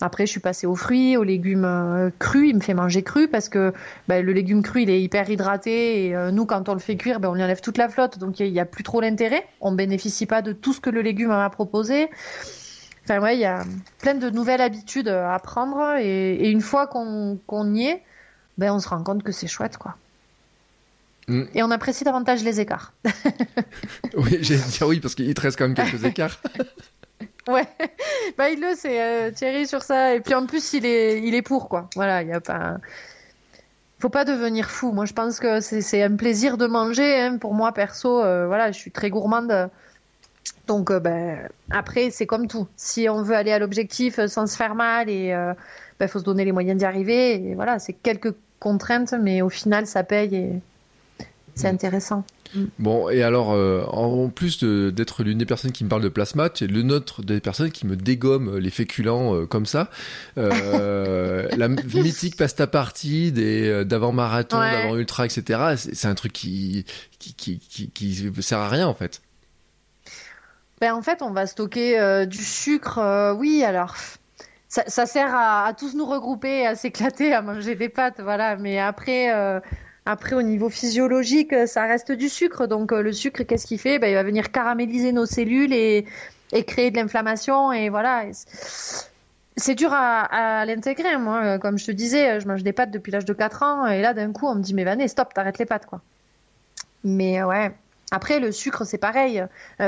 après, 0.00 0.26
je 0.26 0.30
suis 0.30 0.40
passée 0.40 0.66
aux 0.66 0.74
fruits, 0.74 1.16
aux 1.16 1.24
légumes 1.24 1.64
euh, 1.64 2.10
crus. 2.18 2.50
Il 2.50 2.56
me 2.56 2.60
fait 2.60 2.74
manger 2.74 3.02
cru 3.02 3.28
parce 3.28 3.48
que 3.48 3.72
ben, 4.08 4.24
le 4.24 4.32
légume 4.32 4.62
cru, 4.62 4.82
il 4.82 4.90
est 4.90 5.00
hyper 5.00 5.28
hydraté. 5.30 6.06
Et 6.06 6.16
euh, 6.16 6.30
nous, 6.30 6.44
quand 6.44 6.68
on 6.68 6.74
le 6.74 6.80
fait 6.80 6.96
cuire, 6.96 7.18
ben, 7.18 7.30
on 7.30 7.34
lui 7.34 7.42
enlève 7.42 7.60
toute 7.60 7.78
la 7.78 7.88
flotte. 7.88 8.18
Donc, 8.18 8.38
il 8.40 8.52
n'y 8.52 8.60
a, 8.60 8.66
plus 8.66 8.84
trop 8.84 9.00
l'intérêt. 9.00 9.46
On 9.60 9.70
ne 9.70 9.76
bénéficie 9.76 10.26
pas 10.26 10.42
de 10.42 10.52
tout 10.52 10.74
ce 10.74 10.80
que 10.80 10.90
le 10.90 11.00
légume 11.00 11.28
m'a 11.28 11.48
proposé. 11.48 12.10
Enfin, 13.04 13.20
ouais, 13.20 13.36
il 13.36 13.40
y 13.40 13.46
a 13.46 13.64
plein 14.00 14.14
de 14.14 14.28
nouvelles 14.28 14.60
habitudes 14.60 15.08
à 15.08 15.38
prendre. 15.38 15.96
Et, 15.98 16.50
une 16.50 16.60
fois 16.60 16.86
qu'on 16.86 17.74
y 17.74 17.86
est, 17.86 18.02
ben 18.58 18.72
on 18.72 18.78
se 18.78 18.88
rend 18.88 19.02
compte 19.02 19.22
que 19.22 19.32
c'est 19.32 19.46
chouette, 19.46 19.78
quoi. 19.78 19.96
Mm. 21.28 21.44
Et 21.54 21.62
on 21.62 21.70
apprécie 21.70 22.04
davantage 22.04 22.44
les 22.44 22.60
écarts. 22.60 22.92
Oui, 24.16 24.38
j'allais 24.40 24.62
dire 24.62 24.86
oui, 24.86 25.00
parce 25.00 25.14
qu'il 25.14 25.32
te 25.34 25.40
reste 25.40 25.58
quand 25.58 25.68
même 25.68 25.74
quelques 25.74 26.04
écarts. 26.04 26.40
Ouais, 27.48 27.66
bah 28.38 28.50
il 28.50 28.60
le 28.60 28.74
sait, 28.74 29.00
euh, 29.02 29.30
Thierry, 29.30 29.66
sur 29.66 29.82
ça. 29.82 30.14
Et 30.14 30.20
puis 30.20 30.34
en 30.34 30.46
plus, 30.46 30.72
il 30.74 30.86
est, 30.86 31.22
il 31.22 31.34
est 31.34 31.42
pour, 31.42 31.68
quoi. 31.68 31.88
Voilà, 31.94 32.22
il 32.22 32.28
y 32.28 32.32
a 32.32 32.40
pas. 32.40 32.78
Faut 33.98 34.10
pas 34.10 34.24
devenir 34.24 34.70
fou. 34.70 34.92
Moi, 34.92 35.06
je 35.06 35.14
pense 35.14 35.40
que 35.40 35.60
c'est 35.60 36.02
un 36.02 36.16
plaisir 36.16 36.58
de 36.58 36.66
manger. 36.66 37.20
hein. 37.20 37.38
Pour 37.38 37.54
moi, 37.54 37.72
perso, 37.72 38.22
euh, 38.22 38.46
voilà, 38.46 38.70
je 38.72 38.78
suis 38.78 38.90
très 38.90 39.10
gourmande. 39.10 39.70
Donc, 40.66 40.90
euh, 40.90 41.00
ben, 41.00 41.48
après, 41.70 42.10
c'est 42.10 42.26
comme 42.26 42.46
tout. 42.48 42.68
Si 42.76 43.08
on 43.08 43.22
veut 43.22 43.34
aller 43.36 43.52
à 43.52 43.58
l'objectif 43.58 44.24
sans 44.26 44.46
se 44.46 44.56
faire 44.56 44.74
mal, 44.74 45.08
et 45.08 45.32
ben, 45.98 46.08
faut 46.08 46.18
se 46.18 46.24
donner 46.24 46.44
les 46.44 46.52
moyens 46.52 46.78
d'y 46.78 46.84
arriver. 46.84 47.54
Voilà, 47.54 47.78
c'est 47.78 47.94
quelques 47.94 48.34
contraintes, 48.60 49.14
mais 49.20 49.42
au 49.42 49.48
final, 49.48 49.86
ça 49.86 50.04
paye 50.04 50.60
c'est 51.56 51.68
Mm. 51.70 51.74
intéressant. 51.74 52.24
Bon, 52.78 53.10
et 53.10 53.22
alors, 53.24 53.52
euh, 53.52 53.82
en 53.88 54.28
plus 54.28 54.62
d'être 54.62 55.24
l'une 55.24 55.38
des 55.38 55.44
personnes 55.46 55.72
qui 55.72 55.82
me 55.82 55.88
parle 55.88 56.02
de 56.02 56.08
plasma, 56.08 56.48
tu 56.48 56.62
es 56.64 56.66
l'une 56.68 56.92
autre 56.92 57.22
des 57.22 57.40
personnes 57.40 57.72
qui 57.72 57.86
me 57.86 57.96
dégomme 57.96 58.56
les 58.58 58.70
féculents 58.70 59.34
euh, 59.34 59.46
comme 59.46 59.66
ça. 59.66 59.90
Euh, 60.38 61.48
la 61.56 61.68
mythique 61.68 62.36
pasta 62.36 62.66
party 62.68 63.32
des 63.32 63.68
euh, 63.68 63.84
d'avant 63.84 64.12
marathon, 64.12 64.58
Ouais. 64.60 64.70
d'avant 64.70 64.96
ultra, 64.96 65.26
etc. 65.26 65.74
C'est 65.76 66.06
un 66.06 66.14
truc 66.14 66.32
qui 66.32 66.86
qui, 67.18 67.34
qui 67.34 67.58
qui 67.58 67.90
qui 67.90 68.30
sert 68.42 68.58
à 68.60 68.68
rien 68.68 68.86
en 68.86 68.94
fait. 68.94 69.20
Ben, 70.80 70.92
en 70.94 71.02
fait, 71.02 71.22
on 71.22 71.30
va 71.32 71.46
stocker 71.46 71.98
euh, 71.98 72.26
du 72.26 72.42
sucre. 72.44 72.98
euh, 72.98 73.32
oui, 73.34 73.64
alors, 73.64 73.96
ça, 74.68 74.84
ça 74.86 75.06
sert 75.06 75.34
à, 75.34 75.64
à 75.66 75.72
tous 75.72 75.94
nous 75.94 76.04
regrouper, 76.06 76.66
à 76.66 76.74
s'éclater, 76.74 77.32
à 77.32 77.40
manger 77.42 77.74
des 77.76 77.88
pâtes, 77.88 78.20
voilà. 78.22 78.56
Mais 78.56 78.78
après, 78.78 79.34
euh, 79.34 79.58
après, 80.06 80.36
au 80.36 80.42
niveau 80.42 80.70
physiologique, 80.70 81.52
euh, 81.52 81.66
ça 81.66 81.84
reste 81.84 82.12
du 82.12 82.28
sucre. 82.28 82.68
Donc, 82.68 82.92
euh, 82.92 83.02
le 83.02 83.12
sucre, 83.12 83.42
qu'est-ce 83.42 83.66
qu'il 83.66 83.80
fait? 83.80 83.98
Ben, 83.98 84.06
il 84.06 84.14
va 84.14 84.22
venir 84.22 84.52
caraméliser 84.52 85.10
nos 85.10 85.26
cellules 85.26 85.72
et, 85.72 86.06
créer 86.66 86.92
de 86.92 86.96
l'inflammation. 86.96 87.72
Et 87.72 87.88
voilà. 87.88 88.24
C'est- 89.56 89.74
dur 89.74 89.90
à, 89.92 90.64
l'intégrer. 90.64 91.16
Moi, 91.16 91.42
Euh, 91.44 91.58
comme 91.58 91.76
je 91.76 91.86
te 91.86 91.90
disais, 91.90 92.40
je 92.40 92.46
mange 92.46 92.62
des 92.62 92.72
pâtes 92.72 92.92
depuis 92.92 93.10
l'âge 93.10 93.24
de 93.24 93.32
4 93.32 93.64
ans. 93.64 93.86
Et 93.86 94.00
là, 94.00 94.14
d'un 94.14 94.32
coup, 94.32 94.46
on 94.46 94.54
me 94.54 94.62
dit, 94.62 94.74
mais 94.74 94.84
Vané, 94.84 95.08
stop, 95.08 95.34
t'arrêtes 95.34 95.58
les 95.58 95.66
pâtes, 95.66 95.86
quoi. 95.86 96.00
Mais 97.02 97.42
ouais. 97.42 97.72
Après, 98.12 98.38
le 98.38 98.52
sucre, 98.52 98.84
c'est 98.84 98.98
pareil. 98.98 99.44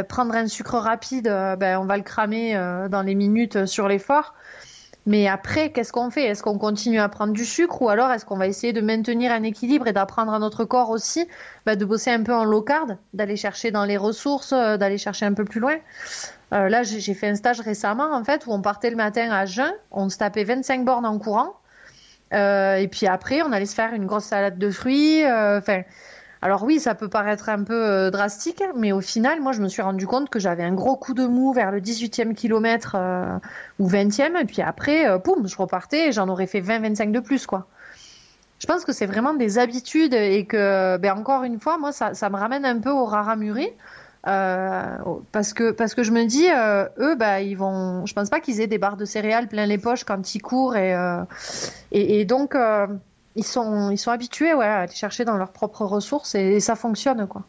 Prendre 0.09 0.35
un 0.35 0.49
sucre 0.49 0.79
rapide, 0.79 1.25
ben, 1.59 1.79
on 1.79 1.85
va 1.85 1.97
le 1.97 2.03
cramer 2.03 2.55
dans 2.91 3.03
les 3.03 3.15
minutes 3.15 3.67
sur 3.67 3.87
l'effort. 3.87 4.35
Mais 5.07 5.27
après, 5.27 5.71
qu'est-ce 5.73 5.93
qu'on 5.93 6.11
fait? 6.11 6.25
Est-ce 6.25 6.43
qu'on 6.43 6.59
continue 6.59 7.01
à 7.01 7.09
prendre 7.09 7.33
du 7.33 7.45
sucre 7.45 7.81
ou 7.81 7.89
alors 7.89 8.11
est-ce 8.11 8.27
qu'on 8.27 8.37
va 8.37 8.47
essayer 8.47 8.73
de 8.73 8.81
maintenir 8.81 9.33
un 9.33 9.43
équilibre 9.43 9.87
et 9.87 9.93
d'apprendre 9.93 10.33
à 10.33 10.39
notre 10.39 10.65
corps 10.65 10.91
aussi 10.91 11.27
ben, 11.65 11.77
de 11.77 11.85
bosser 11.85 12.11
un 12.11 12.23
peu 12.23 12.35
en 12.35 12.45
low 12.45 12.65
d'aller 13.15 13.37
chercher 13.37 13.71
dans 13.71 13.85
les 13.85 13.97
ressources, 13.97 14.53
euh, 14.53 14.77
d'aller 14.77 14.99
chercher 14.99 15.25
un 15.25 15.33
peu 15.33 15.45
plus 15.45 15.61
loin? 15.61 15.77
Euh, 16.53 16.69
Là, 16.69 16.83
j'ai 16.83 17.15
fait 17.15 17.29
un 17.29 17.37
stage 17.37 17.61
récemment 17.61 18.13
en 18.13 18.23
fait 18.25 18.47
où 18.47 18.53
on 18.53 18.61
partait 18.61 18.91
le 18.91 18.97
matin 18.97 19.31
à 19.31 19.47
jeun, 19.47 19.73
on 19.91 20.09
se 20.11 20.19
tapait 20.19 20.45
25 20.45 20.85
bornes 20.85 21.07
en 21.07 21.19
courant. 21.19 21.55
Euh, 22.35 22.77
et 22.77 22.89
puis 22.89 23.07
après, 23.07 23.41
on 23.41 23.53
allait 23.53 23.65
se 23.67 23.75
faire 23.75 23.95
une 23.95 24.05
grosse 24.05 24.25
salade 24.25 24.59
de 24.59 24.71
fruits. 24.71 25.25
Enfin, 25.25 25.83
alors 26.41 26.63
oui, 26.63 26.79
ça 26.79 26.95
peut 26.95 27.09
paraître 27.09 27.49
un 27.49 27.65
peu 27.65 27.75
euh, 27.75 28.11
drastique, 28.11 28.63
mais 28.77 28.93
au 28.93 29.01
final, 29.01 29.41
moi, 29.41 29.53
je 29.53 29.61
me 29.61 29.69
suis 29.69 29.83
rendu 29.83 30.07
compte 30.07 30.31
que 30.31 30.39
j'avais 30.39 30.63
un 30.63 30.73
gros 30.73 30.97
coup 30.97 31.15
de 31.15 31.27
mou 31.27 31.53
vers 31.53 31.73
le 31.73 31.81
18e 31.81 32.35
kilomètre 32.35 32.95
euh, 32.97 33.39
ou 33.79 33.89
20e, 33.89 34.41
et 34.41 34.45
puis 34.45 34.63
après, 34.63 35.09
euh, 35.09 35.19
poum, 35.19 35.49
je 35.49 35.57
repartais 35.57 36.09
et 36.09 36.13
j'en 36.13 36.29
aurais 36.29 36.47
fait 36.47 36.61
20-25 36.61 37.11
de 37.11 37.21
plus, 37.21 37.47
quoi. 37.47 37.67
Je 38.61 38.67
pense 38.67 38.85
que 38.85 38.93
c'est 38.93 39.07
vraiment 39.07 39.35
des 39.35 39.59
habitudes 39.59 40.15
et 40.15 40.45
que, 40.45 40.97
ben 40.97 41.17
encore 41.17 41.45
une 41.45 41.61
fois, 41.61 41.79
moi, 41.79 41.93
ça, 41.93 42.13
me 42.31 42.37
ramène 42.37 42.65
un 42.65 42.79
peu 42.79 42.91
au 42.91 43.05
raramuri. 43.05 43.69
Euh, 44.27 44.97
parce 45.31 45.53
que 45.53 45.71
parce 45.71 45.95
que 45.95 46.03
je 46.03 46.11
me 46.11 46.25
dis 46.25 46.49
eux 46.99 47.15
bah 47.15 47.41
ils 47.41 47.57
vont 47.57 48.05
je 48.05 48.13
pense 48.15 48.29
pas 48.29 48.41
qu'ils 48.41 48.61
aient 48.61 48.67
des 48.67 48.77
barres 48.77 48.97
de 48.97 49.05
céréales 49.05 49.47
plein 49.47 49.65
les 49.65 49.79
poches 49.79 50.03
quand 50.03 50.35
ils 50.35 50.43
courent 50.43 50.75
et 50.75 50.93
et, 51.93 52.25
donc 52.25 52.57
ils 53.39 53.45
sont 53.45 53.91
ils 53.91 53.97
sont 53.99 54.11
habitués 54.11 54.53
ouais 54.53 54.67
à 54.67 54.81
aller 54.81 54.93
chercher 54.95 55.25
dans 55.25 55.37
leurs 55.39 55.53
propres 55.53 55.87
ressources 55.87 56.35
et, 56.35 56.57
et 56.57 56.61
ça 56.61 56.77
fonctionne 56.77 57.27
quoi. 57.27 57.43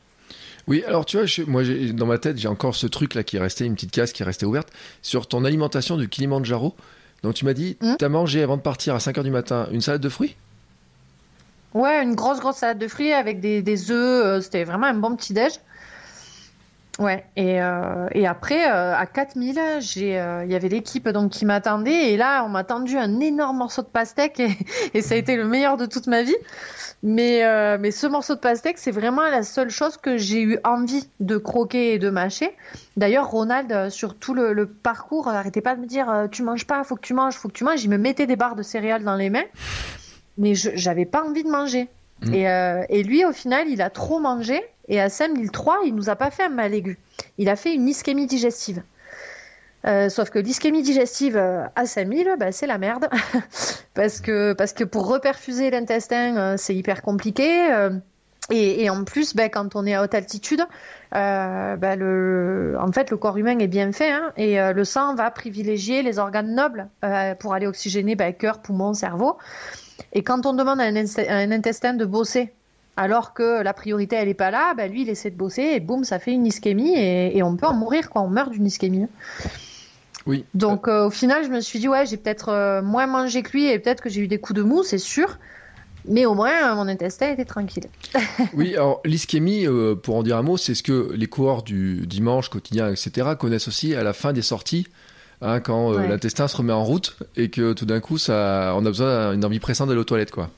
Oui, 0.67 0.83
alors 0.87 1.03
tu 1.05 1.17
vois, 1.17 1.25
je- 1.25 1.41
moi 1.43 1.63
dans 1.93 2.05
ma 2.05 2.19
tête, 2.19 2.37
j'ai 2.37 2.47
encore 2.47 2.75
ce 2.75 2.85
truc 2.87 3.15
là 3.15 3.23
qui 3.23 3.37
est 3.37 3.39
resté, 3.39 3.65
une 3.65 3.73
petite 3.73 3.91
case 3.91 4.11
qui 4.13 4.21
est 4.21 4.25
restée 4.25 4.45
ouverte 4.45 4.69
sur 5.01 5.27
ton 5.27 5.43
alimentation 5.43 5.97
du 5.97 6.07
Kilimanjaro. 6.07 6.75
Donc 7.23 7.33
tu 7.33 7.43
m'as 7.43 7.53
dit, 7.53 7.75
Hmm. 7.81 7.95
t'as 7.97 8.07
mangé 8.09 8.41
avant 8.43 8.55
de 8.55 8.61
partir 8.61 8.93
à 8.95 8.99
5h 8.99 9.23
du 9.23 9.31
matin 9.31 9.67
une 9.71 9.81
salade 9.81 10.01
de 10.01 10.09
fruits? 10.09 10.35
Ouais, 11.73 12.01
une 12.03 12.15
grosse 12.15 12.39
grosse 12.39 12.57
salade 12.57 12.79
de 12.79 12.87
fruits 12.87 13.13
avec 13.13 13.39
des, 13.41 13.61
des 13.61 13.91
œufs, 13.91 14.25
euh, 14.25 14.41
c'était 14.41 14.63
vraiment 14.63 14.87
un 14.87 14.93
bon 14.95 15.15
petit 15.15 15.33
déj. 15.33 15.53
Ouais, 16.99 17.25
et, 17.37 17.61
euh, 17.61 18.07
et 18.11 18.27
après 18.27 18.69
euh, 18.69 18.93
à 18.93 19.05
4000, 19.05 19.57
j'ai 19.79 20.19
euh, 20.19 20.43
il 20.43 20.51
y 20.51 20.55
avait 20.55 20.67
l'équipe 20.67 21.07
donc 21.07 21.31
qui 21.31 21.45
m'attendait 21.45 22.11
et 22.11 22.17
là 22.17 22.43
on 22.43 22.49
m'a 22.49 22.65
tendu 22.65 22.97
un 22.97 23.21
énorme 23.21 23.57
morceau 23.57 23.83
de 23.83 23.87
pastèque 23.87 24.39
et, 24.41 24.49
et 24.93 25.01
ça 25.01 25.15
a 25.15 25.17
été 25.17 25.37
le 25.37 25.45
meilleur 25.45 25.77
de 25.77 25.85
toute 25.85 26.07
ma 26.07 26.23
vie. 26.23 26.35
Mais 27.01 27.77
mais 27.77 27.91
ce 27.91 28.07
morceau 28.07 28.35
de 28.35 28.41
pastèque, 28.41 28.77
c'est 28.77 28.91
vraiment 28.91 29.21
la 29.21 29.43
seule 29.43 29.69
chose 29.69 29.95
que 29.95 30.17
j'ai 30.17 30.41
eu 30.41 30.59
envie 30.65 31.07
de 31.21 31.37
croquer 31.37 31.93
et 31.93 31.97
de 31.97 32.09
mâcher. 32.09 32.51
D'ailleurs, 32.97 33.29
Ronald 33.29 33.89
sur 33.89 34.15
tout 34.15 34.33
le, 34.33 34.51
le 34.51 34.67
parcours, 34.67 35.29
euh, 35.29 35.31
arrêtait 35.31 35.61
pas 35.61 35.75
de 35.75 35.79
me 35.79 35.85
dire 35.85 36.27
tu 36.29 36.43
manges 36.43 36.67
pas, 36.67 36.83
faut 36.83 36.97
que 36.97 37.01
tu 37.01 37.13
manges, 37.13 37.35
faut 37.35 37.47
que 37.47 37.53
tu 37.53 37.63
manges. 37.63 37.81
Il 37.85 37.89
me 37.89 37.97
mettait 37.97 38.27
des 38.27 38.35
barres 38.35 38.57
de 38.57 38.63
céréales 38.63 39.05
dans 39.05 39.15
les 39.15 39.29
mains, 39.29 39.45
mais 40.37 40.55
j'avais 40.55 41.05
pas 41.05 41.23
envie 41.23 41.45
de 41.45 41.49
manger. 41.49 41.87
Mm. 42.23 42.33
Et, 42.33 42.87
et 42.89 43.03
lui, 43.03 43.23
au 43.23 43.31
final, 43.31 43.69
il 43.69 43.81
a 43.81 43.89
trop 43.89 44.19
mangé. 44.19 44.61
Et 44.89 44.99
à 44.99 45.09
5003, 45.09 45.81
il 45.85 45.95
nous 45.95 46.09
a 46.09 46.15
pas 46.15 46.31
fait 46.31 46.43
un 46.43 46.49
mal 46.49 46.73
aigu. 46.73 46.97
Il 47.37 47.47
a 47.47 47.55
fait 47.55 47.73
une 47.73 47.87
ischémie 47.87 48.27
digestive. 48.27 48.81
Euh, 49.87 50.09
sauf 50.09 50.29
que 50.29 50.39
l'ischémie 50.39 50.83
digestive 50.83 51.37
euh, 51.37 51.63
à 51.75 51.85
5000, 51.85 52.35
bah, 52.37 52.51
c'est 52.51 52.67
la 52.67 52.77
merde. 52.77 53.07
parce, 53.93 54.19
que, 54.19 54.83
pour 54.83 55.07
reperfuser 55.07 55.69
l'intestin, 55.69 56.35
euh, 56.37 56.55
c'est 56.57 56.75
hyper 56.75 57.01
compliqué. 57.01 57.69
et, 58.49 58.89
en 58.89 59.03
plus, 59.03 59.35
bah, 59.35 59.47
quand 59.47 59.75
on 59.75 59.85
est 59.85 59.93
à 59.93 60.03
haute 60.03 60.15
altitude, 60.15 60.65
bah, 61.11 61.95
le, 61.95 62.75
en 62.79 62.91
fait, 62.91 63.11
le 63.11 63.17
corps 63.17 63.37
humain 63.37 63.59
est 63.59 63.67
bien 63.67 63.91
fait. 63.91 64.11
hein, 64.11 64.33
et 64.37 64.57
le 64.73 64.83
sang 64.83 65.15
va 65.15 65.29
privilégier 65.31 66.01
les 66.01 66.19
organes 66.19 66.53
nobles 66.53 66.89
pour 67.39 67.53
aller 67.53 67.67
oxygéner 67.67 68.15
bah, 68.15 68.33
cœur, 68.33 68.61
poumon, 68.61 68.93
cerveau. 68.93 69.37
Et 70.13 70.23
quand 70.23 70.45
on 70.45 70.53
demande 70.53 70.81
à 70.81 70.85
à 70.85 71.35
un 71.35 71.51
intestin 71.51 71.93
de 71.93 72.05
bosser, 72.05 72.51
alors 72.99 73.33
que 73.33 73.63
la 73.63 73.73
priorité 73.73 74.15
elle 74.17 74.27
est 74.27 74.33
pas 74.33 74.51
là, 74.51 74.73
bah 74.75 74.87
lui 74.87 75.03
il 75.03 75.09
essaie 75.09 75.31
de 75.31 75.37
bosser 75.37 75.61
et 75.75 75.79
boum 75.79 76.03
ça 76.03 76.19
fait 76.19 76.31
une 76.33 76.45
ischémie 76.45 76.93
et, 76.97 77.37
et 77.37 77.43
on 77.43 77.55
peut 77.55 77.65
en 77.67 77.73
mourir 77.73 78.09
quoi, 78.09 78.21
on 78.21 78.27
meurt 78.29 78.51
d'une 78.51 78.65
ischémie. 78.67 79.07
Oui. 80.25 80.45
Donc 80.53 80.87
euh, 80.87 81.07
au 81.07 81.09
final 81.09 81.43
je 81.45 81.49
me 81.49 81.61
suis 81.61 81.79
dit 81.79 81.87
ouais 81.87 82.05
j'ai 82.05 82.17
peut-être 82.17 82.49
euh, 82.49 82.81
moins 82.81 83.07
mangé 83.07 83.41
que 83.41 83.51
lui 83.51 83.67
et 83.67 83.79
peut-être 83.79 84.01
que 84.03 84.09
j'ai 84.09 84.21
eu 84.21 84.27
des 84.27 84.37
coups 84.39 84.57
de 84.57 84.63
mou 84.63 84.83
c'est 84.83 84.97
sûr, 84.97 85.37
mais 86.05 86.25
au 86.25 86.33
moins 86.33 86.75
mon 86.75 86.87
intestin 86.87 87.31
était 87.31 87.45
tranquille. 87.45 87.85
Oui, 88.53 88.75
alors 88.75 89.01
l'ischémie, 89.05 89.65
euh, 89.65 89.95
pour 89.95 90.15
en 90.17 90.23
dire 90.23 90.37
un 90.37 90.41
mot, 90.43 90.57
c'est 90.57 90.75
ce 90.75 90.83
que 90.83 91.11
les 91.15 91.27
coureurs 91.27 91.63
du 91.63 92.05
dimanche, 92.05 92.49
quotidien, 92.49 92.89
etc., 92.89 93.29
connaissent 93.39 93.67
aussi 93.67 93.95
à 93.95 94.03
la 94.03 94.13
fin 94.13 94.33
des 94.33 94.41
sorties, 94.41 94.87
hein, 95.41 95.59
quand 95.61 95.91
euh, 95.93 95.97
Ouais. 95.99 96.07
l'intestin 96.07 96.47
se 96.47 96.57
remet 96.57 96.73
en 96.73 96.83
route 96.83 97.17
et 97.37 97.49
que 97.49 97.73
tout 97.73 97.85
d'un 97.85 97.99
coup, 98.01 98.17
ça, 98.17 98.73
on 98.75 98.85
a 98.85 98.89
besoin 98.89 99.33
d'une 99.33 99.45
envie 99.45 99.59
pressante 99.59 99.87
d'aller 99.87 100.01
aux 100.01 100.05
toilettes, 100.05 100.31
quoi. 100.31 100.49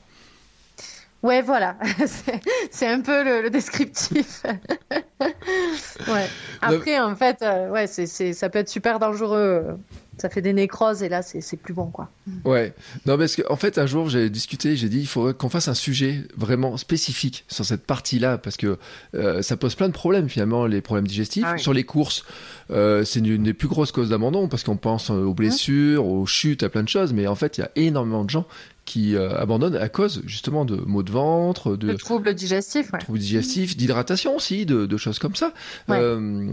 Ouais 1.22 1.40
voilà, 1.40 1.76
c'est 2.70 2.86
un 2.88 3.00
peu 3.00 3.22
le, 3.22 3.42
le 3.42 3.50
descriptif. 3.50 4.42
ouais. 5.20 6.26
Après 6.60 6.98
en 6.98 7.14
fait 7.14 7.42
euh, 7.42 7.70
ouais 7.70 7.86
c'est 7.86 8.06
c'est 8.06 8.32
ça 8.32 8.48
peut 8.48 8.58
être 8.58 8.68
super 8.68 8.98
dangereux, 8.98 9.78
ça 10.18 10.28
fait 10.28 10.42
des 10.42 10.52
nécroses 10.52 11.02
et 11.02 11.08
là 11.08 11.22
c'est 11.22 11.56
plus 11.56 11.74
bon 11.74 11.86
quoi. 11.86 12.10
Ouais. 12.44 12.74
Non, 13.06 13.18
parce 13.18 13.36
qu'en 13.36 13.52
en 13.52 13.56
fait, 13.56 13.78
un 13.78 13.86
jour, 13.86 14.08
j'ai 14.08 14.30
discuté, 14.30 14.76
j'ai 14.76 14.88
dit, 14.88 15.00
il 15.00 15.06
faudrait 15.06 15.34
qu'on 15.34 15.48
fasse 15.48 15.68
un 15.68 15.74
sujet 15.74 16.22
vraiment 16.36 16.76
spécifique 16.76 17.44
sur 17.48 17.64
cette 17.64 17.84
partie-là, 17.84 18.38
parce 18.38 18.56
que 18.56 18.78
euh, 19.14 19.42
ça 19.42 19.56
pose 19.56 19.74
plein 19.74 19.88
de 19.88 19.92
problèmes, 19.92 20.28
finalement, 20.28 20.66
les 20.66 20.80
problèmes 20.80 21.06
digestifs. 21.06 21.44
Ah 21.46 21.54
oui. 21.54 21.60
Sur 21.60 21.72
les 21.72 21.84
courses, 21.84 22.24
euh, 22.70 23.04
c'est 23.04 23.20
une 23.20 23.42
des 23.42 23.54
plus 23.54 23.68
grosses 23.68 23.92
causes 23.92 24.10
d'abandon, 24.10 24.48
parce 24.48 24.62
qu'on 24.62 24.76
pense 24.76 25.10
aux 25.10 25.34
blessures, 25.34 26.06
aux 26.06 26.26
chutes, 26.26 26.62
à 26.62 26.68
plein 26.68 26.82
de 26.82 26.88
choses, 26.88 27.12
mais 27.12 27.26
en 27.26 27.34
fait, 27.34 27.58
il 27.58 27.62
y 27.62 27.64
a 27.64 27.70
énormément 27.76 28.24
de 28.24 28.30
gens 28.30 28.46
qui 28.84 29.14
euh, 29.14 29.38
abandonnent 29.38 29.76
à 29.76 29.88
cause, 29.88 30.22
justement, 30.26 30.64
de 30.64 30.74
maux 30.76 31.02
de 31.04 31.12
ventre, 31.12 31.76
de 31.76 31.86
Le 31.86 31.96
trouble 31.96 32.34
digestif 32.34 32.92
ouais. 32.92 32.98
troubles 32.98 33.20
digestifs, 33.20 33.76
d'hydratation 33.76 34.34
aussi, 34.36 34.66
de, 34.66 34.86
de 34.86 34.96
choses 34.96 35.18
comme 35.20 35.36
ça. 35.36 35.52
Ouais. 35.88 35.98
Euh, 36.00 36.50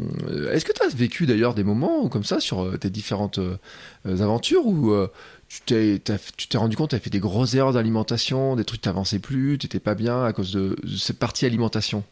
Est-ce 0.51 0.63
que 0.63 0.71
tu 0.71 0.83
as 0.83 0.89
vécu 0.89 1.25
d'ailleurs 1.25 1.55
des 1.55 1.63
moments 1.63 2.07
comme 2.07 2.23
ça 2.23 2.39
sur 2.39 2.61
euh, 2.63 2.77
tes 2.77 2.89
différentes 2.91 3.39
euh, 3.39 3.57
aventures 4.05 4.65
où 4.67 4.93
tu 5.47 5.61
t'es 5.65 5.99
t'as- 6.03 6.19
tu 6.37 6.47
t'es 6.47 6.59
rendu 6.59 6.75
compte, 6.77 6.91
tu 6.91 6.95
as 6.95 6.99
fait 6.99 7.09
des 7.09 7.19
grosses 7.19 7.55
erreurs 7.55 7.73
d'alimentation, 7.73 8.55
des 8.55 8.63
trucs 8.63 8.81
t'avançaient 8.81 9.17
plus, 9.19 9.57
t'étais 9.57 9.79
pas 9.79 9.95
bien 9.95 10.23
à 10.23 10.31
cause 10.31 10.53
de, 10.53 10.75
de 10.83 10.95
cette 10.97 11.17
partie 11.17 11.47
alimentation? 11.47 12.03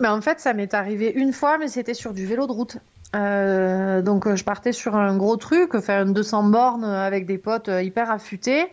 Mais 0.00 0.08
en 0.08 0.22
fait, 0.22 0.40
ça 0.40 0.54
m'est 0.54 0.72
arrivé 0.72 1.12
une 1.14 1.34
fois, 1.34 1.58
mais 1.58 1.68
c'était 1.68 1.92
sur 1.94 2.14
du 2.14 2.24
vélo 2.26 2.46
de 2.46 2.52
route. 2.52 2.78
Euh, 3.14 4.00
donc 4.00 4.34
je 4.34 4.42
partais 4.42 4.72
sur 4.72 4.96
un 4.96 5.16
gros 5.16 5.36
truc, 5.36 5.78
faire 5.80 6.02
une 6.02 6.14
200 6.14 6.44
bornes 6.44 6.84
avec 6.84 7.26
des 7.26 7.38
potes 7.38 7.68
hyper 7.68 8.10
affûtés. 8.10 8.66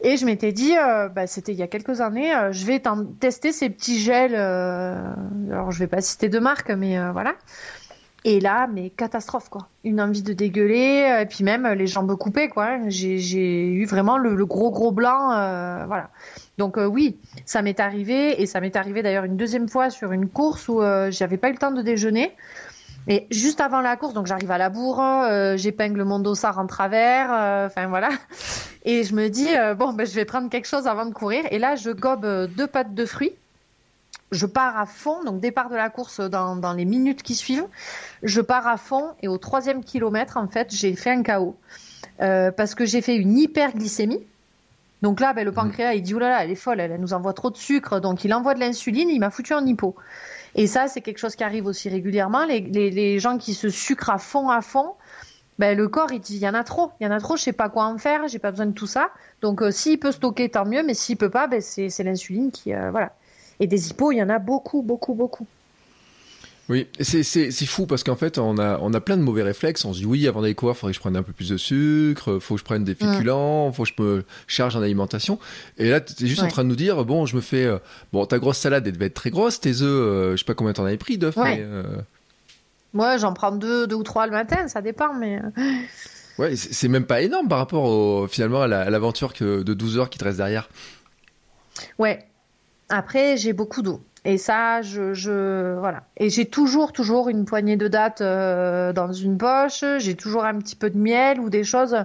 Et 0.00 0.16
je 0.16 0.26
m'étais 0.26 0.52
dit, 0.52 0.74
bah, 1.14 1.26
c'était 1.26 1.52
il 1.52 1.58
y 1.58 1.62
a 1.62 1.68
quelques 1.68 2.00
années, 2.00 2.32
je 2.50 2.66
vais 2.66 2.82
tester 3.20 3.52
ces 3.52 3.70
petits 3.70 3.98
gels. 3.98 4.34
alors 4.34 5.70
je 5.70 5.78
vais 5.78 5.86
pas 5.86 6.00
citer 6.00 6.28
de 6.28 6.38
marque, 6.38 6.70
mais 6.70 6.98
voilà. 7.12 7.34
Et 8.24 8.40
là, 8.40 8.68
mais 8.72 8.90
catastrophe 8.90 9.48
quoi. 9.48 9.68
Une 9.84 10.00
envie 10.00 10.22
de 10.22 10.32
dégueuler, 10.32 11.20
et 11.22 11.26
puis 11.26 11.44
même 11.44 11.66
les 11.68 11.86
jambes 11.86 12.14
coupées 12.16 12.48
quoi. 12.48 12.78
J'ai 12.88 13.72
eu 13.72 13.86
vraiment 13.86 14.18
le, 14.18 14.44
gros 14.44 14.70
gros 14.72 14.90
blanc, 14.90 15.28
voilà. 15.86 16.10
Donc 16.58 16.76
oui, 16.78 17.16
ça 17.44 17.62
m'est 17.62 17.78
arrivé 17.78 18.42
et 18.42 18.46
ça 18.46 18.60
m'est 18.60 18.74
arrivé 18.74 19.02
d'ailleurs 19.02 19.24
une 19.24 19.36
deuxième 19.36 19.68
fois 19.68 19.90
sur 19.90 20.10
une 20.10 20.28
course 20.28 20.68
où 20.68 20.80
j'avais 21.10 21.36
pas 21.36 21.48
eu 21.48 21.52
le 21.52 21.58
temps 21.58 21.70
de 21.70 21.82
déjeuner. 21.82 22.34
Mais 23.08 23.26
juste 23.30 23.62
avant 23.62 23.80
la 23.80 23.96
course, 23.96 24.12
donc 24.12 24.26
j'arrive 24.26 24.50
à 24.50 24.58
la 24.58 24.68
bourre, 24.68 25.00
euh, 25.00 25.56
j'épingle 25.56 26.04
mon 26.04 26.18
dossard 26.18 26.58
en 26.58 26.66
travers, 26.66 27.32
euh, 27.32 27.66
enfin 27.66 27.86
voilà. 27.86 28.10
Et 28.84 29.02
je 29.02 29.14
me 29.14 29.28
dis, 29.28 29.48
euh, 29.56 29.74
bon, 29.74 29.94
ben, 29.94 30.06
je 30.06 30.14
vais 30.14 30.26
prendre 30.26 30.50
quelque 30.50 30.68
chose 30.68 30.86
avant 30.86 31.06
de 31.06 31.14
courir. 31.14 31.44
Et 31.50 31.58
là, 31.58 31.74
je 31.74 31.90
gobe 31.90 32.26
deux 32.54 32.66
pâtes 32.66 32.94
de 32.94 33.06
fruits. 33.06 33.32
Je 34.30 34.44
pars 34.44 34.78
à 34.78 34.84
fond, 34.84 35.24
donc 35.24 35.40
départ 35.40 35.70
de 35.70 35.74
la 35.74 35.88
course 35.88 36.20
dans, 36.20 36.54
dans 36.56 36.74
les 36.74 36.84
minutes 36.84 37.22
qui 37.22 37.34
suivent. 37.34 37.66
Je 38.22 38.42
pars 38.42 38.66
à 38.66 38.76
fond 38.76 39.06
et 39.22 39.28
au 39.28 39.38
troisième 39.38 39.82
kilomètre, 39.82 40.36
en 40.36 40.46
fait, 40.46 40.68
j'ai 40.70 40.94
fait 40.94 41.10
un 41.10 41.22
chaos. 41.22 41.56
parce 42.18 42.74
que 42.74 42.84
j'ai 42.84 43.00
fait 43.00 43.16
une 43.16 43.38
hyperglycémie. 43.38 44.20
Donc 45.00 45.20
là, 45.20 45.32
ben, 45.32 45.46
le 45.46 45.50
mmh. 45.50 45.54
pancréas, 45.54 45.94
il 45.94 46.02
dit, 46.02 46.12
oh 46.12 46.18
là 46.18 46.28
là, 46.28 46.44
elle 46.44 46.50
est 46.50 46.56
folle, 46.56 46.78
elle, 46.80 46.92
elle 46.92 47.00
nous 47.00 47.14
envoie 47.14 47.32
trop 47.32 47.50
de 47.50 47.56
sucre. 47.56 48.00
Donc 48.00 48.24
il 48.24 48.34
envoie 48.34 48.52
de 48.52 48.60
l'insuline, 48.60 49.08
il 49.08 49.18
m'a 49.18 49.30
foutu 49.30 49.54
en 49.54 49.64
hypo. 49.64 49.96
Et 50.54 50.66
ça, 50.66 50.88
c'est 50.88 51.00
quelque 51.00 51.18
chose 51.18 51.36
qui 51.36 51.44
arrive 51.44 51.66
aussi 51.66 51.88
régulièrement. 51.88 52.44
Les, 52.44 53.18
gens 53.18 53.38
qui 53.38 53.54
se 53.54 53.68
sucrent 53.68 54.10
à 54.10 54.18
fond, 54.18 54.48
à 54.48 54.60
fond, 54.60 54.94
ben, 55.58 55.76
le 55.76 55.88
corps, 55.88 56.12
il 56.12 56.20
dit, 56.20 56.36
il 56.36 56.42
y 56.42 56.48
en 56.48 56.54
a 56.54 56.64
trop, 56.64 56.92
il 57.00 57.04
y 57.04 57.06
en 57.06 57.10
a 57.10 57.20
trop, 57.20 57.36
je 57.36 57.42
sais 57.42 57.52
pas 57.52 57.68
quoi 57.68 57.84
en 57.84 57.98
faire, 57.98 58.28
j'ai 58.28 58.38
pas 58.38 58.50
besoin 58.50 58.66
de 58.66 58.72
tout 58.72 58.86
ça. 58.86 59.10
Donc, 59.40 59.62
euh, 59.62 59.70
s'il 59.70 59.98
peut 59.98 60.12
stocker, 60.12 60.48
tant 60.48 60.64
mieux, 60.64 60.82
mais 60.82 60.94
s'il 60.94 61.16
peut 61.16 61.30
pas, 61.30 61.46
ben, 61.46 61.60
c'est 61.60 62.02
l'insuline 62.02 62.50
qui, 62.50 62.74
euh, 62.74 62.90
voilà. 62.90 63.12
Et 63.60 63.66
des 63.66 63.90
hippos, 63.90 64.12
il 64.12 64.18
y 64.18 64.22
en 64.22 64.28
a 64.28 64.38
beaucoup, 64.38 64.82
beaucoup, 64.82 65.14
beaucoup. 65.14 65.46
Oui, 66.68 66.86
c'est 67.00 67.64
fou 67.64 67.86
parce 67.86 68.04
qu'en 68.04 68.16
fait, 68.16 68.36
on 68.36 68.58
a, 68.58 68.78
on 68.82 68.92
a 68.92 69.00
plein 69.00 69.16
de 69.16 69.22
mauvais 69.22 69.42
réflexes. 69.42 69.86
On 69.86 69.94
se 69.94 70.00
dit, 70.00 70.06
oui, 70.06 70.28
avant 70.28 70.42
d'aller 70.42 70.54
courir, 70.54 70.74
il 70.74 70.78
faudrait 70.78 70.92
que 70.92 70.96
je 70.96 71.00
prenne 71.00 71.16
un 71.16 71.22
peu 71.22 71.32
plus 71.32 71.48
de 71.48 71.56
sucre, 71.56 72.34
il 72.34 72.40
faut 72.40 72.54
que 72.56 72.60
je 72.60 72.64
prenne 72.64 72.84
des 72.84 72.92
mm. 72.92 72.96
féculents, 72.96 73.70
il 73.70 73.74
faut 73.74 73.84
que 73.84 73.88
je 73.88 74.02
me 74.02 74.24
charge 74.46 74.76
en 74.76 74.82
alimentation. 74.82 75.38
Et 75.78 75.88
là, 75.88 76.02
tu 76.02 76.24
es 76.24 76.26
juste 76.26 76.42
en 76.42 76.48
train 76.48 76.64
de 76.64 76.68
nous 76.68 76.76
dire, 76.76 77.06
bon, 77.06 77.24
je 77.24 77.36
me 77.36 77.40
fais. 77.40 77.64
Euh, 77.64 77.78
bon, 78.12 78.26
ta 78.26 78.38
grosse 78.38 78.58
salade, 78.58 78.86
elle 78.86 78.92
devait 78.92 79.06
être 79.06 79.14
très 79.14 79.30
grosse, 79.30 79.60
tes 79.60 79.80
œufs, 79.80 79.82
euh, 79.82 80.32
je 80.32 80.36
sais 80.36 80.44
pas 80.44 80.52
combien 80.52 80.74
t'en 80.74 80.84
avais 80.84 80.98
pris 80.98 81.16
d'œufs, 81.16 81.36
mais. 81.38 81.60
Euh, 81.60 81.84
Moi, 82.92 83.16
j'en 83.16 83.32
prends 83.32 83.52
deux, 83.52 83.86
deux 83.86 83.96
ou 83.96 84.02
trois 84.02 84.26
le 84.26 84.32
matin, 84.32 84.68
ça 84.68 84.82
dépend, 84.82 85.14
mais. 85.14 85.40
Ouais, 86.38 86.54
c'est 86.54 86.88
même 86.88 87.06
pas 87.06 87.22
énorme 87.22 87.48
par 87.48 87.58
rapport 87.58 87.84
au, 87.84 88.28
finalement 88.28 88.60
à 88.62 88.68
l'aventure 88.68 89.32
de 89.40 89.62
12 89.62 89.98
heures 89.98 90.10
qui 90.10 90.18
te 90.18 90.24
reste 90.24 90.36
derrière. 90.36 90.68
Ouais. 91.98 92.26
Après, 92.90 93.36
j'ai 93.36 93.52
beaucoup 93.52 93.82
d'eau. 93.82 94.02
Et 94.28 94.36
ça, 94.36 94.82
je, 94.82 95.78
voilà. 95.78 96.02
Et 96.18 96.28
j'ai 96.28 96.44
toujours, 96.44 96.92
toujours 96.92 97.30
une 97.30 97.46
poignée 97.46 97.78
de 97.78 97.88
dates 97.88 98.20
euh, 98.20 98.92
dans 98.92 99.10
une 99.10 99.38
poche. 99.38 99.82
J'ai 99.96 100.16
toujours 100.16 100.44
un 100.44 100.58
petit 100.58 100.76
peu 100.76 100.90
de 100.90 100.98
miel 100.98 101.40
ou 101.40 101.48
des 101.48 101.64
choses 101.64 101.96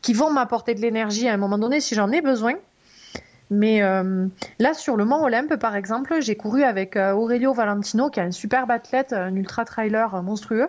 qui 0.00 0.14
vont 0.14 0.30
m'apporter 0.30 0.74
de 0.74 0.80
l'énergie 0.80 1.28
à 1.28 1.34
un 1.34 1.36
moment 1.36 1.58
donné 1.58 1.80
si 1.80 1.94
j'en 1.94 2.10
ai 2.10 2.22
besoin. 2.22 2.54
Mais 3.50 3.82
euh, 3.82 4.28
là, 4.60 4.72
sur 4.72 4.96
le 4.96 5.04
Mont 5.04 5.24
Olympe, 5.24 5.56
par 5.56 5.76
exemple, 5.76 6.22
j'ai 6.22 6.36
couru 6.36 6.62
avec 6.62 6.96
euh, 6.96 7.12
Aurelio 7.12 7.52
Valentino, 7.52 8.08
qui 8.08 8.20
est 8.20 8.22
un 8.22 8.30
superbe 8.30 8.70
athlète, 8.70 9.12
un 9.12 9.36
ultra-trailer 9.36 10.22
monstrueux. 10.22 10.68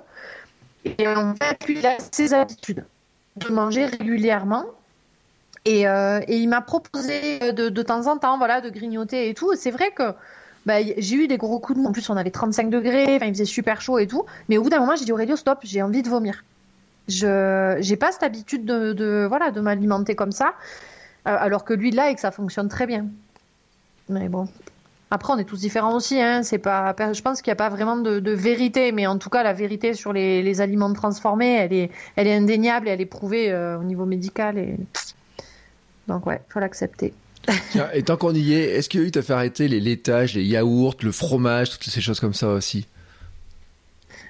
Et 0.83 1.07
en 1.07 1.33
fait, 1.35 1.65
lui, 1.65 1.79
il 1.81 1.97
ses 2.11 2.33
habitudes 2.33 2.83
de 3.37 3.47
manger 3.47 3.85
régulièrement. 3.85 4.65
Et, 5.63 5.83
et 5.83 6.35
il 6.35 6.49
m'a 6.49 6.59
proposé 6.59 7.53
de, 7.53 7.69
de, 7.69 7.81
temps 7.83 8.07
en 8.07 8.17
temps 8.17 8.37
voilà, 8.37 8.59
de 8.59 8.69
grignoter 8.69 9.29
et 9.29 9.33
tout. 9.33 9.55
C'est 9.55 9.71
vrai 9.71 9.91
que 9.91 10.13
bah, 10.65 10.75
j'ai 10.97 11.15
eu 11.15 11.27
des 11.27 11.37
gros 11.37 11.59
coups 11.59 11.77
de 11.77 11.83
mou. 11.83 11.89
En 11.89 11.91
plus, 11.91 12.09
on 12.09 12.17
avait 12.17 12.31
35 12.31 12.69
degrés, 12.69 13.15
il 13.21 13.33
faisait 13.33 13.45
super 13.45 13.81
chaud 13.81 13.99
et 13.99 14.07
tout. 14.07 14.25
Mais 14.49 14.57
au 14.57 14.63
bout 14.63 14.69
d'un 14.69 14.79
moment, 14.79 14.95
j'ai 14.95 15.05
dit 15.05 15.11
Aurélio, 15.11 15.35
stop, 15.35 15.59
j'ai 15.63 15.81
envie 15.81 16.01
de 16.01 16.09
vomir. 16.09 16.43
Je 17.09 17.77
j'ai 17.81 17.97
pas 17.97 18.11
cette 18.13 18.23
habitude 18.23 18.63
de, 18.63 18.93
de 18.93 19.25
voilà 19.27 19.51
de 19.51 19.59
m'alimenter 19.59 20.15
comme 20.15 20.31
ça, 20.31 20.53
euh, 21.27 21.35
alors 21.37 21.65
que 21.65 21.73
lui 21.73 21.91
là 21.91 22.09
et 22.09 22.15
que 22.15 22.21
ça 22.21 22.31
fonctionne 22.31 22.69
très 22.69 22.87
bien. 22.87 23.07
Mais 24.09 24.29
bon. 24.29 24.47
Après, 25.11 25.31
on 25.31 25.37
est 25.37 25.43
tous 25.43 25.59
différents 25.59 25.95
aussi. 25.95 26.19
Hein. 26.19 26.41
Pas, 26.63 26.95
je 27.13 27.21
pense 27.21 27.41
qu'il 27.43 27.51
n'y 27.51 27.53
a 27.53 27.57
pas 27.57 27.69
vraiment 27.69 27.97
de, 27.97 28.19
de, 28.19 28.31
vérité, 28.31 28.91
mais 28.91 29.05
en 29.05 29.19
tout 29.19 29.29
cas, 29.29 29.43
la 29.43 29.53
vérité 29.53 29.93
sur 29.93 30.11
les, 30.11 30.41
les, 30.41 30.59
aliments 30.59 30.91
transformés, 30.91 31.53
elle 31.53 31.73
est, 31.73 31.91
elle 32.15 32.25
est 32.25 32.35
indéniable 32.35 32.87
et 32.87 32.91
elle 32.91 33.01
est 33.01 33.05
prouvée 33.05 33.51
euh, 33.51 33.77
au 33.77 33.83
niveau 33.83 34.05
médical. 34.05 34.57
Et... 34.57 34.75
Donc 36.07 36.25
ouais, 36.25 36.41
faut 36.49 36.59
l'accepter. 36.59 37.13
Et 37.93 38.03
tant 38.03 38.17
qu'on 38.17 38.33
y 38.33 38.53
est, 38.53 38.75
est-ce 38.75 38.89
qu'il 38.89 39.11
t'a 39.11 39.21
fait 39.21 39.33
arrêter 39.33 39.67
les 39.67 39.79
laitages, 39.79 40.33
les 40.33 40.43
yaourts, 40.43 40.95
le 41.01 41.11
fromage, 41.11 41.71
toutes 41.71 41.83
ces 41.83 42.01
choses 42.01 42.19
comme 42.19 42.33
ça 42.33 42.49
aussi? 42.49 42.87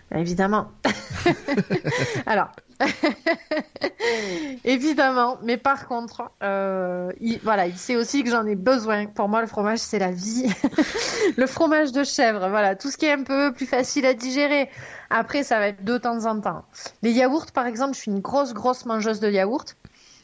Bah, 0.09 0.19
Évidemment. 0.19 0.71
Alors, 2.25 2.49
évidemment, 4.63 5.37
mais 5.43 5.57
par 5.57 5.87
contre, 5.87 6.31
euh, 6.41 7.11
il, 7.21 7.39
voilà, 7.43 7.67
il 7.67 7.77
sait 7.77 7.95
aussi 7.95 8.23
que 8.23 8.29
j'en 8.29 8.45
ai 8.45 8.55
besoin. 8.55 9.05
Pour 9.05 9.29
moi, 9.29 9.41
le 9.41 9.47
fromage, 9.47 9.79
c'est 9.79 9.99
la 9.99 10.11
vie. 10.11 10.45
le 11.37 11.47
fromage 11.47 11.91
de 11.91 12.03
chèvre, 12.03 12.49
voilà, 12.49 12.75
tout 12.75 12.89
ce 12.89 12.97
qui 12.97 13.05
est 13.05 13.11
un 13.11 13.23
peu 13.23 13.53
plus 13.53 13.65
facile 13.65 14.05
à 14.05 14.13
digérer. 14.13 14.69
Après, 15.09 15.43
ça 15.43 15.59
va 15.59 15.67
être 15.67 15.83
de 15.83 15.97
temps 15.97 16.25
en 16.25 16.39
temps. 16.39 16.65
Les 17.01 17.11
yaourts, 17.11 17.51
par 17.53 17.67
exemple, 17.67 17.93
je 17.93 17.99
suis 17.99 18.11
une 18.11 18.21
grosse, 18.21 18.53
grosse 18.53 18.85
mangeuse 18.85 19.19
de 19.19 19.29
yaourts 19.29 19.65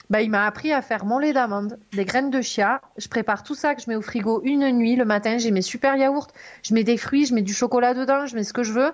bah, 0.10 0.22
il 0.22 0.30
m'a 0.32 0.46
appris 0.46 0.72
à 0.72 0.82
faire 0.82 1.06
mon 1.06 1.20
lait 1.20 1.34
d'amande, 1.34 1.78
des 1.94 2.06
graines 2.06 2.32
de 2.32 2.42
chia. 2.42 2.82
Je 2.98 3.08
prépare 3.08 3.44
tout 3.44 3.56
ça 3.56 3.76
que 3.76 3.82
je 3.82 3.90
mets 3.90 3.96
au 3.96 4.02
frigo 4.02 4.42
une 4.44 4.70
nuit. 4.72 4.96
Le 4.96 5.06
matin, 5.06 5.38
j'ai 5.38 5.52
mes 5.52 5.62
super 5.62 5.96
yaourts. 5.96 6.28
Je 6.64 6.74
mets 6.74 6.84
des 6.84 6.98
fruits, 6.98 7.26
je 7.26 7.36
mets 7.36 7.44
du 7.44 7.54
chocolat 7.54 7.94
dedans, 7.94 8.26
je 8.26 8.36
mets 8.36 8.44
ce 8.44 8.54
que 8.54 8.64
je 8.64 8.74
veux. 8.74 8.92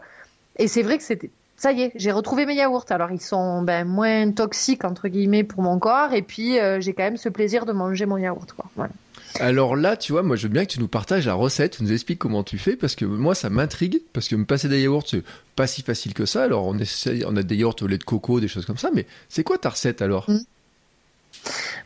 Et 0.57 0.67
c'est 0.67 0.81
vrai 0.81 0.97
que 0.97 1.03
c'était. 1.03 1.31
Ça 1.57 1.71
y 1.71 1.83
est, 1.83 1.93
j'ai 1.95 2.11
retrouvé 2.11 2.45
mes 2.45 2.55
yaourts. 2.55 2.85
Alors 2.89 3.11
ils 3.11 3.21
sont 3.21 3.61
ben, 3.61 3.87
moins 3.87 4.29
toxiques 4.31 4.83
entre 4.83 5.07
guillemets 5.07 5.45
pour 5.45 5.63
mon 5.63 5.79
corps, 5.79 6.11
et 6.11 6.21
puis 6.21 6.59
euh, 6.59 6.81
j'ai 6.81 6.93
quand 6.93 7.03
même 7.03 7.15
ce 7.15 7.29
plaisir 7.29 7.65
de 7.65 7.71
manger 7.71 8.05
mon 8.05 8.17
yaourt. 8.17 8.51
Quoi. 8.51 8.65
Voilà. 8.75 8.91
Alors 9.39 9.77
là, 9.77 9.95
tu 9.95 10.11
vois, 10.11 10.21
moi 10.21 10.35
je 10.35 10.43
veux 10.43 10.53
bien 10.53 10.65
que 10.65 10.71
tu 10.71 10.81
nous 10.81 10.89
partages 10.89 11.25
la 11.27 11.33
recette, 11.33 11.77
tu 11.77 11.83
nous 11.83 11.93
expliques 11.93 12.19
comment 12.19 12.43
tu 12.43 12.57
fais, 12.57 12.75
parce 12.75 12.95
que 12.95 13.05
moi 13.05 13.35
ça 13.35 13.49
m'intrigue, 13.49 14.01
parce 14.11 14.27
que 14.27 14.35
me 14.35 14.43
passer 14.43 14.67
des 14.67 14.81
yaourts, 14.81 15.07
c'est 15.07 15.23
pas 15.55 15.65
si 15.65 15.81
facile 15.81 16.13
que 16.13 16.25
ça. 16.25 16.43
Alors 16.43 16.65
on, 16.67 16.77
essaie, 16.77 17.21
on 17.25 17.37
a 17.37 17.43
des 17.43 17.55
yaourts 17.55 17.75
au 17.81 17.87
lait 17.87 17.97
de 17.97 18.03
coco, 18.03 18.41
des 18.41 18.49
choses 18.49 18.65
comme 18.65 18.77
ça, 18.77 18.89
mais 18.93 19.05
c'est 19.29 19.43
quoi 19.43 19.57
ta 19.57 19.69
recette 19.69 20.01
alors? 20.01 20.29
Mmh. 20.29 20.39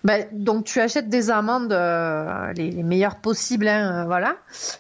Bah, 0.04 0.18
donc 0.32 0.66
tu 0.66 0.80
achètes 0.80 1.10
des 1.10 1.30
amandes 1.30 1.74
euh, 1.74 2.54
les, 2.54 2.72
meilleures 2.84 3.18
possibles, 3.18 3.68
hein, 3.68 4.04
euh, 4.04 4.06
voilà. 4.06 4.38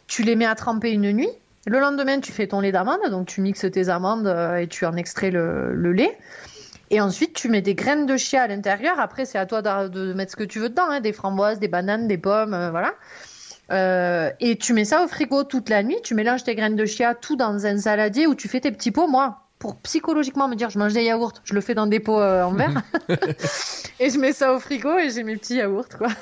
Tu 0.07 0.23
les 0.23 0.35
mets 0.35 0.45
à 0.45 0.55
tremper 0.55 0.91
une 0.91 1.11
nuit. 1.11 1.29
Le 1.65 1.79
lendemain, 1.79 2.19
tu 2.19 2.31
fais 2.31 2.47
ton 2.47 2.61
lait 2.61 2.71
d'amande, 2.71 3.01
donc 3.11 3.27
tu 3.27 3.41
mixes 3.41 3.69
tes 3.71 3.89
amandes 3.89 4.27
euh, 4.27 4.57
et 4.57 4.67
tu 4.67 4.85
en 4.85 4.95
extrais 4.95 5.31
le, 5.31 5.73
lait. 5.91 6.17
Et 6.89 7.01
ensuite, 7.01 7.33
tu 7.33 7.49
mets 7.49 7.61
des 7.61 7.75
graines 7.75 8.05
de 8.05 8.17
chia 8.17 8.43
à 8.43 8.47
l'intérieur. 8.47 8.99
Après, 8.99 9.25
c'est 9.25 9.37
à 9.37 9.45
toi 9.45 9.61
de, 9.61 10.13
mettre 10.13 10.31
ce 10.31 10.35
que 10.37 10.43
tu 10.43 10.59
veux 10.59 10.69
dedans, 10.69 10.89
hein, 10.89 11.01
des 11.01 11.13
framboises, 11.13 11.59
des 11.59 11.67
bananes, 11.67 12.07
des 12.07 12.17
pommes, 12.17 12.71
voilà. 12.71 12.93
et 14.39 14.57
tu 14.57 14.73
mets 14.73 14.85
ça 14.85 15.03
au 15.03 15.07
frigo 15.07 15.43
toute 15.43 15.69
la 15.69 15.83
nuit. 15.83 15.97
Tu 16.03 16.15
mélanges 16.15 16.43
tes 16.43 16.55
graines 16.55 16.75
de 16.75 16.85
chia 16.85 17.13
tout 17.13 17.35
dans 17.35 17.65
un 17.67 17.77
saladier 17.77 18.25
où 18.25 18.33
tu 18.33 18.47
fais 18.47 18.61
tes 18.61 18.71
petits 18.71 18.91
pots. 18.91 19.07
Moi, 19.07 19.37
pour 19.59 19.77
psychologiquement 19.81 20.47
me 20.47 20.55
dire 20.55 20.69
je 20.69 20.79
mange 20.79 20.93
des 20.93 21.03
yaourts, 21.03 21.33
je 21.43 21.53
le 21.53 21.61
fais 21.61 21.75
dans 21.75 21.85
des 21.85 21.99
pots 21.99 22.19
euh, 22.19 22.43
en 22.43 22.53
verre 22.53 22.81
et 23.99 24.09
je 24.09 24.17
mets 24.17 24.33
ça 24.33 24.53
au 24.53 24.59
frigo 24.59 24.97
et 24.97 25.09
j'ai 25.11 25.23
mes 25.23 25.35
petits 25.35 25.55
yaourts 25.55 25.89
quoi. 25.97 26.07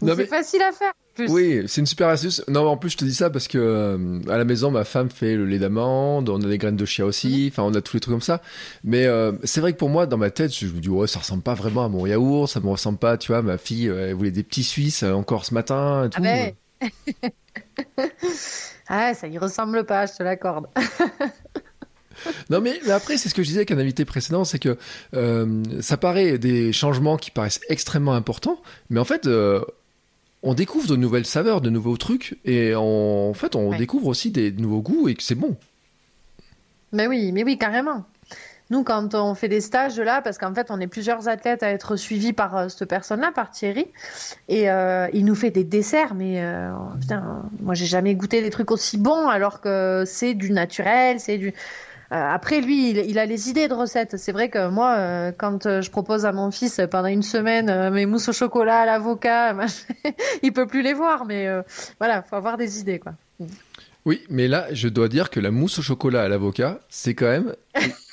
c'est 0.00 0.26
facile 0.26 0.62
à 0.62 0.72
faire. 0.72 0.92
Oui, 1.26 1.64
c'est 1.66 1.80
une 1.80 1.86
super 1.86 2.08
astuce. 2.08 2.44
Non, 2.46 2.64
en 2.68 2.76
plus, 2.76 2.90
je 2.90 2.96
te 2.96 3.04
dis 3.04 3.14
ça 3.14 3.28
parce 3.28 3.48
que 3.48 3.58
euh, 3.58 4.20
à 4.30 4.38
la 4.38 4.44
maison, 4.44 4.70
ma 4.70 4.84
femme 4.84 5.10
fait 5.10 5.34
le 5.34 5.46
lait 5.46 5.58
d'amande, 5.58 6.28
on 6.28 6.40
a 6.40 6.46
des 6.46 6.58
graines 6.58 6.76
de 6.76 6.84
chia 6.84 7.04
aussi, 7.04 7.42
mhm. 7.42 7.48
enfin, 7.48 7.62
on 7.64 7.74
a 7.74 7.80
tous 7.80 7.96
les 7.96 8.00
trucs 8.00 8.14
comme 8.14 8.22
ça. 8.22 8.40
Mais 8.84 9.06
euh, 9.06 9.32
c'est 9.42 9.60
vrai 9.60 9.72
que 9.72 9.78
pour 9.78 9.88
moi, 9.88 10.06
dans 10.06 10.16
ma 10.16 10.30
tête, 10.30 10.54
je 10.54 10.66
me 10.66 10.78
dis, 10.78 10.88
ouais, 10.88 11.08
ça 11.08 11.18
ressemble 11.18 11.42
pas 11.42 11.54
vraiment 11.54 11.84
à 11.84 11.88
mon 11.88 12.06
yaourt, 12.06 12.48
ça 12.48 12.60
me 12.60 12.68
ressemble 12.68 12.98
pas, 12.98 13.16
tu 13.16 13.32
vois, 13.32 13.42
ma 13.42 13.58
fille, 13.58 13.86
elle 13.86 14.14
voulait 14.14 14.30
des 14.30 14.44
petits 14.44 14.62
Suisses 14.62 15.02
encore 15.02 15.44
ce 15.44 15.54
matin 15.54 16.04
et 16.04 16.10
tout. 16.10 16.22
Ah 16.24 16.52
ben. 16.80 18.08
Ah, 18.88 19.14
ça 19.14 19.28
y 19.28 19.38
ressemble 19.38 19.84
pas, 19.84 20.06
je 20.06 20.14
te 20.14 20.22
l'accorde. 20.22 20.66
non 22.50 22.60
mais, 22.60 22.78
après 22.90 23.16
c'est 23.16 23.28
ce 23.28 23.34
que 23.34 23.42
je 23.42 23.48
disais 23.48 23.60
avec 23.60 23.70
un 23.70 23.78
invité 23.78 24.04
précédent, 24.04 24.44
c'est 24.44 24.58
que 24.58 24.78
euh, 25.14 25.62
ça 25.80 25.96
paraît 25.96 26.38
des 26.38 26.72
changements 26.72 27.16
qui 27.16 27.30
paraissent 27.30 27.60
extrêmement 27.68 28.14
importants, 28.14 28.60
mais 28.90 28.98
en 28.98 29.04
fait 29.04 29.26
euh, 29.26 29.62
on 30.42 30.54
découvre 30.54 30.88
de 30.88 30.96
nouvelles 30.96 31.26
saveurs, 31.26 31.60
de 31.60 31.70
nouveaux 31.70 31.96
trucs, 31.96 32.38
et 32.44 32.74
en 32.74 33.34
fait 33.34 33.54
on 33.54 33.76
découvre 33.76 34.06
aussi 34.06 34.30
des 34.30 34.52
nouveaux 34.52 34.80
goûts 34.80 35.08
et 35.08 35.14
que 35.14 35.22
c'est 35.22 35.34
bon. 35.34 35.56
Mais 36.92 37.06
oui, 37.06 37.32
mais 37.32 37.44
oui 37.44 37.58
carrément. 37.58 38.06
Nous, 38.70 38.84
quand 38.84 39.14
on 39.14 39.34
fait 39.34 39.48
des 39.48 39.62
stages 39.62 39.98
là, 39.98 40.20
parce 40.20 40.36
qu'en 40.36 40.54
fait, 40.54 40.70
on 40.70 40.78
est 40.78 40.86
plusieurs 40.86 41.28
athlètes 41.28 41.62
à 41.62 41.70
être 41.70 41.96
suivis 41.96 42.34
par 42.34 42.56
euh, 42.56 42.68
cette 42.68 42.88
personne-là, 42.88 43.32
par 43.34 43.50
Thierry, 43.50 43.86
et 44.48 44.70
euh, 44.70 45.08
il 45.14 45.24
nous 45.24 45.34
fait 45.34 45.50
des 45.50 45.64
desserts, 45.64 46.14
mais 46.14 46.42
euh, 46.42 46.70
putain, 47.00 47.42
moi, 47.60 47.74
j'ai 47.74 47.86
jamais 47.86 48.14
goûté 48.14 48.42
des 48.42 48.50
trucs 48.50 48.70
aussi 48.70 48.98
bons, 48.98 49.28
alors 49.28 49.62
que 49.62 50.04
c'est 50.06 50.34
du 50.34 50.50
naturel, 50.50 51.18
c'est 51.18 51.38
du. 51.38 51.54
après, 52.10 52.60
lui, 52.60 52.90
il, 52.90 53.18
a 53.18 53.24
les 53.24 53.48
idées 53.48 53.68
de 53.68 53.74
recettes. 53.74 54.18
C'est 54.18 54.32
vrai 54.32 54.50
que 54.50 54.68
moi, 54.68 55.32
quand 55.38 55.80
je 55.80 55.90
propose 55.90 56.26
à 56.26 56.32
mon 56.32 56.50
fils 56.50 56.80
pendant 56.90 57.08
une 57.08 57.22
semaine 57.22 57.90
mes 57.90 58.06
mousses 58.06 58.28
au 58.28 58.32
chocolat 58.32 58.80
à 58.80 58.86
l'avocat, 58.86 59.54
il 60.42 60.52
peut 60.52 60.66
plus 60.66 60.82
les 60.82 60.94
voir, 60.94 61.24
mais 61.24 61.48
voilà, 61.98 62.22
faut 62.22 62.36
avoir 62.36 62.56
des 62.56 62.80
idées, 62.80 62.98
quoi. 62.98 63.12
Oui, 64.08 64.22
mais 64.30 64.48
là, 64.48 64.68
je 64.72 64.88
dois 64.88 65.08
dire 65.08 65.28
que 65.28 65.38
la 65.38 65.50
mousse 65.50 65.80
au 65.80 65.82
chocolat 65.82 66.22
à 66.22 66.28
l'avocat, 66.28 66.80
c'est 66.88 67.12
quand 67.12 67.26
même. 67.26 67.54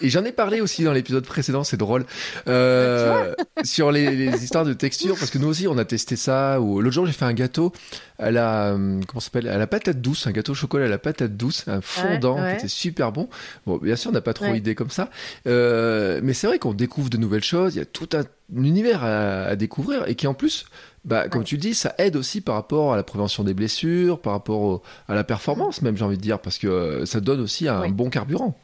Et, 0.01 0.09
j'en 0.09 0.25
ai 0.25 0.33
parlé 0.33 0.59
aussi 0.59 0.83
dans 0.83 0.91
l'épisode 0.91 1.25
précédent, 1.25 1.63
c'est 1.63 1.77
drôle. 1.77 2.05
Euh, 2.49 3.33
sur 3.63 3.93
les, 3.93 4.43
histoires 4.43 4.65
de 4.65 4.73
texture, 4.73 5.15
parce 5.17 5.31
que 5.31 5.37
nous 5.37 5.47
aussi, 5.47 5.69
on 5.69 5.77
a 5.77 5.85
testé 5.85 6.17
ça. 6.17 6.59
Ou 6.59 6.81
l'autre 6.81 6.93
jour, 6.93 7.05
j'ai 7.05 7.13
fait 7.13 7.23
un 7.23 7.31
gâteau 7.31 7.71
à 8.19 8.29
la 8.29 8.75
comment 9.07 9.21
s'appelle 9.21 9.47
à 9.47 9.57
la 9.57 9.67
patate 9.67 10.01
douce, 10.01 10.27
un 10.27 10.31
gâteau 10.31 10.51
au 10.51 10.55
chocolat 10.55 10.85
à 10.85 10.89
la 10.89 10.97
patate 10.97 11.37
douce, 11.37 11.63
un 11.67 11.79
fondant 11.79 12.45
qui 12.45 12.55
était 12.55 12.67
super 12.67 13.13
bon. 13.13 13.29
Bon, 13.65 13.77
bien 13.77 13.95
sûr, 13.95 14.11
on 14.11 14.13
n'a 14.13 14.19
pas 14.19 14.33
trop 14.33 14.53
idée 14.53 14.75
comme 14.75 14.89
ça, 14.89 15.09
euh, 15.47 16.19
mais 16.23 16.33
c'est 16.33 16.47
vrai 16.47 16.59
qu'on 16.59 16.73
découvre 16.73 17.09
de 17.09 17.17
nouvelles 17.17 17.43
choses. 17.43 17.75
Il 17.75 17.79
y 17.79 17.81
a 17.81 17.85
tout 17.85 18.09
un 18.13 18.23
univers 18.53 19.03
à, 19.03 19.55
découvrir 19.55 20.07
et 20.07 20.15
qui 20.15 20.27
en 20.27 20.33
plus, 20.33 20.65
bah, 21.05 21.29
comme 21.29 21.43
tu 21.43 21.55
le 21.55 21.61
dis, 21.61 21.75
ça 21.75 21.93
aide 21.99 22.15
aussi 22.15 22.41
par 22.41 22.55
rapport 22.55 22.93
à 22.93 22.95
la 22.95 23.03
prévention 23.03 23.43
des 23.43 23.53
blessures, 23.53 24.19
par 24.19 24.33
rapport 24.33 24.81
à 25.07 25.13
la 25.13 25.23
performance 25.23 25.83
même, 25.83 25.95
j'ai 25.95 26.03
envie 26.03 26.17
de 26.17 26.21
dire, 26.21 26.39
parce 26.39 26.57
que 26.57 26.67
euh, 26.67 27.05
ça 27.05 27.21
donne 27.21 27.41
aussi 27.41 27.67
un 27.67 27.89
bon 27.89 28.09
carburant. 28.09 28.57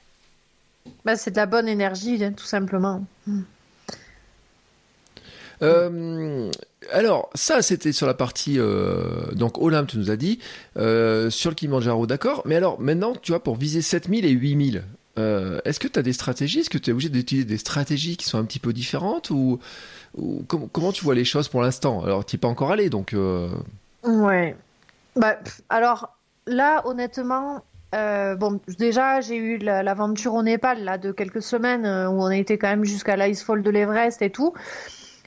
Bah, 1.05 1.15
c'est 1.15 1.31
de 1.31 1.35
la 1.35 1.45
bonne 1.45 1.67
énergie, 1.67 2.23
hein, 2.23 2.33
tout 2.35 2.45
simplement. 2.45 3.05
Hmm. 3.27 3.41
Euh, 5.61 6.49
alors, 6.91 7.29
ça, 7.35 7.61
c'était 7.61 7.91
sur 7.91 8.07
la 8.07 8.15
partie. 8.15 8.55
Euh, 8.57 9.31
donc, 9.33 9.61
Olympe, 9.61 9.89
tu 9.89 9.99
nous 9.99 10.09
as 10.09 10.15
dit. 10.15 10.39
sur 10.75 11.51
le 11.51 11.55
Kilimanjaro, 11.55 12.07
d'accord. 12.07 12.41
Mais 12.45 12.55
alors, 12.55 12.81
maintenant, 12.81 13.13
tu 13.21 13.31
vois, 13.31 13.43
pour 13.43 13.55
viser 13.55 13.83
7000 13.83 14.25
et 14.25 14.31
8000, 14.31 14.83
euh, 15.19 15.59
est-ce 15.65 15.79
que 15.79 15.87
tu 15.87 15.99
as 15.99 16.03
des 16.03 16.13
stratégies? 16.13 16.59
Est-ce 16.59 16.69
que 16.69 16.77
tu 16.77 16.89
es 16.89 16.93
obligé 16.93 17.09
d'utiliser 17.09 17.45
des 17.45 17.57
stratégies 17.57 18.17
qui 18.17 18.25
sont 18.25 18.37
un 18.37 18.45
petit 18.45 18.59
peu 18.59 18.73
différentes 18.73 19.29
Ou, 19.29 19.59
comment 20.47 20.91
tu 20.91 21.03
vois 21.03 21.15
les 21.15 21.25
choses 21.25 21.47
pour 21.47 21.61
l'instant? 21.61 22.03
Alors, 22.03 22.25
tu 22.25 22.35
n'es 22.35 22.39
pas 22.39 22.47
encore 22.47 22.71
allé, 22.71 22.89
donc. 22.89 23.13
Euh... 23.13 23.49
Ouais. 24.03 24.55
Bah, 25.15 25.37
alors, 25.69 26.15
là, 26.47 26.81
honnêtement, 26.85 27.63
euh, 27.95 28.35
bon, 28.35 28.59
déjà, 28.79 29.21
j'ai 29.21 29.35
eu 29.35 29.57
l'aventure 29.57 30.33
au 30.33 30.43
Népal, 30.43 30.83
là, 30.83 30.97
de 30.97 31.11
quelques 31.11 31.41
semaines, 31.41 31.85
euh, 31.85 32.09
où 32.09 32.21
on 32.21 32.27
a 32.27 32.37
été 32.37 32.57
quand 32.57 32.69
même 32.69 32.85
jusqu'à 32.85 33.15
l'Icefall 33.15 33.63
de 33.63 33.69
l'Everest 33.69 34.21
et 34.21 34.29
tout, 34.29 34.53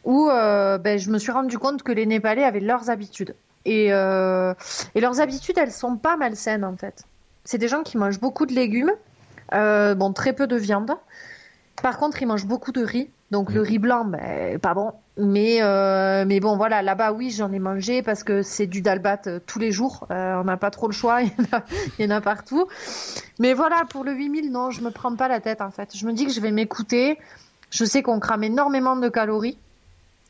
où 0.04 0.26
ben, 0.28 0.98
je 0.98 1.10
me 1.10 1.18
suis 1.18 1.32
rendu 1.32 1.58
compte 1.58 1.82
que 1.82 1.92
les 1.92 2.06
Népalais 2.06 2.44
avaient 2.44 2.60
leurs 2.60 2.90
habitudes. 2.90 3.34
Et, 3.64 3.86
et 3.86 5.00
leurs 5.00 5.20
habitudes, 5.20 5.56
elles 5.56 5.72
sont 5.72 5.96
pas 5.96 6.16
malsaines, 6.16 6.64
en 6.64 6.76
fait. 6.76 7.04
C'est 7.44 7.58
des 7.58 7.68
gens 7.68 7.82
qui 7.82 7.98
mangent 7.98 8.20
beaucoup 8.20 8.46
de 8.46 8.54
légumes, 8.54 8.92
euh, 9.52 9.94
bon, 9.94 10.12
très 10.12 10.32
peu 10.32 10.46
de 10.46 10.56
viande. 10.56 10.92
Par 11.82 11.98
contre, 11.98 12.22
ils 12.22 12.26
mangent 12.26 12.46
beaucoup 12.46 12.72
de 12.72 12.82
riz. 12.82 13.10
Donc 13.34 13.52
le 13.52 13.62
mm. 13.62 13.64
riz 13.64 13.78
blanc, 13.80 14.04
ben, 14.04 14.60
pas 14.60 14.74
bon. 14.74 14.92
Mais, 15.16 15.60
euh, 15.60 16.24
mais 16.24 16.38
bon, 16.38 16.56
voilà, 16.56 16.82
là-bas, 16.82 17.10
oui, 17.10 17.32
j'en 17.32 17.50
ai 17.50 17.58
mangé 17.58 18.00
parce 18.00 18.22
que 18.22 18.42
c'est 18.42 18.68
du 18.68 18.80
dalbat 18.80 19.22
euh, 19.26 19.40
tous 19.44 19.58
les 19.58 19.72
jours. 19.72 20.06
on 20.08 20.44
n'a 20.44 20.56
pas 20.56 20.70
trop 20.70 20.86
le 20.86 20.92
choix, 20.92 21.22
il 21.22 21.30
y, 21.98 22.06
en 22.06 22.10
a, 22.10 22.20
partout. 22.20 22.68
Mais 23.40 23.52
voilà, 23.52 23.82
pour 23.90 24.04
le 24.04 24.12
8000, 24.12 24.52
non, 24.52 24.70
je 24.70 24.82
me 24.82 24.92
prends 24.92 25.16
pas 25.16 25.26
la 25.26 25.40
tête 25.40 25.62
en 25.62 25.72
fait. 25.72 25.96
Je 25.96 26.06
me 26.06 26.12
dis 26.12 26.26
que 26.26 26.32
je 26.32 26.40
vais 26.40 26.52
m'écouter. 26.52 27.18
Je 27.70 27.84
sais 27.84 28.04
qu'on 28.04 28.20
crame 28.20 28.44
énormément 28.44 28.94
de 28.94 29.08
calories. 29.08 29.58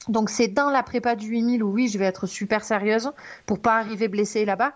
Donc 0.08 0.30
c'est 0.30 0.48
dans 0.48 0.70
la 0.70 0.82
prépa 0.82 1.14
du 1.14 1.26
8000 1.28 1.62
où 1.62 1.72
oui, 1.72 1.88
je 1.88 1.98
vais 1.98 2.06
être 2.06 2.26
super 2.26 2.64
sérieuse 2.64 3.12
pour 3.44 3.60
pas 3.60 3.76
arriver 3.76 4.08
blessée 4.08 4.46
là-bas. 4.46 4.72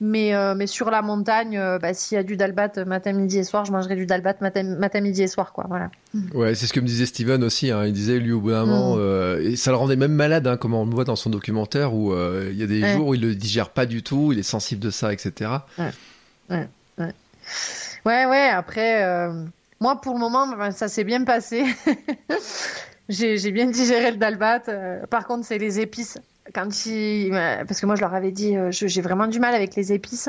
Mais, 0.00 0.32
euh, 0.32 0.54
mais 0.54 0.68
sur 0.68 0.90
la 0.90 1.02
montagne, 1.02 1.58
euh, 1.58 1.78
bah, 1.80 1.92
s'il 1.92 2.14
y 2.14 2.18
a 2.18 2.22
du 2.22 2.36
dalbat 2.36 2.84
matin, 2.86 3.12
midi 3.12 3.38
et 3.38 3.44
soir, 3.44 3.64
je 3.64 3.72
mangerai 3.72 3.96
du 3.96 4.06
dalbat 4.06 4.36
matin, 4.40 4.62
matin 4.62 5.00
midi 5.00 5.22
et 5.22 5.26
soir. 5.26 5.52
Quoi, 5.52 5.64
voilà. 5.68 5.90
Ouais, 6.34 6.54
c'est 6.54 6.66
ce 6.66 6.72
que 6.72 6.78
me 6.78 6.86
disait 6.86 7.06
Steven 7.06 7.42
aussi. 7.42 7.72
Hein. 7.72 7.84
Il 7.84 7.92
disait, 7.92 8.20
lui, 8.20 8.30
au 8.30 8.40
bout 8.40 8.50
d'un 8.50 8.64
moment, 8.64 8.94
mm. 8.94 9.00
euh, 9.00 9.42
et 9.42 9.56
ça 9.56 9.72
le 9.72 9.76
rendait 9.76 9.96
même 9.96 10.12
malade, 10.12 10.46
hein, 10.46 10.56
comme 10.56 10.74
on 10.74 10.84
le 10.84 10.94
voit 10.94 11.04
dans 11.04 11.16
son 11.16 11.30
documentaire, 11.30 11.94
où 11.94 12.14
il 12.14 12.56
y 12.56 12.62
a 12.62 12.66
des 12.66 12.92
jours 12.92 13.08
où 13.08 13.14
il 13.14 13.22
le 13.22 13.34
digère 13.34 13.70
pas 13.70 13.86
du 13.86 14.04
tout, 14.04 14.32
il 14.32 14.38
est 14.38 14.44
sensible 14.44 14.80
de 14.80 14.90
ça, 14.90 15.12
etc. 15.12 15.50
Ouais, 15.78 15.90
ouais, 16.50 16.68
ouais. 16.98 17.12
ouais, 18.06 18.26
ouais 18.26 18.48
après, 18.50 19.28
moi, 19.80 20.00
pour 20.00 20.14
le 20.14 20.20
moment, 20.20 20.46
ben, 20.46 20.70
ça 20.70 20.86
s'est 20.86 21.04
bien 21.04 21.24
passé. 21.24 21.64
j'ai 23.08 23.50
bien 23.50 23.66
digéré 23.66 24.12
le 24.12 24.16
dalbat. 24.16 24.60
par 25.10 25.26
contre, 25.26 25.44
c'est 25.44 25.58
les 25.58 25.80
épices 25.80 26.18
quand 26.54 26.86
il, 26.86 27.30
parce 27.66 27.80
que 27.80 27.86
moi 27.86 27.94
je 27.94 28.00
leur 28.00 28.14
avais 28.14 28.32
dit, 28.32 28.56
euh, 28.56 28.70
j'ai 28.70 29.00
vraiment 29.00 29.26
du 29.26 29.40
mal 29.40 29.54
avec 29.54 29.74
les 29.74 29.92
épices. 29.92 30.28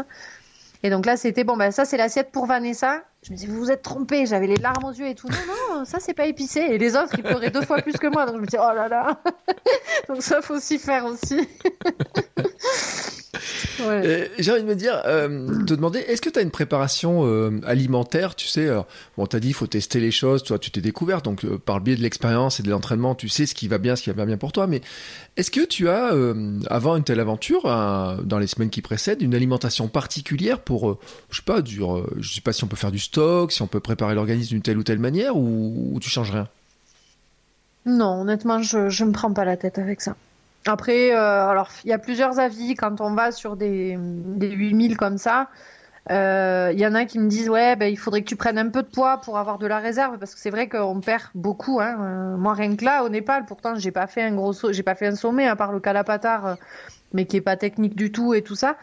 Et 0.82 0.90
donc 0.90 1.06
là, 1.06 1.18
c'était 1.18 1.44
bon, 1.44 1.58
bah 1.58 1.72
ça 1.72 1.84
c'est 1.84 1.98
l'assiette 1.98 2.32
pour 2.32 2.46
Vanessa. 2.46 3.02
Je 3.24 3.34
me 3.34 3.38
dis, 3.38 3.48
vous 3.48 3.58
vous 3.58 3.72
êtes 3.72 3.82
trompé, 3.82 4.26
j'avais 4.26 4.48
les 4.48 4.56
larmes 4.56 4.86
aux 4.86 4.94
yeux 4.94 5.08
et 5.08 5.16
tout. 5.16 5.28
Non, 5.28 5.80
non, 5.80 5.86
ça 5.86 6.00
c'est 6.00 6.14
pas 6.14 6.26
épicé. 6.26 6.62
Et 6.62 6.78
les 6.78 6.96
autres, 6.96 7.14
ils 7.18 7.24
pleuraient 7.24 7.52
deux 7.52 7.64
fois 7.64 7.82
plus 7.82 7.98
que 7.98 8.08
moi. 8.08 8.26
Donc 8.26 8.36
je 8.36 8.42
me 8.42 8.46
dis, 8.46 8.58
oh 8.58 8.74
là 8.74 8.88
là. 8.88 9.20
donc 10.08 10.24
ça 10.24 10.42
faut 10.42 10.60
s'y 10.60 10.80
faire 10.80 11.06
aussi. 11.06 11.48
J'ai 13.78 14.52
envie 14.52 14.62
de 14.62 14.68
me 14.68 14.76
dire, 14.76 15.02
euh, 15.06 15.48
te 15.66 15.74
demander, 15.74 16.00
est-ce 16.00 16.22
que 16.22 16.30
tu 16.30 16.40
as 16.40 16.42
une 16.42 16.52
préparation 16.52 17.26
euh, 17.26 17.60
alimentaire 17.66 18.36
Tu 18.36 18.48
sais, 18.48 18.68
alors, 18.68 18.88
bon, 19.18 19.26
t'as 19.26 19.40
dit, 19.40 19.50
il 19.50 19.54
faut 19.54 19.68
tester 19.68 20.00
les 20.00 20.12
choses. 20.12 20.44
Toi, 20.44 20.60
tu 20.60 20.72
t'es 20.72 20.82
découvert, 20.82 21.22
donc 21.22 21.46
euh, 21.46 21.58
par 21.58 21.78
le 21.78 21.84
biais 21.84 21.96
de 21.96 22.02
l'expérience 22.02 22.60
et 22.60 22.64
de 22.64 22.70
l'entraînement, 22.70 23.16
tu 23.16 23.30
sais 23.30 23.46
ce 23.46 23.56
qui 23.56 23.68
va 23.68 23.78
bien, 23.78 23.96
ce 23.96 24.04
qui 24.04 24.10
va 24.10 24.16
pas 24.16 24.26
bien 24.26 24.38
pour 24.38 24.52
toi. 24.52 24.68
Mais 24.68 24.82
est-ce 25.38 25.52
que 25.52 25.66
tu 25.66 25.90
as, 25.90 26.14
avant 26.68 26.96
une 26.96 27.04
telle 27.04 27.20
aventure, 27.20 27.64
dans 27.64 28.40
les 28.40 28.48
semaines 28.48 28.70
qui 28.70 28.82
précèdent, 28.82 29.22
une 29.22 29.36
alimentation 29.36 29.88
particulière 29.88 30.60
pour, 30.60 31.00
je 31.30 31.38
sais 31.38 31.44
pas, 31.44 31.62
du, 31.62 31.82
je 32.18 32.34
sais 32.34 32.42
pas 32.42 32.54
si 32.54 32.64
on 32.64 32.68
peut 32.68 32.76
faire 32.76 32.92
du 32.92 33.00
stock, 33.00 33.52
si 33.52 33.62
on 33.62 33.68
peut 33.68 33.80
préparer 33.80 34.16
l'organisme 34.16 34.50
d'une 34.50 34.62
telle 34.62 34.78
ou 34.78 34.84
telle 34.84 35.00
manière, 35.00 35.38
ou, 35.38 35.92
ou 35.94 36.00
tu 36.00 36.10
changes 36.10 36.32
rien? 36.32 36.48
Non, 37.86 38.22
honnêtement, 38.22 38.62
je, 38.62 38.90
je 38.90 39.06
me 39.06 39.12
prends 39.12 39.34
pas 39.34 39.46
la 39.46 39.58
tête 39.58 39.80
avec 39.80 40.02
ça. 40.02 40.16
Après, 40.66 41.14
euh, 41.14 41.48
alors 41.48 41.70
il 41.84 41.90
y 41.90 41.94
a 41.94 41.98
plusieurs 41.98 42.40
avis 42.40 42.76
quand 42.76 43.02
on 43.02 43.14
va 43.14 43.32
sur 43.32 43.56
des, 43.56 43.98
des 43.98 44.50
8000 44.50 44.98
comme 44.98 45.18
ça. 45.18 45.50
Euh, 46.12 46.72
il 46.74 46.80
y 46.80 46.88
en 46.88 46.96
a 46.96 47.06
qui 47.06 47.20
me 47.20 47.30
disent 47.30 47.50
ouais 47.50 47.76
ben, 47.76 47.86
il 47.86 47.98
faudrait 47.98 48.22
que 48.22 48.28
tu 48.28 48.36
prennes 48.36 48.58
un 48.58 48.70
peu 48.70 48.82
de 48.82 48.88
poids 48.88 49.22
pour 49.22 49.38
avoir 49.38 49.60
de 49.60 49.68
la 49.68 49.78
réserve 49.80 50.18
parce 50.18 50.34
que 50.34 50.40
c'est 50.40 50.50
vrai 50.50 50.68
qu'on 50.68 51.02
perd 51.02 51.24
beaucoup 51.36 51.80
hein. 51.82 51.98
Euh, 52.00 52.38
moi 52.38 52.54
rien 52.56 52.76
que 52.76 52.84
là 52.84 53.04
au 53.04 53.10
Népal 53.10 53.46
pourtant 53.46 53.76
j'ai 53.76 53.92
pas 53.92 54.08
fait 54.08 54.24
un 54.24 54.34
gros 54.34 54.54
j'ai 54.72 54.82
pas 54.82 54.96
fait 54.96 55.06
un 55.06 55.16
sommet 55.16 55.46
à 55.46 55.56
part 55.56 55.72
le 55.72 55.80
Kalapatar 55.80 56.58
mais 57.14 57.26
qui 57.26 57.38
est 57.38 57.42
pas 57.42 57.58
technique 57.58 57.96
du 57.96 58.12
tout 58.12 58.34
et 58.34 58.42
tout 58.42 58.56
ça 58.56 58.78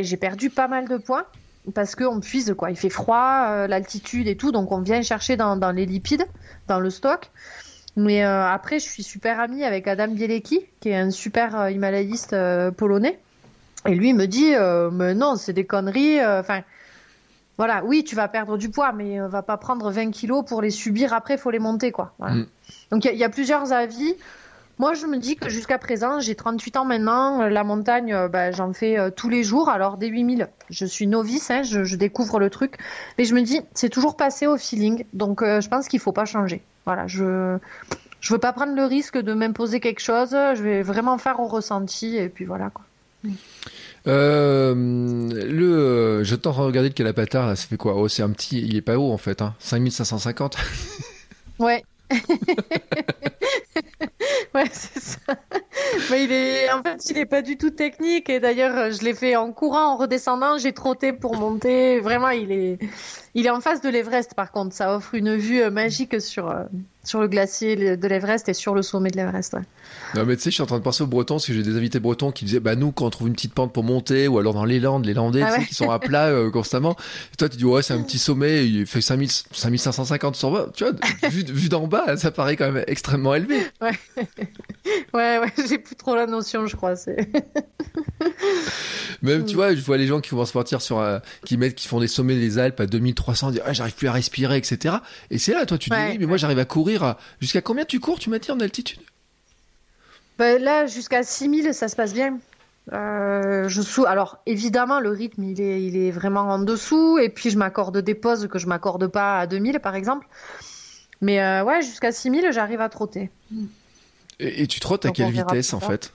j'ai 0.00 0.16
perdu 0.18 0.50
pas 0.50 0.68
mal 0.68 0.88
de 0.88 0.98
poids 0.98 1.30
parce 1.74 1.94
qu'on 1.94 2.20
puise 2.20 2.52
quoi 2.58 2.70
il 2.70 2.76
fait 2.76 2.90
froid 2.90 3.66
l'altitude 3.66 4.26
et 4.26 4.36
tout 4.36 4.52
donc 4.52 4.70
on 4.70 4.82
vient 4.82 5.00
chercher 5.00 5.38
dans 5.38 5.72
les 5.72 5.86
lipides 5.86 6.26
dans 6.66 6.80
le 6.80 6.90
stock 6.90 7.30
mais 7.98 8.24
euh, 8.24 8.46
après, 8.46 8.78
je 8.78 8.88
suis 8.88 9.02
super 9.02 9.40
amie 9.40 9.64
avec 9.64 9.88
Adam 9.88 10.08
Bielecki, 10.08 10.64
qui 10.80 10.90
est 10.90 10.96
un 10.96 11.10
super 11.10 11.58
euh, 11.60 11.70
himalayiste 11.70 12.32
euh, 12.32 12.70
polonais. 12.70 13.18
Et 13.86 13.94
lui, 13.94 14.10
il 14.10 14.14
me 14.14 14.26
dit, 14.26 14.52
mais 14.92 15.14
non, 15.14 15.36
c'est 15.36 15.52
des 15.52 15.64
conneries. 15.64 16.22
Enfin, 16.24 16.62
voilà, 17.56 17.82
oui, 17.84 18.04
tu 18.04 18.16
vas 18.16 18.26
perdre 18.28 18.58
du 18.58 18.70
poids, 18.70 18.92
mais 18.92 19.18
va 19.20 19.42
pas 19.42 19.56
prendre 19.56 19.90
20 19.90 20.10
kilos 20.10 20.44
pour 20.44 20.60
les 20.60 20.70
subir. 20.70 21.12
Après, 21.12 21.34
il 21.34 21.38
faut 21.40 21.52
les 21.52 21.60
monter, 21.60 21.92
quoi. 21.92 22.12
Mm. 22.18 22.42
Donc, 22.90 23.04
il 23.04 23.16
y, 23.16 23.24
a 23.24 23.28
plusieurs 23.28 23.72
avis. 23.72 24.14
Moi, 24.78 24.94
je 24.94 25.06
me 25.06 25.18
dis 25.18 25.36
que 25.36 25.48
jusqu'à 25.48 25.78
présent, 25.78 26.20
j'ai 26.20 26.34
38 26.34 26.76
ans 26.76 26.84
maintenant. 26.84 27.48
La 27.48 27.64
montagne, 27.64 28.28
bah, 28.28 28.52
j'en 28.52 28.72
fais 28.72 28.96
tous 29.12 29.28
les 29.28 29.42
jours. 29.42 29.68
Alors, 29.68 29.96
des 29.96 30.06
8000, 30.08 30.48
je 30.70 30.86
suis 30.86 31.06
novice, 31.06 31.50
hein, 31.50 31.62
je, 31.62 31.84
je, 31.84 31.96
découvre 31.96 32.38
le 32.38 32.48
truc. 32.48 32.76
Mais 33.18 33.24
je 33.24 33.34
me 33.34 33.42
dis, 33.42 33.60
c'est 33.74 33.88
toujours 33.88 34.16
passé 34.16 34.46
au 34.46 34.56
feeling. 34.56 35.04
Donc, 35.12 35.42
je 35.42 35.68
pense 35.68 35.88
qu'il 35.88 36.00
faut 36.00 36.12
pas 36.12 36.24
changer. 36.24 36.62
Voilà, 36.84 37.06
je 37.06 37.58
je 38.20 38.32
veux 38.32 38.38
pas 38.38 38.52
prendre 38.52 38.74
le 38.74 38.84
risque 38.84 39.18
de 39.18 39.32
m'imposer 39.32 39.80
quelque 39.80 40.00
chose. 40.00 40.30
Je 40.30 40.62
vais 40.62 40.82
vraiment 40.82 41.18
faire 41.18 41.40
au 41.40 41.46
ressenti 41.46 42.16
et 42.16 42.28
puis 42.28 42.44
voilà 42.44 42.70
quoi. 42.70 42.84
Euh, 44.06 44.74
le, 44.74 46.22
je 46.22 46.36
t'en 46.36 46.52
regarder 46.52 46.88
le 46.88 46.94
calapatar 46.94 47.46
là, 47.46 47.56
ça 47.56 47.66
fait 47.66 47.76
quoi? 47.76 47.94
Oh, 47.96 48.08
c'est 48.08 48.22
un 48.22 48.30
petit, 48.30 48.60
il 48.60 48.76
est 48.76 48.82
pas 48.82 48.96
haut 48.96 49.12
en 49.12 49.18
fait, 49.18 49.42
hein 49.42 49.54
5550. 49.58 50.56
ouais. 51.58 51.84
ouais, 54.58 54.68
c'est 54.72 55.00
ça. 55.00 55.18
Mais 56.10 56.24
il 56.24 56.32
est, 56.32 56.70
en 56.72 56.82
fait, 56.82 57.10
il 57.10 57.18
est 57.18 57.26
pas 57.26 57.42
du 57.42 57.56
tout 57.56 57.70
technique 57.70 58.28
et 58.28 58.40
d'ailleurs, 58.40 58.90
je 58.92 59.02
l'ai 59.02 59.14
fait 59.14 59.36
en 59.36 59.52
courant, 59.52 59.94
en 59.94 59.96
redescendant, 59.96 60.58
j'ai 60.58 60.72
trotté 60.72 61.12
pour 61.12 61.36
monter. 61.36 62.00
Vraiment, 62.00 62.30
il 62.30 62.52
est, 62.52 62.78
Il 63.34 63.46
est 63.46 63.50
en 63.50 63.60
face 63.60 63.80
de 63.80 63.88
l'Everest, 63.88 64.34
par 64.34 64.52
contre. 64.52 64.74
Ça 64.74 64.96
offre 64.96 65.14
une 65.14 65.36
vue 65.36 65.62
euh, 65.62 65.70
magique 65.70 66.20
sur, 66.20 66.50
euh, 66.50 66.64
sur 67.08 67.20
le 67.20 67.28
glacier 67.28 67.96
de 67.96 68.08
l'Everest 68.08 68.48
et 68.48 68.54
sur 68.54 68.74
le 68.74 68.82
sommet 68.82 69.10
de 69.10 69.16
l'Everest. 69.16 69.56
Non, 70.14 70.24
mais 70.26 70.36
tu 70.36 70.42
sais, 70.42 70.50
je 70.50 70.54
suis 70.54 70.62
en 70.62 70.66
train 70.66 70.78
de 70.78 70.82
penser 70.82 71.02
aux 71.02 71.06
Bretons, 71.06 71.36
parce 71.36 71.46
que 71.46 71.54
j'ai 71.54 71.62
des 71.62 71.76
invités 71.76 72.00
bretons 72.00 72.32
qui 72.32 72.44
disaient, 72.44 72.60
bah, 72.60 72.76
nous, 72.76 72.92
quand 72.92 73.06
on 73.06 73.10
trouve 73.10 73.28
une 73.28 73.34
petite 73.34 73.54
pente 73.54 73.72
pour 73.72 73.82
monter, 73.82 74.28
ou 74.28 74.38
alors 74.38 74.52
dans 74.52 74.66
les 74.66 74.78
Landes, 74.78 75.06
les 75.06 75.14
Landais, 75.14 75.42
ah 75.42 75.58
qui 75.58 75.74
sont 75.74 75.90
à 75.90 75.98
plat 75.98 76.26
euh, 76.26 76.50
constamment. 76.50 76.96
Et 77.32 77.36
toi, 77.36 77.48
tu 77.48 77.56
dis, 77.56 77.64
ouais, 77.64 77.82
c'est 77.82 77.94
un 77.94 78.02
petit 78.02 78.18
sommet, 78.18 78.66
il 78.66 78.86
fait 78.86 79.00
5000, 79.00 79.30
5550 79.30 80.36
sur 80.36 80.50
20. 80.50 80.72
Tu 80.74 80.84
vois, 80.84 80.92
vu, 81.30 81.44
vu 81.44 81.68
d'en 81.68 81.86
bas, 81.86 82.16
ça 82.18 82.30
paraît 82.30 82.56
quand 82.56 82.70
même 82.70 82.84
extrêmement 82.86 83.34
élevé. 83.34 83.58
Ouais, 83.80 83.98
ouais, 85.14 85.38
ouais 85.38 85.52
j'ai 85.66 85.78
plus 85.78 85.96
trop 85.96 86.14
la 86.14 86.26
notion, 86.26 86.66
je 86.66 86.76
crois. 86.76 86.94
Même, 89.22 89.44
tu 89.46 89.54
vois, 89.54 89.74
je 89.74 89.80
vois 89.80 89.96
les 89.96 90.06
gens 90.06 90.20
qui 90.20 90.30
vont 90.30 90.44
se 90.44 90.52
partir 90.52 90.80
sur, 90.80 91.02
qui 91.44 91.56
mettent, 91.56 91.74
qui 91.74 91.88
font 91.88 92.00
des 92.00 92.06
sommets 92.06 92.36
des 92.36 92.58
Alpes 92.58 92.80
à 92.80 92.86
2300, 92.86 93.52
dire, 93.52 93.62
ah, 93.66 93.72
j'arrive 93.72 93.94
plus 93.94 94.08
à 94.08 94.12
respirer, 94.12 94.56
etc. 94.56 94.96
Et 95.30 95.38
c'est 95.38 95.52
là, 95.52 95.66
toi, 95.66 95.78
tu 95.78 95.90
dis, 95.90 95.96
oui, 95.96 96.18
mais 96.20 96.26
moi, 96.26 96.36
j'arrive 96.36 96.58
à 96.58 96.64
courir 96.64 96.97
jusqu'à 97.40 97.60
combien 97.60 97.84
tu 97.84 98.00
cours, 98.00 98.18
tu 98.18 98.30
m'as 98.30 98.38
dit, 98.38 98.50
en 98.50 98.60
altitude? 98.60 99.00
Ben 100.38 100.62
là, 100.62 100.86
jusqu'à 100.86 101.22
6000, 101.22 101.74
ça 101.74 101.88
se 101.88 101.96
passe 101.96 102.14
bien. 102.14 102.38
Euh, 102.92 103.68
je 103.68 103.82
sous... 103.82 104.06
Alors 104.06 104.38
évidemment, 104.46 105.00
le 105.00 105.10
rythme, 105.10 105.44
il 105.44 105.60
est, 105.60 105.82
il 105.82 105.96
est 105.96 106.10
vraiment 106.10 106.42
en 106.42 106.58
dessous. 106.58 107.18
Et 107.18 107.28
puis, 107.28 107.50
je 107.50 107.58
m'accorde 107.58 107.98
des 107.98 108.14
pauses 108.14 108.48
que 108.48 108.58
je 108.58 108.66
m'accorde 108.66 109.08
pas 109.08 109.40
à 109.40 109.46
2000, 109.46 109.80
par 109.80 109.94
exemple. 109.94 110.26
Mais 111.20 111.42
euh, 111.42 111.64
ouais, 111.64 111.82
jusqu'à 111.82 112.12
6000, 112.12 112.52
j'arrive 112.52 112.80
à 112.80 112.88
trotter. 112.88 113.30
Et, 114.38 114.66
tu 114.68 114.78
trottes 114.78 115.04
à 115.04 115.10
quelle 115.10 115.32
vitesse, 115.32 115.74
en 115.74 115.80
fait? 115.80 116.12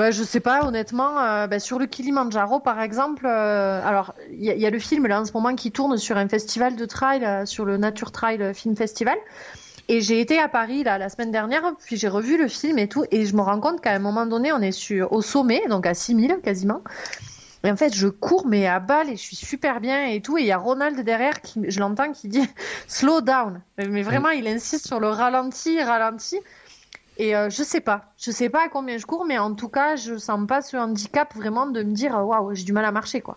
Bah, 0.00 0.10
je 0.10 0.22
sais 0.22 0.40
pas, 0.40 0.64
honnêtement. 0.64 1.20
Euh, 1.20 1.46
bah, 1.46 1.58
sur 1.58 1.78
le 1.78 1.86
Kilimanjaro, 1.86 2.60
par 2.60 2.80
exemple, 2.80 3.26
alors 3.26 4.14
il 4.30 4.44
y, 4.44 4.66
a 4.66 4.70
le 4.70 4.78
film 4.78 5.06
là 5.06 5.20
en 5.20 5.24
ce 5.24 5.32
moment 5.32 5.54
qui 5.54 5.72
tourne 5.72 5.96
sur 5.98 6.16
un 6.16 6.28
festival 6.28 6.76
de 6.76 6.84
trail, 6.86 7.46
sur 7.46 7.64
le 7.64 7.76
Nature 7.76 8.10
Trail 8.10 8.54
Film 8.54 8.76
Festival. 8.76 9.18
Et 9.88 10.00
j'ai 10.00 10.20
été 10.20 10.38
à 10.38 10.48
Paris 10.48 10.84
là, 10.84 10.98
la 10.98 11.08
semaine 11.08 11.32
dernière, 11.32 11.74
puis 11.84 11.96
j'ai 11.96 12.06
revu 12.08 12.38
le 12.38 12.46
film 12.46 12.78
et 12.78 12.88
tout, 12.88 13.04
et 13.10 13.26
je 13.26 13.34
me 13.34 13.40
rends 13.40 13.58
compte 13.58 13.80
qu'à 13.80 13.92
un 13.92 13.98
moment 13.98 14.24
donné, 14.24 14.52
on 14.52 14.60
est 14.60 14.72
sur, 14.72 15.12
au 15.12 15.20
sommet, 15.20 15.62
donc 15.68 15.84
à 15.84 15.94
6000 15.94 16.38
quasiment. 16.44 16.82
Et 17.64 17.70
en 17.70 17.76
fait, 17.76 17.94
je 17.94 18.08
cours, 18.08 18.46
mais 18.46 18.66
à 18.66 18.80
balle, 18.80 19.10
et 19.10 19.16
je 19.16 19.22
suis 19.22 19.36
super 19.36 19.80
bien 19.80 20.06
et 20.06 20.22
tout. 20.22 20.38
Et 20.38 20.42
il 20.42 20.46
y 20.46 20.52
a 20.52 20.58
Ronald 20.58 20.98
derrière, 21.00 21.42
qui, 21.42 21.60
je 21.68 21.80
l'entends, 21.80 22.12
qui 22.12 22.28
dit 22.28 22.48
slow 22.88 23.20
down. 23.20 23.60
Mais 23.76 24.02
vraiment, 24.02 24.30
il 24.30 24.46
insiste 24.48 24.86
sur 24.86 25.00
le 25.00 25.08
ralenti, 25.08 25.82
ralenti. 25.82 26.38
Et 27.20 27.36
euh, 27.36 27.50
je 27.50 27.62
sais 27.62 27.82
pas. 27.82 28.14
Je 28.16 28.30
sais 28.30 28.48
pas 28.48 28.64
à 28.64 28.68
combien 28.70 28.96
je 28.96 29.04
cours, 29.04 29.26
mais 29.26 29.36
en 29.36 29.54
tout 29.54 29.68
cas, 29.68 29.94
je 29.94 30.16
sens 30.16 30.46
pas 30.46 30.62
ce 30.62 30.78
handicap 30.78 31.36
vraiment 31.36 31.66
de 31.66 31.82
me 31.82 31.92
dire 31.92 32.12
waouh, 32.12 32.54
j'ai 32.54 32.64
du 32.64 32.72
mal 32.72 32.86
à 32.86 32.92
marcher, 32.92 33.20
quoi. 33.20 33.36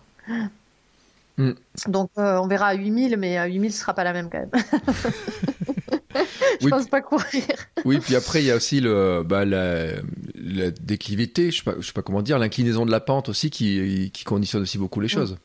Mm. 1.36 1.50
Donc, 1.88 2.10
euh, 2.16 2.38
on 2.38 2.46
verra 2.46 2.68
à 2.68 2.74
8000, 2.74 3.18
mais 3.18 3.36
à 3.36 3.44
8000, 3.44 3.72
ce 3.74 3.80
sera 3.80 3.92
pas 3.92 4.04
la 4.04 4.14
même 4.14 4.30
quand 4.30 4.38
même. 4.38 4.50
je 6.62 6.68
pense 6.68 6.86
pas 6.86 7.02
courir. 7.02 7.44
oui, 7.84 7.98
puis 7.98 8.16
après, 8.16 8.42
il 8.42 8.46
y 8.46 8.50
a 8.50 8.56
aussi 8.56 8.80
le, 8.80 9.22
bah, 9.22 9.44
la, 9.44 9.88
la 10.34 10.70
déclivité, 10.70 11.50
je 11.50 11.58
sais 11.58 11.64
pas, 11.64 11.74
je 11.78 11.86
sais 11.86 11.92
pas 11.92 12.00
comment 12.00 12.22
dire, 12.22 12.38
l'inclinaison 12.38 12.86
de 12.86 12.90
la 12.90 13.00
pente 13.00 13.28
aussi 13.28 13.50
qui, 13.50 14.10
qui 14.14 14.24
conditionne 14.24 14.62
aussi 14.62 14.78
beaucoup 14.78 15.00
les 15.00 15.08
choses. 15.08 15.36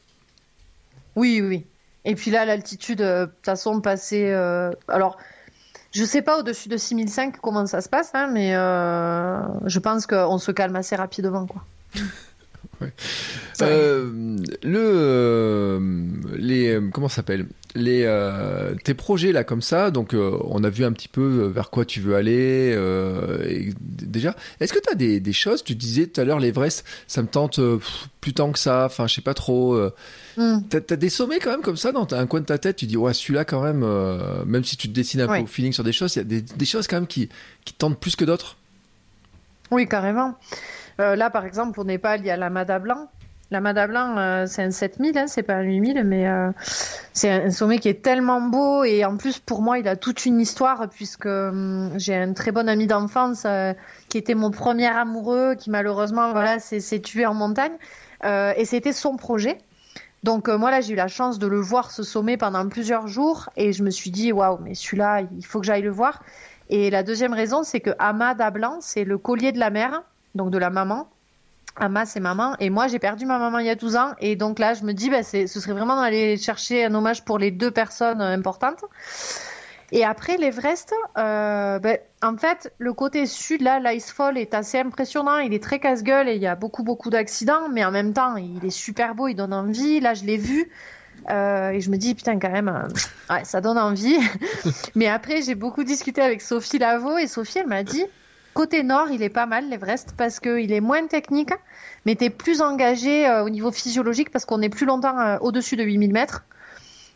Oui, 1.18 1.42
oui. 1.42 1.66
Et 2.06 2.16
puis 2.16 2.32
là, 2.32 2.46
l'altitude, 2.46 3.02
euh, 3.02 3.26
de 3.26 3.32
toute 3.32 3.46
façon, 3.46 3.82
passer. 3.82 4.30
Euh, 4.30 4.72
alors, 4.88 5.18
je 5.92 6.04
sais 6.04 6.22
pas 6.22 6.40
au-dessus 6.40 6.70
de 6.70 6.78
6005 6.78 7.38
comment 7.42 7.66
ça 7.66 7.82
se 7.82 7.90
passe, 7.90 8.12
hein, 8.14 8.30
mais 8.32 8.56
euh, 8.56 9.40
je 9.66 9.80
pense 9.80 10.06
qu'on 10.06 10.38
se 10.38 10.52
calme 10.52 10.76
assez 10.76 10.96
rapidement, 10.96 11.46
quoi. 11.46 11.64
Euh, 13.62 14.38
le 14.64 14.80
euh, 14.80 15.80
les 16.38 16.80
comment 16.94 17.10
s'appelle? 17.10 17.46
Les 17.76 18.08
tes 18.84 18.94
projets 18.94 19.32
là 19.32 19.44
comme 19.44 19.62
ça. 19.62 19.92
Donc 19.92 20.14
on 20.16 20.64
a 20.64 20.70
vu 20.70 20.86
un 20.86 20.92
petit 20.92 21.08
peu 21.08 21.52
vers 21.54 21.70
quoi 21.70 21.86
tu 21.86 22.02
veux 22.02 22.16
aller 22.16 22.76
déjà 23.80 24.36
est-ce 24.60 24.74
que 24.74 24.80
tu 24.80 24.90
as 24.92 24.96
des, 24.96 25.20
des, 25.20 25.34
choses? 25.34 25.64
Tu 25.64 25.76
disais 25.76 26.08
tout 26.08 26.20
à 26.22 26.24
l'heure 26.24 26.40
l'Everest 26.40 26.86
ça 27.08 27.22
me 27.22 27.28
tente 27.28 27.60
plus 28.22 28.34
tant 28.34 28.52
que 28.52 28.60
ça 28.60 28.86
enfin 28.86 29.08
je 29.08 29.16
sais 29.16 29.22
pas 29.22 29.34
trop 29.34 29.80
mm. 30.38 30.60
t'as 30.70 30.80
as 30.90 30.96
des 30.96 31.10
sommets 31.10 31.40
quand 31.40 31.52
même 31.52 31.62
comme 31.62 31.78
ça 31.78 31.92
dans 31.92 32.08
un 32.12 32.28
coin 32.28 32.42
de 32.42 32.46
ta 32.46 32.58
tête 32.58 32.78
tu 32.78 32.86
dis 32.86 32.98
ouais 32.98 33.14
celui-là 33.14 33.46
quand 33.46 33.62
même 33.62 33.86
même 34.46 34.64
si 34.64 34.78
tu 34.78 34.88
te 34.88 34.94
dessines 34.94 35.22
un 35.22 35.28
peu 35.28 35.40
au 35.40 35.48
feeling 35.48 35.74
sur 35.74 35.84
des 35.84 35.94
choses 35.94 36.16
il 36.16 36.20
y 36.20 36.22
a 36.22 36.26
des, 36.26 36.42
des, 36.42 36.66
choses 36.66 36.88
quand 36.88 36.98
même 36.98 37.08
qui 37.08 37.30
qui 37.66 37.74
tentent 37.74 38.00
plus 38.00 38.16
que 38.16 38.26
d'autres? 38.26 38.58
Oui 39.72 39.88
carrément. 39.88 40.36
Euh, 41.00 41.16
là, 41.16 41.30
par 41.30 41.46
exemple, 41.46 41.74
pour 41.74 41.86
Népal, 41.86 42.20
il 42.22 42.26
y 42.26 42.30
a 42.30 42.38
la 42.38 42.50
Mada 42.50 42.80
Blanc. 42.80 43.10
La 43.52 43.62
Mada 43.62 43.88
Blanc, 43.88 44.16
euh, 44.18 44.46
c'est 44.46 44.62
un 44.62 44.70
7000, 44.70 45.18
hein, 45.18 45.26
c'est 45.26 45.42
pas 45.42 45.56
un 45.56 45.64
8000, 45.64 46.04
mais 46.04 46.28
euh, 46.28 46.52
c'est 47.14 47.32
un 47.32 47.50
sommet 47.50 47.80
qui 47.80 47.90
est 47.90 48.04
tellement 48.04 48.42
beau 48.42 48.84
et 48.84 49.04
en 49.06 49.18
plus, 49.18 49.40
pour 49.40 49.64
moi, 49.64 49.80
il 49.80 49.88
a 49.88 49.96
toute 49.96 50.28
une 50.28 50.40
histoire 50.40 50.88
puisque 50.88 51.26
hum, 51.26 51.92
j'ai 51.98 52.16
un 52.16 52.34
très 52.34 52.52
bon 52.52 52.70
ami 52.70 52.86
d'enfance 52.86 53.48
qui 54.08 54.20
était 54.20 54.36
mon 54.36 54.52
premier 54.52 54.86
amoureux 54.88 55.56
qui 55.56 55.72
malheureusement 55.72 56.32
voilà, 56.32 56.60
s'est 56.60 57.00
tué 57.00 57.26
en 57.26 57.34
montagne 57.34 57.74
et 58.24 58.66
c'était 58.66 58.94
son 58.94 59.18
projet. 59.18 59.58
Donc 60.22 60.50
moi 60.50 60.70
là 60.70 60.82
j'ai 60.82 60.94
eu 60.94 60.98
la 60.98 61.08
chance 61.08 61.40
de 61.40 61.48
le 61.48 61.60
voir 61.62 61.92
ce 61.92 62.04
sommet 62.04 62.36
pendant 62.36 62.68
plusieurs 62.68 63.08
jours 63.08 63.50
et 63.56 63.72
je 63.72 63.84
me 63.84 63.90
suis 63.90 64.12
dit 64.12 64.34
waouh 64.34 64.60
mais 64.62 64.76
celui-là 64.76 65.22
il 65.22 65.46
faut 65.46 65.60
que 65.60 65.66
j'aille 65.66 65.82
le 65.82 65.92
voir. 65.92 66.22
Et 66.70 66.90
la 66.90 67.04
deuxième 67.04 67.34
raison 67.34 67.64
c'est 67.64 67.80
que 67.80 67.92
Amada 68.00 68.52
Blanc 68.52 68.78
c'est 68.82 69.06
le 69.06 69.18
collier 69.18 69.54
de 69.54 69.60
la 69.60 69.70
mer 69.70 70.04
donc 70.36 70.52
de 70.52 70.58
la 70.58 70.70
maman. 70.70 71.10
Ama, 71.80 72.06
c'est 72.06 72.20
maman. 72.20 72.56
Et 72.60 72.70
moi, 72.70 72.88
j'ai 72.88 73.00
perdu 73.00 73.26
ma 73.26 73.40
maman 73.40 73.60
il 73.60 73.66
y 73.66 73.70
a 73.70 73.76
12 73.76 73.96
ans. 73.96 74.12
Et 74.20 74.36
donc 74.36 74.60
là, 74.60 74.74
je 74.74 74.84
me 74.84 74.94
dis, 74.94 75.10
bah, 75.10 75.24
ce 75.24 75.48
serait 75.48 75.74
vraiment 75.74 75.96
d'aller 75.96 76.38
chercher 76.38 76.86
un 76.86 76.94
hommage 76.94 77.24
pour 77.24 77.40
les 77.40 77.52
deux 77.52 77.72
personnes 77.72 78.22
euh, 78.22 78.36
importantes. 78.36 78.84
Et 79.92 80.06
après, 80.06 80.38
l'Everest, 80.38 80.94
euh, 81.18 81.80
ben, 81.80 81.98
en 82.22 82.38
fait, 82.38 82.72
le 82.78 82.94
côté 82.94 83.26
sud, 83.26 83.62
là, 83.62 83.80
l'Icefall 83.80 84.38
est 84.38 84.54
assez 84.54 84.78
impressionnant. 84.78 85.38
Il 85.40 85.54
est 85.54 85.64
très 85.64 85.80
casse-gueule 85.80 86.30
et 86.30 86.36
il 86.36 86.42
y 86.42 86.48
a 86.48 86.56
beaucoup, 86.56 86.84
beaucoup 86.84 87.10
d'accidents. 87.10 87.70
Mais 87.72 87.84
en 87.86 87.92
même 87.92 88.14
temps, 88.14 88.36
il 88.36 88.64
est 88.64 88.70
super 88.70 89.16
beau, 89.16 89.28
il 89.28 89.36
donne 89.36 89.54
envie. 89.54 90.00
Là, 90.00 90.14
je 90.14 90.26
l'ai 90.26 90.38
vu. 90.38 90.70
Euh, 91.30 91.70
et 91.70 91.82
je 91.82 91.90
me 91.90 91.98
dis, 91.98 92.14
putain, 92.14 92.40
quand 92.40 92.52
même, 92.52 92.88
ouais, 93.30 93.44
ça 93.46 93.62
donne 93.62 93.78
envie. 93.78 94.18
mais 94.96 95.08
après, 95.08 95.42
j'ai 95.42 95.56
beaucoup 95.56 95.84
discuté 95.84 96.22
avec 96.22 96.42
Sophie 96.42 96.78
Lavaux 96.78 97.18
et 97.18 97.28
Sophie, 97.28 97.60
elle 97.60 97.68
m'a 97.68 97.84
dit, 97.84 98.06
Côté 98.54 98.84
nord, 98.84 99.10
il 99.12 99.22
est 99.22 99.30
pas 99.30 99.46
mal 99.46 99.70
l'Everest 99.70 100.14
parce 100.18 100.40
qu'il 100.40 100.72
est 100.72 100.82
moins 100.82 101.06
technique, 101.08 101.52
mais 102.06 102.16
tu 102.16 102.26
es 102.26 102.30
plus 102.30 102.62
engagé 102.62 103.28
euh, 103.28 103.44
au 103.44 103.50
niveau 103.50 103.72
physiologique 103.72 104.32
parce 104.32 104.46
qu'on 104.46 104.62
est 104.62 104.70
plus 104.70 104.86
longtemps 104.86 105.20
euh, 105.20 105.38
au-dessus 105.42 105.76
de 105.76 105.84
8000 105.84 106.12
mètres. 106.12 106.44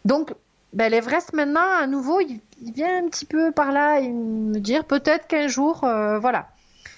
Donc, 0.05 0.33
ben, 0.73 0.89
l'Everest 0.89 1.33
maintenant, 1.33 1.67
à 1.79 1.87
nouveau, 1.87 2.19
il, 2.21 2.39
vient 2.73 3.03
un 3.03 3.09
petit 3.09 3.25
peu 3.25 3.51
par 3.51 3.71
là 3.71 3.99
et 3.99 4.09
me 4.09 4.59
dire 4.59 4.85
peut-être 4.85 5.27
qu'un 5.27 5.47
jour, 5.47 5.83
euh, 5.83 6.19
voilà. 6.19 6.49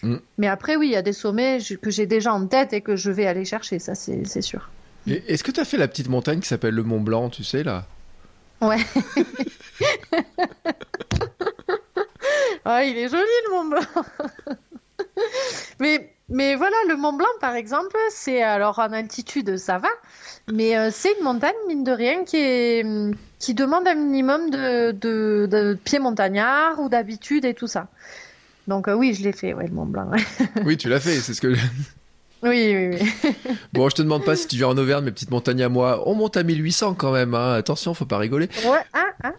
Mm. 0.03 0.17
Mais 0.37 0.47
après, 0.47 0.75
oui, 0.75 0.87
il 0.87 0.91
y 0.91 0.97
a 0.97 1.01
des 1.01 1.13
sommets 1.13 1.59
que 1.81 1.89
j'ai 1.89 2.05
déjà 2.05 2.33
en 2.33 2.45
tête 2.45 2.73
et 2.73 2.81
que 2.81 2.95
je 2.95 3.11
vais 3.11 3.25
aller 3.25 3.45
chercher, 3.45 3.79
ça 3.79 3.95
c'est 3.95 4.41
sûr. 4.41 4.69
Est-ce 5.07 5.43
que 5.43 5.51
tu 5.51 5.59
as 5.59 5.65
fait 5.65 5.77
la 5.77 5.87
petite 5.87 6.09
montagne 6.09 6.39
qui 6.39 6.47
s'appelle 6.47 6.73
le 6.73 6.83
Mont 6.83 7.01
Blanc, 7.01 7.29
tu 7.29 7.43
sais, 7.43 7.63
là? 7.63 7.85
Ouais. 8.61 8.77
Ah, 12.65 12.83
il 12.83 12.97
est 12.97 13.09
joli 13.09 13.23
le 13.47 13.53
Mont 13.53 13.65
Blanc. 13.65 14.57
mais, 15.79 16.11
mais 16.29 16.55
voilà, 16.55 16.75
le 16.89 16.97
Mont 16.97 17.13
Blanc, 17.13 17.27
par 17.39 17.55
exemple, 17.55 17.95
c'est 18.09 18.41
alors 18.41 18.79
en 18.79 18.91
altitude, 18.91 19.57
ça 19.57 19.77
va, 19.77 19.89
mais 20.51 20.75
euh, 20.75 20.89
c'est 20.91 21.13
une 21.19 21.23
montagne, 21.23 21.53
mine 21.67 21.83
de 21.83 21.91
rien, 21.91 22.23
qui, 22.25 22.37
est, 22.37 22.85
qui 23.37 23.53
demande 23.53 23.87
un 23.87 23.93
minimum 23.93 24.49
de, 24.49 24.91
de, 24.91 25.77
pieds 25.83 25.99
montagnards 25.99 26.79
ou 26.79 26.89
d'habitude 26.89 27.45
et 27.45 27.53
tout 27.53 27.67
ça. 27.67 27.87
Donc 28.67 28.87
euh, 28.87 28.95
oui, 28.95 29.13
je 29.13 29.23
l'ai 29.23 29.31
fait, 29.31 29.53
ouais, 29.53 29.67
le 29.67 29.73
Mont 29.73 29.85
Blanc. 29.85 30.09
oui, 30.65 30.75
tu 30.75 30.89
l'as 30.89 30.99
fait, 30.99 31.15
c'est 31.19 31.35
ce 31.35 31.41
que... 31.41 31.53
Oui, 32.43 32.75
oui, 32.75 32.99
oui. 33.23 33.33
bon, 33.73 33.89
je 33.89 33.95
te 33.95 34.01
demande 34.03 34.23
pas 34.23 34.35
si 34.35 34.45
tu 34.47 34.57
viens 34.57 34.67
en 34.67 34.77
Auvergne, 34.77 35.05
mes 35.05 35.11
petites 35.11 35.31
montagnes 35.31 35.63
à 35.63 35.69
moi. 35.69 36.03
On 36.05 36.13
monte 36.13 36.37
à 36.37 36.43
1800 36.43 36.93
quand 36.93 37.11
même, 37.11 37.33
hein. 37.33 37.53
attention, 37.53 37.95
faut 37.95 38.05
pas 38.05 38.19
rigoler. 38.19 38.49
Ouais, 38.65 38.83
hein, 38.93 39.07
hein 39.23 39.33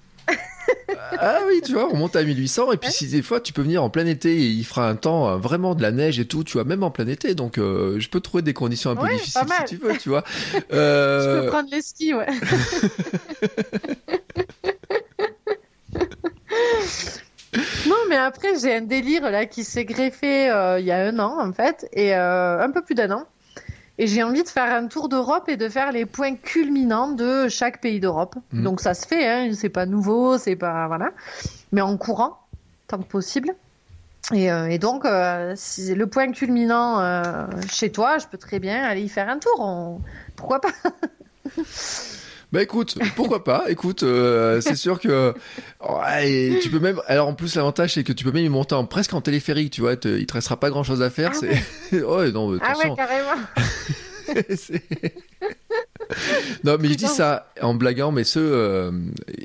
ah 1.19 1.41
oui, 1.47 1.61
tu 1.65 1.73
vois, 1.73 1.89
on 1.93 1.97
monte 1.97 2.17
à 2.17 2.23
1800 2.23 2.73
et 2.73 2.77
puis 2.77 2.91
si 2.91 3.09
des 3.09 3.23
fois 3.23 3.41
tu 3.41 3.53
peux 3.53 3.63
venir 3.63 3.83
en 3.83 3.91
plein 3.91 4.07
été 4.07 4.33
et 4.33 4.47
il 4.47 4.65
fera 4.65 4.89
un 4.89 4.97
temps 4.97 5.29
euh, 5.29 5.37
vraiment 5.37 5.75
de 5.75 5.83
la 5.83 5.91
neige 5.91 6.19
et 6.19 6.27
tout, 6.27 6.45
tu 6.45 6.55
vois, 6.55 6.65
même 6.65 6.83
en 6.83 6.91
plein 6.91 7.07
été. 7.07 7.35
Donc 7.35 7.59
euh, 7.59 8.01
je 8.01 8.09
peux 8.09 8.21
trouver 8.21 8.43
des 8.43 8.55
conditions 8.55 8.91
un 8.91 8.97
peu 8.97 9.09
difficiles 9.09 9.43
si 9.67 9.77
tu 9.77 9.79
veux, 9.83 9.97
tu 9.97 10.09
vois. 10.09 10.25
Euh... 10.73 11.23
Je 11.23 11.43
peux 11.43 11.51
prendre 11.51 11.69
les 11.71 11.83
skis, 11.83 12.15
ouais. 12.15 12.27
non, 17.87 17.97
mais 18.09 18.17
après 18.17 18.59
j'ai 18.61 18.75
un 18.75 18.81
délire 18.81 19.31
là 19.31 19.47
qui 19.47 19.63
s'est 19.65 19.85
greffé 19.85 20.51
euh, 20.51 20.81
il 20.81 20.87
y 20.87 20.93
a 20.93 20.99
un 20.99 21.19
an 21.19 21.39
en 21.41 21.53
fait 21.53 21.87
et 21.93 22.15
un 22.15 22.71
peu 22.71 22.83
plus 22.83 22.95
d'un 22.95 23.11
an. 23.13 23.27
Et 23.99 24.07
j'ai 24.07 24.23
envie 24.23 24.43
de 24.43 24.49
faire 24.49 24.75
un 24.75 24.89
tour 24.89 25.09
d'Europe 25.09 25.49
et 25.49 25.57
de 25.57 25.69
faire 25.69 25.91
les 25.91 26.05
points 26.05 26.37
culminants 26.37 27.13
de 27.13 27.49
chaque 27.49 27.81
pays 27.81 28.01
d'Europe. 28.01 28.37
Mm. 28.53 28.63
Donc 28.63 28.81
ça 28.81 28.95
se 28.95 29.07
fait, 29.07 29.27
hein, 29.27 29.51
c'est 29.55 29.71
pas 29.71 29.87
nouveau, 29.87 30.37
c'est 30.39 30.57
pas 30.57 30.87
voilà, 30.87 31.13
mais 31.73 31.81
en 31.81 31.97
courant 31.97 32.39
tant 32.89 32.99
que 32.99 33.05
possible. 33.05 33.55
Et, 34.35 34.51
euh, 34.51 34.77
donc, 34.79 35.05
euh, 35.05 35.53
si 35.57 35.95
le 35.95 36.07
point 36.09 36.33
culminant 36.33 37.01
euh, 37.01 37.47
chez 37.71 37.93
toi, 37.93 38.19
je 38.19 38.27
peux 38.27 38.39
très 38.39 38.59
bien 38.59 38.83
aller 38.83 39.03
y 39.03 39.09
faire 39.09 39.29
un 39.29 39.39
tour. 39.39 40.01
Pourquoi 40.35 40.61
pas? 40.61 40.73
Bah 42.53 42.63
écoute, 42.63 42.97
pourquoi 43.17 43.43
pas? 43.45 43.65
Écoute, 43.69 44.03
euh, 44.05 44.61
c'est 44.61 44.77
sûr 44.77 45.01
que 45.01 45.35
ouais, 45.81 46.59
tu 46.63 46.71
peux 46.71 46.79
même. 46.79 47.01
Alors 47.07 47.27
en 47.29 47.35
plus 47.35 47.55
l'avantage 47.57 47.95
c'est 47.95 48.05
que 48.05 48.13
tu 48.13 48.25
peux 48.25 48.31
même 48.33 48.45
y 48.45 48.49
monter 48.49 48.75
en 48.77 48.85
presque 48.87 49.15
en 49.15 49.21
téléphérique, 49.21 49.73
tu 49.73 49.81
vois. 49.81 49.97
Te, 49.97 50.09
il 50.09 50.27
te 50.27 50.33
restera 50.35 50.59
pas 50.59 50.71
grand 50.71 50.85
chose 50.85 51.03
à 51.03 51.11
faire. 51.11 51.33
Ah 51.35 51.39
c'est 51.91 52.03
ouais 52.05 52.31
non. 52.33 52.57
Ah 52.63 52.75
ouais 52.79 52.95
carrément. 52.97 53.43
non, 56.65 56.77
mais 56.81 56.89
je 56.89 56.95
dis 56.95 57.07
ça 57.09 57.53
en 57.61 57.75
blaguant, 57.75 58.13
mais 58.13 58.25
ceux 58.25 58.49
euh, 58.53 58.91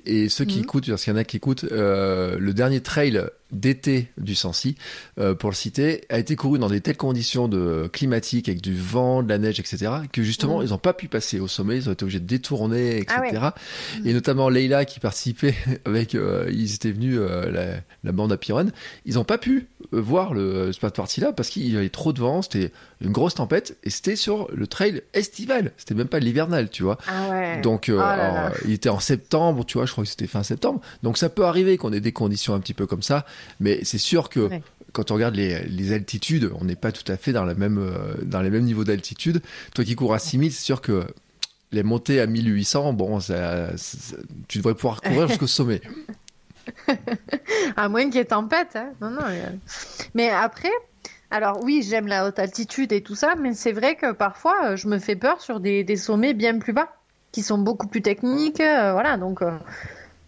et 0.05 0.29
ceux 0.29 0.45
qui 0.45 0.57
Mhm. 0.57 0.63
écoutent, 0.63 0.89
parce 0.89 1.03
qu'il 1.03 1.13
y 1.13 1.15
en 1.15 1.19
a 1.19 1.23
qui 1.23 1.37
écoutent, 1.37 1.65
euh, 1.71 2.37
le 2.39 2.53
dernier 2.53 2.81
trail 2.81 3.23
d'été 3.51 4.07
du 4.17 4.35
Sancy, 4.35 4.75
euh, 5.19 5.33
pour 5.35 5.49
le 5.49 5.55
citer, 5.55 6.03
a 6.09 6.19
été 6.19 6.35
couru 6.35 6.59
dans 6.59 6.69
des 6.69 6.81
telles 6.81 6.97
conditions 6.97 7.47
de 7.47 7.89
climatiques, 7.91 8.47
avec 8.49 8.61
du 8.61 8.75
vent, 8.75 9.23
de 9.23 9.29
la 9.29 9.37
neige, 9.37 9.59
etc., 9.59 9.91
que 10.11 10.23
justement 10.23 10.59
Mhm. 10.59 10.65
ils 10.65 10.69
n'ont 10.71 10.77
pas 10.77 10.93
pu 10.93 11.07
passer 11.07 11.39
au 11.39 11.47
sommet, 11.47 11.77
ils 11.77 11.89
ont 11.89 11.93
été 11.93 12.03
obligés 12.03 12.19
de 12.19 12.25
détourner, 12.27 12.97
etc. 12.97 13.15
Ah 13.35 13.53
ouais. 14.03 14.09
Et 14.09 14.13
notamment 14.13 14.49
Leila 14.49 14.85
qui 14.85 14.99
participait 14.99 15.55
avec, 15.85 16.15
euh, 16.15 16.49
ils 16.51 16.73
étaient 16.75 16.91
venus 16.91 17.17
euh, 17.19 17.51
la, 17.51 17.65
la 18.03 18.11
bande 18.11 18.31
à 18.31 18.37
Piron, 18.37 18.67
ils 19.05 19.15
n'ont 19.15 19.23
pas 19.23 19.37
pu 19.37 19.67
voir 19.91 20.33
le 20.33 20.71
cette 20.71 20.95
partie-là 20.95 21.33
parce 21.33 21.49
qu'il 21.49 21.71
y 21.71 21.75
avait 21.77 21.89
trop 21.89 22.13
de 22.13 22.19
vent, 22.19 22.41
c'était 22.41 22.71
une 23.01 23.11
grosse 23.11 23.35
tempête 23.35 23.77
et 23.83 23.89
c'était 23.89 24.15
sur 24.15 24.47
le 24.53 24.67
trail 24.67 25.01
estival, 25.13 25.71
c'était 25.77 25.95
même 25.95 26.07
pas 26.07 26.19
l'hivernal, 26.19 26.69
tu 26.69 26.83
vois. 26.83 26.97
Ah 27.07 27.29
ouais. 27.29 27.61
Donc, 27.61 27.87
Oh 27.93 27.97
là 27.97 28.07
alors, 28.07 28.33
là. 28.35 28.51
il 28.65 28.71
était 28.73 28.89
en 28.89 28.99
septembre, 28.99 29.65
tu 29.65 29.77
vois, 29.77 29.85
je 29.85 29.91
crois 29.91 30.03
que 30.03 30.09
c'était 30.09 30.27
fin 30.27 30.43
septembre. 30.43 30.81
Donc, 31.03 31.17
ça 31.17 31.29
peut 31.29 31.45
arriver 31.45 31.77
qu'on 31.77 31.91
ait 31.93 31.99
des 31.99 32.11
conditions 32.11 32.53
un 32.53 32.59
petit 32.59 32.73
peu 32.73 32.85
comme 32.87 33.01
ça, 33.01 33.25
mais 33.59 33.83
c'est 33.83 33.97
sûr 33.97 34.29
que 34.29 34.39
Ouais. 34.41 34.61
quand 34.93 35.11
on 35.11 35.15
regarde 35.15 35.35
les, 35.35 35.63
les 35.63 35.93
altitudes, 35.93 36.51
on 36.59 36.65
n'est 36.65 36.75
pas 36.75 36.91
tout 36.91 37.09
à 37.11 37.17
fait 37.17 37.31
dans, 37.33 37.45
la 37.45 37.53
même, 37.55 37.77
euh, 37.77 38.13
dans 38.23 38.41
les 38.41 38.49
mêmes 38.49 38.63
niveaux 38.63 38.83
d'altitude. 38.83 39.41
Toi 39.73 39.83
qui 39.85 39.95
cours 39.95 40.13
à 40.13 40.19
6000, 40.19 40.51
c'est 40.51 40.63
sûr 40.63 40.81
que 40.81 41.05
les 41.71 41.83
montées 41.83 42.19
à 42.19 42.27
1800, 42.27 42.93
bon, 42.93 43.19
ça, 43.21 43.75
ça- 43.77 44.17
tu 44.49 44.57
devrais 44.57 44.75
pouvoir 44.75 45.01
courir 45.01 45.27
jusqu'au 45.29 45.47
sommet. 45.47 45.81
À 47.75 47.89
moins 47.89 48.05
qu'il 48.05 48.15
y 48.15 48.19
ait 48.19 48.25
tempête. 48.25 48.75
Hein. 48.75 48.89
Non, 49.01 49.09
non. 49.09 49.21
euh. 49.23 49.49
Mais 50.13 50.29
après, 50.29 50.69
alors 51.31 51.63
oui, 51.63 51.85
j'aime 51.87 52.07
la 52.07 52.27
haute 52.27 52.39
altitude 52.39 52.91
et 52.91 53.01
tout 53.01 53.15
ça, 53.15 53.35
mais 53.39 53.53
c'est 53.53 53.71
vrai 53.71 53.95
que 53.95 54.11
parfois, 54.11 54.55
euh, 54.71 54.75
je 54.75 54.87
me 54.87 54.99
fais 54.99 55.15
peur 55.15 55.41
sur 55.41 55.59
des, 55.59 55.83
des 55.83 55.95
sommets 55.97 56.33
bien 56.33 56.59
plus 56.59 56.73
bas, 56.73 56.89
qui 57.31 57.41
sont 57.41 57.57
beaucoup 57.57 57.87
plus 57.87 58.01
techniques. 58.01 58.59
euh, 58.59 58.91
voilà, 58.93 59.17
donc 59.17 59.41
euh, 59.41 59.51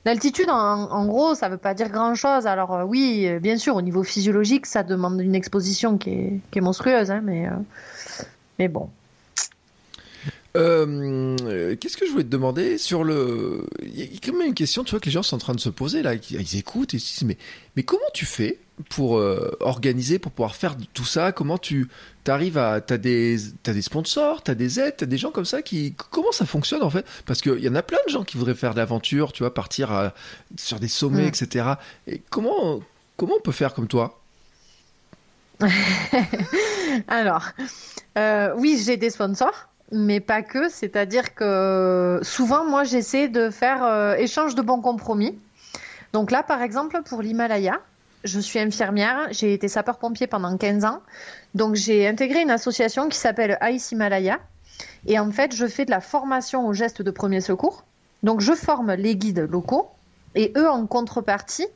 l'altitude, 0.06 0.50
en, 0.50 1.06
gros, 1.06 1.36
ça 1.36 1.50
veut 1.50 1.58
pas 1.58 1.74
dire 1.74 1.90
grand-chose. 1.90 2.48
Alors 2.48 2.74
euh, 2.74 2.84
oui, 2.84 3.26
euh, 3.28 3.40
bien 3.40 3.58
sûr, 3.58 3.76
au 3.76 3.82
niveau 3.82 4.04
physiologique, 4.04 4.66
ça 4.66 4.84
demande 4.84 5.20
une 5.22 5.36
exposition 5.36 5.98
qui 5.98 6.42
est, 6.54 6.62
monstrueuse, 6.62 7.12
hein, 7.12 7.22
mais, 7.24 7.48
euh, 7.48 7.52
mais 8.60 8.68
bon. 8.68 8.90
Qu'est-ce 10.56 11.98
que 11.98 12.06
je 12.06 12.12
voulais 12.12 12.24
te 12.24 12.30
demander 12.30 12.78
sur 12.78 13.04
le. 13.04 13.66
Il 13.82 14.00
y 14.00 14.04
a 14.04 14.08
quand 14.24 14.38
même 14.38 14.50
une 14.50 14.54
question, 14.54 14.84
tu 14.84 14.92
vois, 14.92 15.00
que 15.00 15.06
les 15.06 15.12
gens 15.12 15.24
sont 15.24 15.36
en 15.36 15.40
train 15.40 15.56
de 15.56 15.60
se 15.60 15.70
poser 15.70 16.04
là. 16.04 16.14
Ils 16.14 16.58
écoutent 16.58 16.94
et 16.94 16.98
ils 16.98 17.00
se 17.00 17.26
disent 17.26 17.38
mais 17.76 17.84
comment 17.84 18.04
tu 18.14 18.26
fais 18.26 18.60
pour 18.90 19.18
euh, 19.18 19.56
organiser, 19.60 20.18
pour 20.20 20.32
pouvoir 20.32 20.56
faire 20.56 20.76
tout 20.94 21.06
ça 21.06 21.32
Comment 21.32 21.58
tu 21.58 21.88
arrives 22.28 22.58
à. 22.58 22.82
T'as 22.82 22.98
des, 22.98 23.38
t'as 23.62 23.74
des 23.74 23.82
sponsors, 23.84 24.42
t'as 24.42 24.56
des 24.56 24.80
aides, 24.80 24.96
t'as 24.98 25.06
des 25.06 25.18
gens 25.18 25.32
comme 25.32 25.46
ça 25.46 25.62
qui. 25.62 25.94
Comment 26.12 26.32
ça 26.32 26.46
fonctionne 26.46 26.82
en 26.84 26.90
fait? 26.90 27.06
Parce 27.26 27.42
qu'il 27.42 27.60
y 27.60 27.70
en 27.70 27.76
a 27.76 27.84
plein 27.84 28.00
de 28.08 28.12
gens 28.12 28.24
qui 28.24 28.38
voudraient 28.38 28.56
faire 28.56 28.74
de 28.74 28.80
l'aventure, 28.80 29.32
tu 29.32 29.44
vois, 29.44 29.54
partir 29.54 29.92
à- 29.92 30.14
sur 30.58 30.80
des 30.80 30.88
sommets, 30.88 31.26
Mm. 31.26 31.28
etc. 31.28 31.66
Et 32.08 32.22
comment, 32.30 32.80
comment 33.18 33.36
on 33.38 33.42
peut 33.42 33.52
faire 33.52 33.74
comme 33.74 33.88
toi? 33.88 34.20
Alors, 37.08 37.44
euh, 38.18 38.54
oui, 38.58 38.82
j'ai 38.84 38.98
des 38.98 39.10
sponsors, 39.10 39.70
mais 39.92 40.20
pas 40.20 40.42
que. 40.42 40.70
C'est-à-dire 40.70 41.36
que 41.36 42.20
souvent, 42.24 42.66
moi, 42.66 42.84
j'essaie 42.84 43.28
de 43.28 43.50
faire 43.50 43.84
euh, 43.84 44.16
échange 44.16 44.56
de 44.56 44.62
bons 44.62 44.82
compromis. 44.82 45.38
Donc 46.14 46.32
là, 46.32 46.44
par 46.44 46.62
exemple, 46.62 47.02
pour 47.06 47.22
l'Himalaya, 47.22 47.80
je 48.24 48.40
suis 48.40 48.60
infirmière, 48.60 49.28
j'ai 49.32 49.54
été 49.54 49.68
sapeur-pompier 49.68 50.28
pendant 50.28 50.58
15 50.58 50.86
ans. 50.86 51.02
Donc 51.56 51.76
j'ai 51.76 52.08
intégré 52.08 52.42
une 52.42 52.52
association 52.52 53.10
qui 53.10 53.18
s'appelle 53.18 53.58
Ice 53.64 53.92
Himalaya. 53.92 54.40
Et 55.06 55.20
en 55.20 55.32
fait, 55.32 55.56
je 55.56 55.68
fais 55.68 55.86
de 55.86 55.92
la 55.92 56.02
formation 56.02 56.68
aux 56.68 56.74
gestes 56.74 57.02
de 57.02 57.12
premier 57.12 57.42
secours. 57.42 57.84
Donc 58.24 58.42
je 58.42 58.54
forme 58.54 58.94
les 58.94 59.16
guides 59.16 59.48
locaux 59.52 59.90
et 60.36 60.54
eux, 60.58 60.70
en 60.70 60.88
contrepartie, 60.88 61.68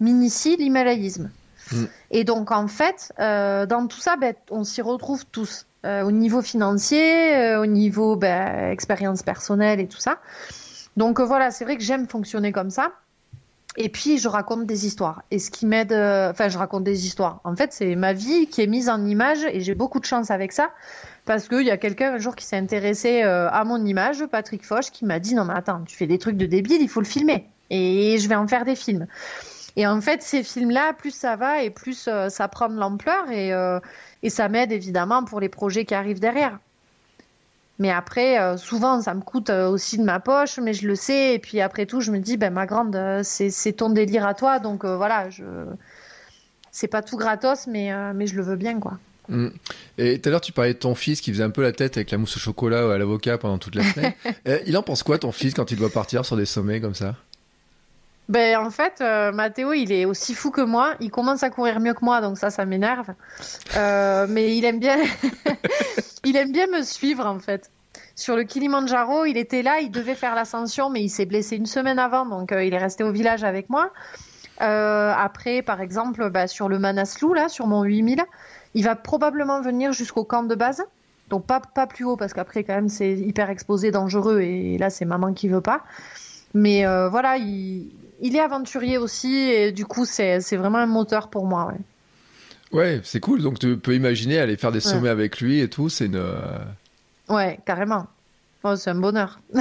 m'initient 0.00 0.56
l'himalayisme. 0.56 1.30
Mm. 1.72 1.84
Et 2.12 2.24
donc 2.24 2.52
en 2.52 2.68
fait, 2.68 3.12
euh, 3.18 3.66
dans 3.66 3.86
tout 3.86 4.00
ça, 4.00 4.16
ben, 4.16 4.34
on 4.50 4.64
s'y 4.64 4.82
retrouve 4.82 5.26
tous. 5.26 5.66
Euh, 5.86 6.02
au 6.02 6.10
niveau 6.10 6.42
financier, 6.42 7.36
euh, 7.36 7.60
au 7.60 7.66
niveau 7.66 8.16
ben, 8.16 8.70
expérience 8.70 9.22
personnelle 9.22 9.78
et 9.78 9.86
tout 9.86 10.00
ça. 10.00 10.18
Donc 10.96 11.20
euh, 11.20 11.24
voilà, 11.24 11.52
c'est 11.52 11.64
vrai 11.64 11.76
que 11.76 11.82
j'aime 11.82 12.08
fonctionner 12.08 12.50
comme 12.50 12.70
ça. 12.70 12.92
Et 13.76 13.88
puis 13.88 14.18
je 14.18 14.28
raconte 14.28 14.66
des 14.66 14.86
histoires. 14.86 15.22
Et 15.30 15.38
ce 15.38 15.50
qui 15.50 15.66
m'aide, 15.66 15.92
euh, 15.92 16.30
enfin 16.30 16.48
je 16.48 16.56
raconte 16.56 16.84
des 16.84 17.06
histoires. 17.06 17.40
En 17.44 17.54
fait, 17.54 17.72
c'est 17.72 17.94
ma 17.94 18.12
vie 18.12 18.46
qui 18.46 18.62
est 18.62 18.66
mise 18.66 18.88
en 18.88 19.04
image 19.04 19.44
et 19.52 19.60
j'ai 19.60 19.74
beaucoup 19.74 20.00
de 20.00 20.04
chance 20.04 20.30
avec 20.30 20.52
ça 20.52 20.70
parce 21.26 21.48
qu'il 21.48 21.62
y 21.62 21.70
a 21.70 21.76
quelqu'un 21.76 22.14
un 22.14 22.18
jour 22.18 22.36
qui 22.36 22.44
s'est 22.44 22.56
intéressé 22.56 23.22
euh, 23.22 23.50
à 23.50 23.64
mon 23.64 23.84
image, 23.84 24.24
Patrick 24.26 24.64
Foch, 24.64 24.90
qui 24.92 25.04
m'a 25.04 25.18
dit 25.18 25.34
non 25.34 25.44
mais 25.44 25.54
attends, 25.54 25.82
tu 25.86 25.96
fais 25.96 26.06
des 26.06 26.18
trucs 26.18 26.36
de 26.36 26.46
débile, 26.46 26.80
il 26.80 26.88
faut 26.88 27.00
le 27.00 27.06
filmer 27.06 27.48
et 27.68 28.16
je 28.18 28.28
vais 28.28 28.36
en 28.36 28.48
faire 28.48 28.64
des 28.64 28.76
films. 28.76 29.06
Et 29.78 29.86
en 29.86 30.00
fait, 30.00 30.22
ces 30.22 30.42
films-là, 30.42 30.94
plus 30.94 31.14
ça 31.14 31.36
va 31.36 31.62
et 31.62 31.68
plus 31.68 32.08
euh, 32.08 32.30
ça 32.30 32.48
prend 32.48 32.70
de 32.70 32.78
l'ampleur 32.78 33.30
et, 33.30 33.50
et 34.22 34.30
ça 34.30 34.48
m'aide 34.48 34.72
évidemment 34.72 35.24
pour 35.24 35.40
les 35.40 35.50
projets 35.50 35.84
qui 35.84 35.94
arrivent 35.94 36.20
derrière. 36.20 36.58
Mais 37.78 37.90
après, 37.90 38.40
euh, 38.40 38.56
souvent, 38.56 39.02
ça 39.02 39.14
me 39.14 39.20
coûte 39.20 39.50
euh, 39.50 39.68
aussi 39.68 39.98
de 39.98 40.02
ma 40.02 40.18
poche, 40.18 40.58
mais 40.58 40.72
je 40.72 40.86
le 40.88 40.94
sais. 40.94 41.34
Et 41.34 41.38
puis 41.38 41.60
après 41.60 41.86
tout, 41.86 42.00
je 42.00 42.10
me 42.10 42.18
dis, 42.18 42.36
ben 42.36 42.52
ma 42.52 42.66
grande, 42.66 42.96
euh, 42.96 43.20
c'est 43.22 43.72
ton 43.72 43.90
délire 43.90 44.26
à 44.26 44.34
toi, 44.34 44.58
donc 44.58 44.84
euh, 44.84 44.96
voilà, 44.96 45.28
je 45.30 45.44
c'est 46.72 46.88
pas 46.88 47.02
tout 47.02 47.16
gratos, 47.16 47.66
mais 47.66 47.92
euh, 47.92 48.12
mais 48.14 48.26
je 48.26 48.36
le 48.36 48.42
veux 48.42 48.56
bien, 48.56 48.80
quoi. 48.80 48.98
Mm. 49.28 49.48
Et 49.98 50.20
tout 50.20 50.28
à 50.28 50.32
l'heure, 50.32 50.40
tu 50.40 50.52
parlais 50.52 50.74
de 50.74 50.78
ton 50.78 50.94
fils 50.94 51.20
qui 51.20 51.32
faisait 51.32 51.42
un 51.42 51.50
peu 51.50 51.62
la 51.62 51.72
tête 51.72 51.96
avec 51.96 52.10
la 52.10 52.18
mousse 52.18 52.36
au 52.36 52.40
chocolat 52.40 52.86
ou 52.86 52.90
à 52.90 52.98
l'avocat 52.98 53.38
pendant 53.38 53.58
toute 53.58 53.74
la 53.74 53.82
semaine. 53.82 54.12
Il 54.66 54.76
en 54.76 54.82
pense 54.82 55.02
quoi, 55.02 55.18
ton 55.18 55.32
fils, 55.32 55.52
quand 55.52 55.70
il 55.70 55.76
doit 55.76 55.90
partir 55.90 56.24
sur 56.24 56.36
des 56.36 56.46
sommets 56.46 56.80
comme 56.80 56.94
ça? 56.94 57.16
Ben 58.28 58.58
en 58.58 58.70
fait, 58.70 59.00
euh, 59.00 59.30
Mathéo, 59.30 59.72
il 59.72 59.92
est 59.92 60.04
aussi 60.04 60.34
fou 60.34 60.50
que 60.50 60.60
moi. 60.60 60.94
Il 61.00 61.10
commence 61.10 61.42
à 61.42 61.50
courir 61.50 61.78
mieux 61.78 61.94
que 61.94 62.04
moi, 62.04 62.20
donc 62.20 62.38
ça, 62.38 62.50
ça 62.50 62.64
m'énerve. 62.64 63.10
Euh, 63.76 64.26
mais 64.28 64.56
il 64.56 64.64
aime 64.64 64.80
bien, 64.80 64.98
il 66.24 66.36
aime 66.36 66.50
bien 66.50 66.66
me 66.66 66.82
suivre 66.82 67.24
en 67.24 67.38
fait. 67.38 67.70
Sur 68.16 68.34
le 68.34 68.44
Kilimandjaro, 68.44 69.26
il 69.26 69.36
était 69.36 69.62
là, 69.62 69.78
il 69.80 69.90
devait 69.90 70.14
faire 70.14 70.34
l'ascension, 70.34 70.90
mais 70.90 71.02
il 71.02 71.08
s'est 71.08 71.26
blessé 71.26 71.56
une 71.56 71.66
semaine 71.66 71.98
avant, 71.98 72.26
donc 72.26 72.50
euh, 72.50 72.64
il 72.64 72.74
est 72.74 72.78
resté 72.78 73.04
au 73.04 73.12
village 73.12 73.44
avec 73.44 73.68
moi. 73.68 73.92
Euh, 74.62 75.12
après, 75.16 75.62
par 75.62 75.80
exemple, 75.80 76.30
bah, 76.30 76.46
sur 76.46 76.68
le 76.68 76.78
Manaslu, 76.78 77.34
là, 77.34 77.48
sur 77.48 77.66
mon 77.66 77.82
8000, 77.82 78.24
il 78.74 78.84
va 78.84 78.96
probablement 78.96 79.60
venir 79.60 79.92
jusqu'au 79.92 80.24
camp 80.24 80.42
de 80.42 80.54
base. 80.54 80.82
Donc 81.28 81.44
pas, 81.44 81.60
pas 81.60 81.86
plus 81.86 82.04
haut, 82.04 82.16
parce 82.16 82.32
qu'après, 82.32 82.64
quand 82.64 82.74
même, 82.74 82.88
c'est 82.88 83.12
hyper 83.12 83.50
exposé, 83.50 83.90
dangereux, 83.90 84.40
et 84.40 84.78
là, 84.78 84.90
c'est 84.90 85.04
maman 85.04 85.32
qui 85.32 85.48
veut 85.48 85.60
pas. 85.60 85.84
Mais 86.54 86.86
voilà, 87.10 87.36
il, 87.36 87.90
il 88.20 88.34
est 88.36 88.40
aventurier 88.40 88.98
aussi, 88.98 89.34
et 89.34 89.72
du 89.72 89.84
coup, 89.86 90.04
c'est 90.04 90.38
vraiment 90.56 90.78
un 90.78 90.86
moteur 90.86 91.28
pour 91.28 91.46
moi. 91.46 91.66
Ouais, 91.66 91.78
Ouais, 92.72 93.00
c'est 93.04 93.20
cool. 93.20 93.42
Donc 93.42 93.58
tu 93.60 93.76
peux 93.76 93.94
imaginer 93.94 94.38
aller 94.38 94.56
faire 94.56 94.72
des 94.72 94.80
sommets 94.80 95.08
avec 95.08 95.40
lui 95.40 95.60
et 95.60 95.68
tout. 95.68 95.88
C'est 95.88 96.06
une. 96.06 96.16
euh, 96.16 96.58
ouais 97.28 97.60
carrément. 97.64 98.06
Oh, 98.64 98.74
c'est 98.76 98.90
un 98.90 98.96
bonheur. 98.96 99.38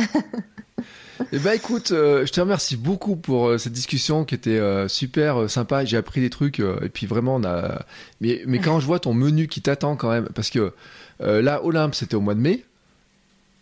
Eh 1.32 1.40
ben 1.40 1.54
écoute, 1.54 1.92
euh, 1.92 2.26
je 2.26 2.32
te 2.34 2.42
remercie 2.42 2.76
beaucoup 2.76 3.16
pour 3.16 3.48
euh, 3.48 3.58
cette 3.58 3.72
discussion 3.72 4.26
qui 4.26 4.36
était 4.36 4.60
euh, 4.60 4.90
super 4.90 5.50
sympa. 5.50 5.86
J'ai 5.86 5.96
appris 5.96 6.20
des 6.20 6.30
trucs 6.30 6.60
et 6.60 6.90
puis 6.94 7.06
vraiment 7.06 7.36
on 7.36 7.44
a. 7.46 7.86
Mais 8.20 8.42
mais 8.48 8.60
quand 8.60 8.82
je 8.82 8.86
vois 8.86 9.00
ton 9.00 9.14
menu 9.14 9.48
qui 9.48 9.62
t'attend 9.62 9.96
quand 9.96 10.10
même, 10.10 10.28
parce 10.36 10.50
que 10.50 10.74
là 11.22 11.64
Olympe 11.64 11.96
c'était 11.96 12.16
au 12.16 12.22
mois 12.22 12.36
de 12.36 12.42
mai, 12.42 12.66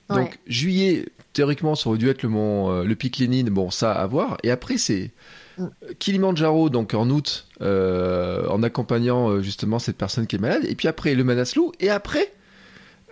donc 0.10 0.18
Ouais. 0.18 0.32
juillet 0.48 1.06
théoriquement 1.34 1.76
ça 1.76 1.90
aurait 1.90 1.98
dû 1.98 2.10
être 2.10 2.24
le 2.24 2.30
mont 2.30 2.72
euh, 2.72 2.84
le 2.84 2.96
pic 2.96 3.18
Lénine. 3.18 3.50
Bon 3.50 3.70
ça 3.70 3.92
à 3.92 4.08
voir. 4.08 4.38
Et 4.44 4.52
après 4.52 4.78
c'est 4.78 5.12
Mm. 5.56 5.68
Kilimandjaro 6.00 6.72
donc 6.72 6.96
en 6.96 7.08
août 7.12 7.46
euh, 7.62 8.48
en 8.48 8.64
accompagnant 8.64 9.30
euh, 9.30 9.42
justement 9.44 9.78
cette 9.78 9.98
personne 9.98 10.26
qui 10.26 10.38
est 10.38 10.40
malade. 10.40 10.66
Et 10.66 10.74
puis 10.74 10.88
après 10.88 11.14
le 11.14 11.24
Manaslu 11.24 11.62
et 11.80 11.92
après. 11.92 12.34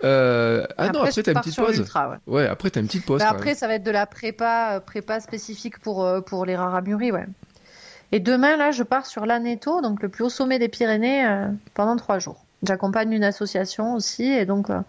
euh, 0.02 0.66
ah 0.76 0.88
non 0.88 1.02
après 1.02 1.22
t'as 1.22 1.32
une 1.32 1.38
petite 1.38 1.56
pause. 1.56 1.76
l'ultra, 1.76 2.10
ouais. 2.10 2.16
Ouais 2.26 2.46
après 2.48 2.70
t'as 2.70 2.80
une 2.80 2.88
petite 2.88 3.06
pause. 3.06 3.20
Bah, 3.20 3.28
après, 3.30 3.54
ça 3.54 3.68
va 3.68 3.74
être 3.74 3.84
de 3.84 3.92
la 3.92 4.06
prépa, 4.06 4.82
prépa 4.84 5.20
spécifique 5.20 5.78
pour, 5.78 6.04
pour 6.26 6.44
les 6.44 6.56
Raramuri, 6.56 7.12
ouais. 7.12 7.26
Et 8.12 8.20
demain, 8.20 8.58
là, 8.58 8.72
je 8.72 8.82
pars 8.82 9.06
sur 9.06 9.24
l'Aneto, 9.24 9.80
donc 9.80 10.02
le 10.02 10.10
plus 10.10 10.24
haut 10.24 10.28
sommet 10.28 10.58
des 10.58 10.68
Pyrénées, 10.68 11.26
euh, 11.26 11.48
pendant 11.72 11.96
trois 11.96 12.18
jours. 12.18 12.44
J'accompagne 12.62 13.10
une 13.12 13.24
association 13.24 13.94
aussi, 13.94 14.24
et 14.24 14.44
donc 14.44 14.68
euh, 14.68 14.80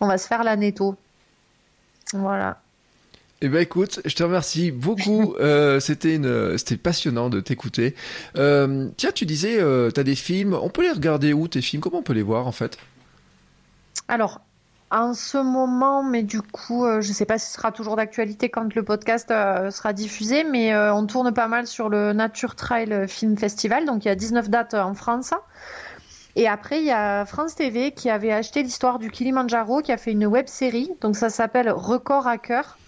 on 0.00 0.06
va 0.06 0.16
se 0.16 0.28
faire 0.28 0.44
l'Aneto. 0.44 0.94
Voilà. 2.12 2.60
Eh 3.40 3.48
ben 3.48 3.60
écoute, 3.60 4.00
je 4.04 4.14
te 4.14 4.22
remercie 4.22 4.70
beaucoup. 4.70 5.34
Euh, 5.40 5.78
c'était 5.78 6.16
une, 6.16 6.58
c'était 6.58 6.76
passionnant 6.76 7.30
de 7.30 7.40
t'écouter. 7.40 7.94
Euh, 8.36 8.88
tiens, 8.96 9.12
tu 9.12 9.24
disais, 9.24 9.60
euh, 9.60 9.90
t'as 9.90 10.02
des 10.02 10.16
films. 10.16 10.54
On 10.54 10.68
peut 10.68 10.82
les 10.82 10.90
regarder 10.90 11.32
où 11.32 11.46
tes 11.46 11.60
films? 11.62 11.80
Comment 11.80 11.98
on 11.98 12.02
peut 12.02 12.12
les 12.12 12.22
voir 12.22 12.46
en 12.46 12.52
fait? 12.52 12.76
Alors, 14.08 14.40
en 14.90 15.12
ce 15.12 15.36
moment, 15.36 16.02
mais 16.02 16.22
du 16.22 16.40
coup, 16.40 16.86
euh, 16.86 17.02
je 17.02 17.08
ne 17.08 17.14
sais 17.14 17.26
pas 17.26 17.38
si 17.38 17.48
ce 17.48 17.54
sera 17.54 17.72
toujours 17.72 17.96
d'actualité 17.96 18.48
quand 18.48 18.74
le 18.74 18.82
podcast 18.82 19.30
euh, 19.30 19.70
sera 19.70 19.92
diffusé, 19.92 20.44
mais 20.44 20.72
euh, 20.72 20.94
on 20.94 21.06
tourne 21.06 21.32
pas 21.32 21.46
mal 21.46 21.66
sur 21.66 21.90
le 21.90 22.14
Nature 22.14 22.54
Trail 22.54 23.06
Film 23.06 23.36
Festival, 23.36 23.84
donc 23.84 24.06
il 24.06 24.08
y 24.08 24.10
a 24.10 24.14
19 24.14 24.48
dates 24.48 24.74
en 24.74 24.94
France. 24.94 25.34
Et 26.36 26.48
après, 26.48 26.78
il 26.78 26.86
y 26.86 26.92
a 26.92 27.26
France 27.26 27.54
TV 27.54 27.92
qui 27.92 28.08
avait 28.08 28.32
acheté 28.32 28.62
l'histoire 28.62 28.98
du 28.98 29.10
Kilimanjaro, 29.10 29.82
qui 29.82 29.92
a 29.92 29.98
fait 29.98 30.12
une 30.12 30.26
web 30.26 30.46
série, 30.46 30.90
donc 31.02 31.16
ça 31.16 31.28
s'appelle 31.28 31.70
Record 31.70 32.26
à 32.26 32.38
cœur, 32.38 32.78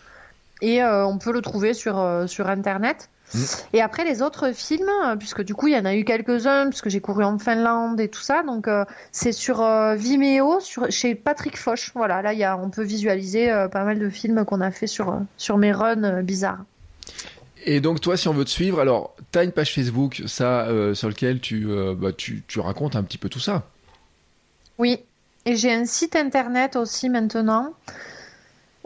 et 0.62 0.82
on 0.84 1.18
peut 1.18 1.32
le 1.32 1.42
trouver 1.42 1.74
sur, 1.74 2.24
sur 2.26 2.48
Internet. 2.48 3.08
Mm. 3.34 3.38
Et 3.74 3.80
après 3.80 4.04
les 4.04 4.22
autres 4.22 4.52
films, 4.52 4.88
euh, 5.04 5.16
puisque 5.16 5.42
du 5.42 5.54
coup 5.54 5.68
il 5.68 5.74
y 5.74 5.78
en 5.78 5.84
a 5.84 5.94
eu 5.94 6.04
quelques-uns, 6.04 6.68
puisque 6.68 6.88
j'ai 6.88 7.00
couru 7.00 7.24
en 7.24 7.38
Finlande 7.38 8.00
et 8.00 8.08
tout 8.08 8.20
ça, 8.20 8.42
donc 8.42 8.66
euh, 8.68 8.84
c'est 9.12 9.32
sur 9.32 9.62
euh, 9.62 9.94
Vimeo, 9.94 10.60
sur, 10.60 10.90
chez 10.90 11.14
Patrick 11.14 11.56
Foch. 11.56 11.92
Voilà, 11.94 12.22
là 12.22 12.34
y 12.34 12.44
a, 12.44 12.56
on 12.56 12.70
peut 12.70 12.82
visualiser 12.82 13.48
pas 13.70 13.84
mal 13.84 13.98
de 13.98 14.08
films 14.08 14.44
qu'on 14.44 14.60
a 14.60 14.70
fait 14.70 14.86
sur, 14.86 15.20
sur 15.36 15.58
mes 15.58 15.72
runs 15.72 16.22
bizarres. 16.22 16.64
Et 17.64 17.80
donc 17.80 18.00
toi, 18.00 18.16
si 18.16 18.26
on 18.26 18.32
veut 18.32 18.44
te 18.44 18.50
suivre, 18.50 18.80
alors 18.80 19.14
tu 19.32 19.38
as 19.38 19.44
une 19.44 19.52
page 19.52 19.74
Facebook, 19.74 20.22
ça, 20.26 20.66
sur 20.94 21.08
lequel 21.08 21.40
tu, 21.40 21.68
bah, 21.96 22.12
tu, 22.12 22.42
tu 22.48 22.58
racontes 22.58 22.96
un 22.96 23.02
petit 23.02 23.18
peu 23.18 23.28
tout 23.28 23.40
ça. 23.40 23.64
Oui, 24.78 24.98
et 25.44 25.56
j'ai 25.56 25.72
un 25.72 25.84
site 25.84 26.16
internet 26.16 26.76
aussi 26.76 27.10
maintenant. 27.10 27.74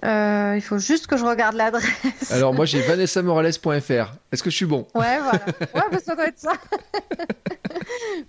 Euh, 0.05 0.53
il 0.57 0.61
faut 0.61 0.79
juste 0.79 1.07
que 1.07 1.17
je 1.17 1.25
regarde 1.25 1.55
l'adresse. 1.57 2.31
Alors 2.31 2.53
moi 2.53 2.65
j'ai 2.67 2.81
vanessamorales.fr. 2.83 4.13
Est-ce 4.33 4.43
que 4.43 4.51
je 4.51 4.57
suis 4.57 4.67
bon? 4.67 4.87
Ouais, 4.95 5.19
voilà. 5.21 5.41
Ouais, 5.75 5.83
bah, 5.91 5.99
ça 6.05 6.15
doit 6.15 6.27
être 6.27 6.39
ça. 6.39 6.53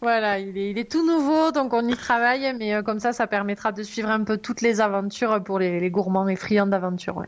Voilà, 0.01 0.39
il 0.39 0.57
est, 0.57 0.89
tout 0.89 1.05
nouveau, 1.05 1.51
donc 1.51 1.73
on 1.73 1.87
y 1.87 1.95
travaille, 1.95 2.53
mais 2.57 2.73
euh, 2.73 2.81
comme 2.81 2.99
ça, 2.99 3.13
ça 3.13 3.27
permettra 3.27 3.71
de 3.71 3.83
suivre 3.83 4.09
un 4.09 4.23
peu 4.23 4.37
toutes 4.37 4.61
les 4.61 4.81
aventures 4.81 5.43
pour 5.43 5.59
les, 5.59 5.89
gourmands 5.89 6.27
et 6.27 6.35
friands 6.35 6.67
d'aventures. 6.67 7.17
Ouais. 7.17 7.27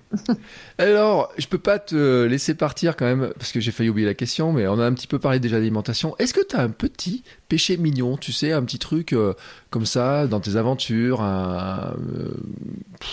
Alors, 0.77 1.31
je 1.37 1.47
peux 1.47 1.57
pas 1.57 1.79
te 1.79 2.25
laisser 2.25 2.55
partir 2.55 2.95
quand 2.95 3.05
même, 3.05 3.31
parce 3.37 3.51
que 3.51 3.59
j'ai 3.59 3.71
failli 3.71 3.89
oublier 3.89 4.07
la 4.07 4.13
question, 4.13 4.51
mais 4.51 4.67
on 4.67 4.79
a 4.79 4.85
un 4.85 4.93
petit 4.93 5.07
peu 5.07 5.19
parlé 5.19 5.39
déjà 5.39 5.57
d'alimentation. 5.57 6.15
Est-ce 6.19 6.33
que 6.33 6.45
tu 6.45 6.55
as 6.55 6.61
un 6.61 6.69
petit 6.69 7.23
péché 7.49 7.77
mignon, 7.77 8.17
tu 8.17 8.31
sais, 8.31 8.51
un 8.51 8.63
petit 8.63 8.79
truc 8.79 9.13
euh, 9.13 9.33
comme 9.69 9.85
ça 9.85 10.27
dans 10.27 10.39
tes 10.39 10.55
aventures, 10.55 11.21
un, 11.21 11.95
euh, 12.13 12.33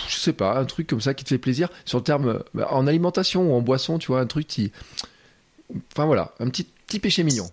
je 0.09 0.17
sais 0.17 0.33
pas, 0.33 0.59
un 0.59 0.65
truc 0.65 0.87
comme 0.87 1.01
ça 1.01 1.15
qui 1.15 1.25
te 1.25 1.29
fait 1.29 1.39
plaisir 1.39 1.69
sur 1.85 1.99
le 1.99 2.05
terme 2.05 2.41
bah, 2.55 2.69
en 2.71 2.87
alimentation 2.87 3.51
ou 3.51 3.55
en 3.55 3.61
boisson, 3.61 3.99
tu 3.99 4.09
vois, 4.09 4.21
un 4.21 4.27
truc 4.27 4.47
qui, 4.47 4.73
enfin 5.93 6.07
voilà, 6.07 6.33
un 6.41 6.49
petit 6.49 6.67
petit 6.87 6.99
péché 6.99 7.23
mignon. 7.23 7.49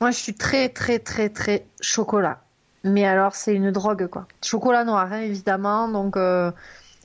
Moi, 0.00 0.10
je 0.10 0.16
suis 0.16 0.34
très 0.34 0.68
très 0.68 0.98
très 0.98 1.28
très 1.28 1.64
chocolat, 1.80 2.40
mais 2.82 3.04
alors 3.04 3.34
c'est 3.34 3.54
une 3.54 3.70
drogue 3.70 4.06
quoi. 4.08 4.26
Chocolat 4.42 4.84
noir, 4.84 5.12
hein, 5.12 5.20
évidemment, 5.20 5.88
donc. 5.88 6.16
Euh, 6.16 6.50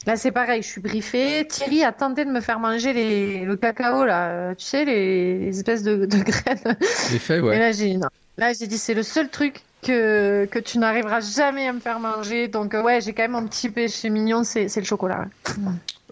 là, 0.06 0.16
c'est 0.16 0.32
pareil, 0.32 0.62
je 0.62 0.68
suis 0.68 0.82
briefée. 0.82 1.48
Thierry 1.48 1.84
a 1.84 1.92
tenté 1.92 2.26
de 2.26 2.32
me 2.32 2.42
faire 2.42 2.60
manger 2.60 2.94
les... 2.94 3.46
le 3.46 3.56
cacao, 3.56 4.06
là, 4.06 4.56
tu 4.56 4.66
sais, 4.66 4.86
les, 4.86 5.48
espèces 5.50 5.84
de, 5.84 6.06
de 6.06 6.18
graines. 6.18 6.78
Les 7.12 7.20
faits, 7.20 7.44
ouais. 7.44 7.56
Et 7.56 7.60
là, 7.60 7.72
j'ai 7.72 7.98
non. 7.98 8.08
Là, 8.38 8.54
j'ai 8.54 8.68
dit, 8.68 8.78
c'est 8.78 8.94
le 8.94 9.04
seul 9.04 9.30
truc 9.30 9.62
que, 9.82 10.46
que 10.46 10.60
tu 10.60 10.78
n'arriveras 10.78 11.20
jamais 11.20 11.68
à 11.68 11.74
me 11.74 11.80
faire 11.80 12.00
manger. 12.00 12.48
Donc, 12.48 12.74
euh, 12.74 12.82
ouais, 12.82 13.02
j'ai 13.02 13.14
quand 13.14 13.24
même 13.24 13.36
un 13.36 13.46
petit 13.46 13.70
péché 13.70 14.10
mignon, 14.10 14.44
c'est 14.44 14.74
le 14.74 14.84
chocolat. 14.84 15.26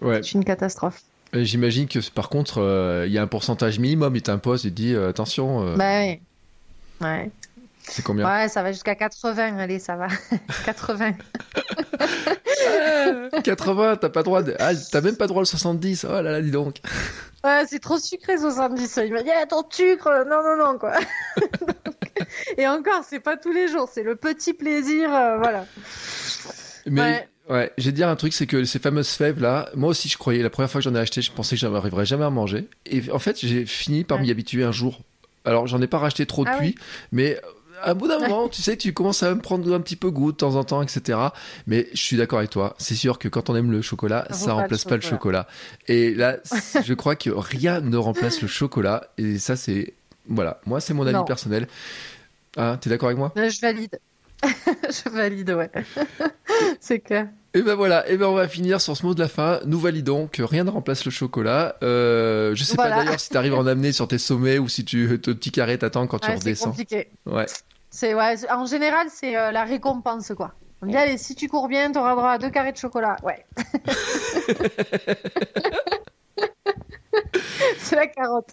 Ouais. 0.02 0.22
C'est 0.22 0.32
une 0.32 0.44
catastrophe. 0.44 1.02
J'imagine 1.32 1.88
que 1.88 1.98
par 2.10 2.28
contre, 2.28 2.58
euh, 2.62 3.04
il 3.06 3.12
y 3.12 3.18
a 3.18 3.22
un 3.22 3.26
pourcentage 3.26 3.78
minimum, 3.78 4.14
il 4.16 4.22
t'impose, 4.22 4.64
il 4.64 4.72
dit 4.72 4.94
euh, 4.94 5.10
attention. 5.10 5.74
Bah 5.76 5.84
ouais. 5.84 6.20
Ouais. 7.00 7.30
C'est 7.82 8.02
combien? 8.02 8.26
Ouais, 8.28 8.48
ça 8.48 8.62
va 8.62 8.72
jusqu'à 8.72 8.94
80, 8.94 9.58
allez, 9.58 9.78
ça 9.78 9.96
va. 9.96 10.08
80. 10.66 11.12
80, 13.42 13.96
t'as 14.00 14.08
pas 14.10 14.22
droit 14.22 14.42
de... 14.42 14.54
ah, 14.58 14.72
t'as 14.74 15.00
même 15.00 15.16
pas 15.16 15.26
droit 15.26 15.42
au 15.42 15.46
70. 15.46 16.04
Oh 16.04 16.12
là 16.12 16.22
là, 16.22 16.42
dis 16.42 16.50
donc. 16.50 16.80
Ouais, 17.44 17.62
c'est 17.68 17.78
trop 17.78 17.98
sucré 17.98 18.36
70. 18.36 18.98
Il 19.06 19.12
m'a 19.12 19.22
dit, 19.22 19.30
attends, 19.30 19.64
sucre. 19.70 20.10
Non, 20.28 20.42
non, 20.42 20.56
non, 20.56 20.76
quoi. 20.76 20.94
Et 22.56 22.66
encore, 22.66 23.04
c'est 23.08 23.20
pas 23.20 23.36
tous 23.36 23.52
les 23.52 23.68
jours, 23.68 23.88
c'est 23.92 24.02
le 24.02 24.16
petit 24.16 24.52
plaisir, 24.54 25.14
euh, 25.14 25.38
voilà. 25.38 25.64
Mais 26.86 27.28
ouais, 27.48 27.72
j'ai 27.78 27.92
dire 27.92 28.08
un 28.08 28.16
truc, 28.16 28.32
c'est 28.32 28.46
que 28.46 28.64
ces 28.64 28.78
fameuses 28.78 29.10
fèves 29.10 29.40
là, 29.40 29.68
moi 29.74 29.90
aussi 29.90 30.08
je 30.08 30.18
croyais, 30.18 30.42
la 30.42 30.50
première 30.50 30.70
fois 30.70 30.80
que 30.80 30.84
j'en 30.84 30.94
ai 30.94 30.98
acheté, 30.98 31.22
je 31.22 31.30
pensais 31.30 31.56
que 31.56 31.60
j'arriverais 31.60 32.06
jamais 32.06 32.24
à 32.24 32.30
manger. 32.30 32.68
Et 32.86 33.02
en 33.10 33.18
fait, 33.18 33.38
j'ai 33.38 33.66
fini 33.66 34.04
par 34.04 34.18
m'y 34.20 34.30
habituer 34.30 34.64
un 34.64 34.72
jour. 34.72 35.00
Alors, 35.48 35.66
j'en 35.66 35.80
ai 35.80 35.86
pas 35.86 35.98
racheté 35.98 36.26
trop 36.26 36.44
ah 36.46 36.52
depuis, 36.52 36.74
mais 37.10 37.40
à 37.82 37.94
bout 37.94 38.06
d'un 38.06 38.18
moment, 38.18 38.48
tu 38.48 38.60
sais, 38.60 38.76
tu 38.76 38.92
commences 38.92 39.22
à 39.22 39.34
me 39.34 39.40
prendre 39.40 39.72
un 39.72 39.80
petit 39.80 39.96
peu 39.96 40.10
goût 40.10 40.32
de 40.32 40.36
temps 40.36 40.56
en 40.56 40.64
temps, 40.64 40.82
etc. 40.82 41.18
Mais 41.66 41.88
je 41.92 42.02
suis 42.02 42.16
d'accord 42.16 42.38
avec 42.38 42.50
toi. 42.50 42.74
C'est 42.78 42.94
sûr 42.94 43.18
que 43.18 43.28
quand 43.28 43.50
on 43.50 43.56
aime 43.56 43.70
le 43.70 43.80
chocolat, 43.82 44.26
ça, 44.30 44.36
ça 44.36 44.52
remplace 44.52 44.84
pas 44.84 44.96
le 44.96 45.00
chocolat. 45.00 45.46
Et 45.86 46.14
là, 46.14 46.36
je 46.84 46.94
crois 46.94 47.16
que 47.16 47.30
rien 47.30 47.80
ne 47.80 47.96
remplace 47.96 48.42
le 48.42 48.48
chocolat. 48.48 49.08
Et 49.16 49.38
ça, 49.38 49.56
c'est 49.56 49.94
voilà. 50.28 50.60
Moi, 50.66 50.80
c'est 50.80 50.92
mon 50.92 51.06
avis 51.06 51.24
personnel. 51.26 51.66
Ah, 52.56 52.76
t'es 52.80 52.90
d'accord 52.90 53.08
avec 53.08 53.18
moi? 53.18 53.32
Je 53.36 53.60
valide. 53.60 53.98
je 54.44 55.08
valide, 55.10 55.50
ouais. 55.50 55.70
c'est 56.80 57.00
clair. 57.00 57.28
Et 57.54 57.62
ben 57.62 57.74
voilà, 57.74 58.06
et 58.08 58.16
ben 58.18 58.26
on 58.26 58.34
va 58.34 58.46
finir 58.46 58.80
sur 58.80 58.96
ce 58.96 59.06
mot 59.06 59.14
de 59.14 59.20
la 59.20 59.28
fin. 59.28 59.60
Nous 59.64 59.80
validons 59.80 60.28
que 60.30 60.42
rien 60.42 60.64
ne 60.64 60.70
remplace 60.70 61.04
le 61.04 61.10
chocolat. 61.10 61.76
Euh, 61.82 62.54
je 62.54 62.62
sais 62.62 62.76
pas 62.76 62.90
d'ailleurs 62.90 63.18
si 63.18 63.30
t'arrives 63.30 63.54
à 63.54 63.56
en 63.56 63.66
amener 63.66 63.92
sur 63.92 64.06
tes 64.06 64.18
sommets 64.18 64.58
ou 64.58 64.68
si 64.68 64.84
tu 64.84 65.18
ton 65.20 65.32
petit 65.32 65.50
carré 65.50 65.78
t'attend 65.78 66.06
quand 66.06 66.18
tu 66.18 66.30
redescends. 66.30 66.74
C'est 66.74 66.84
compliqué. 66.84 67.08
Ouais. 67.24 67.46
C'est 67.90 68.14
ouais. 68.14 68.34
En 68.50 68.66
général, 68.66 69.06
c'est 69.10 69.36
euh, 69.36 69.50
la 69.50 69.64
récompense 69.64 70.32
quoi. 70.36 70.52
On 70.82 70.86
dit 70.86 70.96
allez, 70.96 71.16
si 71.18 71.34
tu 71.34 71.48
cours 71.48 71.68
bien, 71.68 71.90
t'auras 71.90 72.14
droit 72.14 72.30
à 72.32 72.38
deux 72.38 72.50
carrés 72.50 72.72
de 72.72 72.76
chocolat. 72.76 73.16
Ouais. 73.22 73.44
c'est 77.78 77.96
la 77.96 78.06
carotte. 78.06 78.50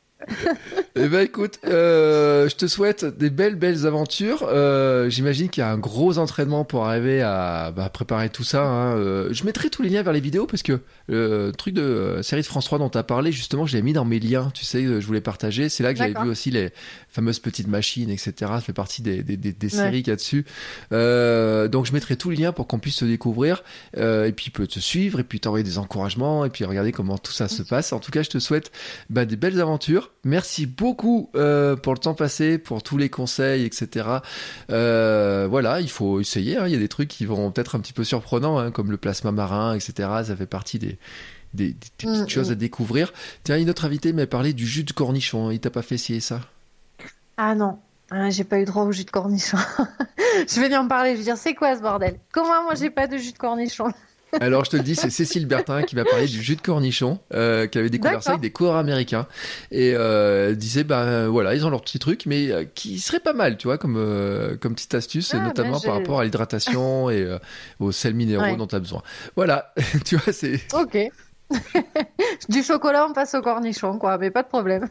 Eh 0.95 1.07
ben 1.07 1.21
écoute, 1.21 1.59
euh, 1.65 2.49
je 2.49 2.55
te 2.55 2.67
souhaite 2.67 3.05
des 3.05 3.29
belles 3.29 3.55
belles 3.55 3.85
aventures. 3.85 4.47
Euh, 4.49 5.09
J'imagine 5.09 5.49
qu'il 5.49 5.61
y 5.61 5.63
a 5.63 5.69
un 5.69 5.77
gros 5.77 6.17
entraînement 6.17 6.63
pour 6.65 6.85
arriver 6.85 7.21
à 7.21 7.71
bah, 7.75 7.89
préparer 7.89 8.29
tout 8.29 8.43
ça. 8.43 8.63
Hein. 8.63 8.97
Euh, 8.97 9.29
je 9.31 9.43
mettrai 9.43 9.69
tous 9.69 9.81
les 9.81 9.89
liens 9.89 10.03
vers 10.03 10.13
les 10.13 10.19
vidéos 10.19 10.47
parce 10.47 10.63
que 10.63 10.79
le 11.07 11.51
truc 11.57 11.73
de 11.73 12.19
série 12.21 12.41
de 12.41 12.47
France 12.47 12.65
3 12.65 12.79
dont 12.79 12.89
tu 12.89 12.97
as 12.97 13.03
parlé, 13.03 13.31
justement, 13.31 13.65
je 13.65 13.75
l'ai 13.75 13.81
mis 13.81 13.93
dans 13.93 14.05
mes 14.05 14.19
liens. 14.19 14.51
Tu 14.53 14.65
sais, 14.65 14.83
je 14.83 15.05
voulais 15.05 15.21
partager. 15.21 15.69
C'est 15.69 15.83
là 15.83 15.93
que 15.93 15.99
j'avais 15.99 16.19
vu 16.19 16.29
aussi 16.29 16.51
les 16.51 16.71
fameuses 17.15 17.39
petites 17.39 17.67
machines, 17.67 18.09
etc. 18.09 18.33
Ça 18.39 18.61
fait 18.61 18.73
partie 18.73 19.01
des, 19.01 19.23
des, 19.23 19.37
des, 19.37 19.53
des 19.53 19.69
séries 19.69 20.03
qu'il 20.03 20.11
y 20.11 20.13
a 20.13 20.17
dessus. 20.17 20.45
Euh, 20.91 21.67
donc 21.67 21.85
je 21.85 21.93
mettrai 21.93 22.15
tous 22.15 22.29
les 22.29 22.37
liens 22.37 22.51
pour 22.51 22.67
qu'on 22.67 22.79
puisse 22.79 22.97
te 22.97 23.05
découvrir 23.05 23.63
et 23.95 24.33
puis 24.35 24.49
peut 24.49 24.67
te 24.67 24.79
suivre 24.79 25.19
et 25.19 25.23
puis 25.23 25.39
t'envoyer 25.39 25.63
des 25.63 25.77
encouragements 25.77 26.45
et 26.45 26.49
puis 26.49 26.65
regarder 26.65 26.91
comment 26.91 27.17
tout 27.17 27.31
ça 27.31 27.47
se 27.47 27.63
passe. 27.63 27.93
En 27.93 27.99
tout 27.99 28.11
cas, 28.11 28.23
je 28.23 28.29
te 28.29 28.39
souhaite 28.39 28.71
bah, 29.09 29.25
des 29.25 29.35
belles 29.35 29.59
aventures. 29.61 30.11
Merci 30.23 30.65
beaucoup 30.65 31.29
euh, 31.35 31.75
pour 31.75 31.93
le 31.93 31.99
temps 31.99 32.13
passé, 32.13 32.57
pour 32.57 32.83
tous 32.83 32.97
les 32.97 33.09
conseils, 33.09 33.63
etc. 33.63 34.07
Euh, 34.69 35.47
voilà, 35.49 35.81
il 35.81 35.89
faut 35.89 36.19
essayer. 36.19 36.57
Hein. 36.57 36.67
Il 36.67 36.73
y 36.73 36.75
a 36.75 36.79
des 36.79 36.87
trucs 36.87 37.09
qui 37.09 37.25
vont 37.25 37.51
peut-être 37.51 37.75
un 37.75 37.79
petit 37.79 37.93
peu 37.93 38.03
surprenants, 38.03 38.57
hein, 38.57 38.71
comme 38.71 38.91
le 38.91 38.97
plasma 38.97 39.31
marin, 39.31 39.75
etc. 39.75 40.09
Ça 40.25 40.35
fait 40.35 40.45
partie 40.45 40.79
des, 40.79 40.97
des, 41.53 41.75
petites 41.97 42.09
mm, 42.09 42.29
choses 42.29 42.49
mm. 42.49 42.53
à 42.53 42.55
découvrir. 42.55 43.13
Tiens, 43.43 43.57
une 43.57 43.69
autre 43.69 43.85
invité 43.85 44.13
m'a 44.13 44.27
parlé 44.27 44.53
du 44.53 44.65
jus 44.65 44.83
de 44.83 44.91
cornichon. 44.91 45.51
Il 45.51 45.59
t'a 45.59 45.69
pas 45.69 45.81
fait 45.81 45.95
essayer 45.95 46.19
ça? 46.19 46.41
Ah 47.37 47.55
non. 47.55 47.79
Ah, 48.11 48.29
j'ai 48.29 48.43
pas 48.43 48.59
eu 48.59 48.65
droit 48.65 48.83
au 48.83 48.91
jus 48.91 49.03
de 49.03 49.11
cornichon. 49.11 49.57
je 50.47 50.59
vais 50.59 50.67
lui 50.67 50.77
en 50.77 50.87
parler. 50.87 51.13
Je 51.13 51.17
vais 51.17 51.23
dire, 51.23 51.37
c'est 51.37 51.55
quoi 51.55 51.75
ce 51.75 51.81
bordel? 51.81 52.19
Comment 52.31 52.63
moi 52.63 52.75
j'ai 52.75 52.89
pas 52.89 53.07
de 53.07 53.17
jus 53.17 53.31
de 53.31 53.37
cornichon? 53.37 53.91
Alors 54.41 54.65
je 54.65 54.71
te 54.71 54.77
le 54.77 54.83
dis, 54.83 54.95
c'est 54.95 55.09
Cécile 55.09 55.45
Bertin 55.45 55.83
qui 55.83 55.95
va 55.95 56.03
parler 56.03 56.25
du 56.25 56.41
jus 56.41 56.55
de 56.55 56.61
cornichon, 56.61 57.19
euh, 57.33 57.67
qui 57.67 57.77
avait 57.77 57.89
découvert 57.89 58.21
ça 58.21 58.31
avec 58.31 58.41
des 58.41 58.51
coureurs 58.51 58.75
américains 58.75 59.27
et 59.71 59.93
euh, 59.95 60.55
disait 60.55 60.83
ben 60.83 61.27
voilà 61.27 61.55
ils 61.55 61.65
ont 61.65 61.69
leur 61.69 61.81
petit 61.81 61.99
truc, 61.99 62.25
mais 62.25 62.51
euh, 62.51 62.65
qui 62.75 62.99
serait 62.99 63.19
pas 63.19 63.33
mal, 63.33 63.57
tu 63.57 63.67
vois, 63.67 63.77
comme 63.77 63.95
euh, 63.97 64.57
comme 64.57 64.75
petite 64.75 64.93
astuce, 64.93 65.33
ah, 65.33 65.39
notamment 65.39 65.79
par 65.79 65.93
rapport 65.93 66.19
à 66.19 66.25
l'hydratation 66.25 67.09
et 67.11 67.37
aux 67.79 67.91
sels 67.91 68.13
minéraux 68.13 68.55
dont 68.55 68.67
tu 68.67 68.75
as 68.75 68.79
besoin. 68.79 69.01
Voilà, 69.35 69.73
tu 70.05 70.17
vois 70.17 70.33
c'est. 70.33 70.59
Ok. 70.73 70.97
du 72.49 72.63
chocolat, 72.63 73.07
on 73.09 73.13
passe 73.13 73.35
au 73.35 73.41
cornichon, 73.41 73.99
quoi, 73.99 74.17
mais 74.17 74.31
pas 74.31 74.43
de 74.43 74.47
problème. 74.47 74.89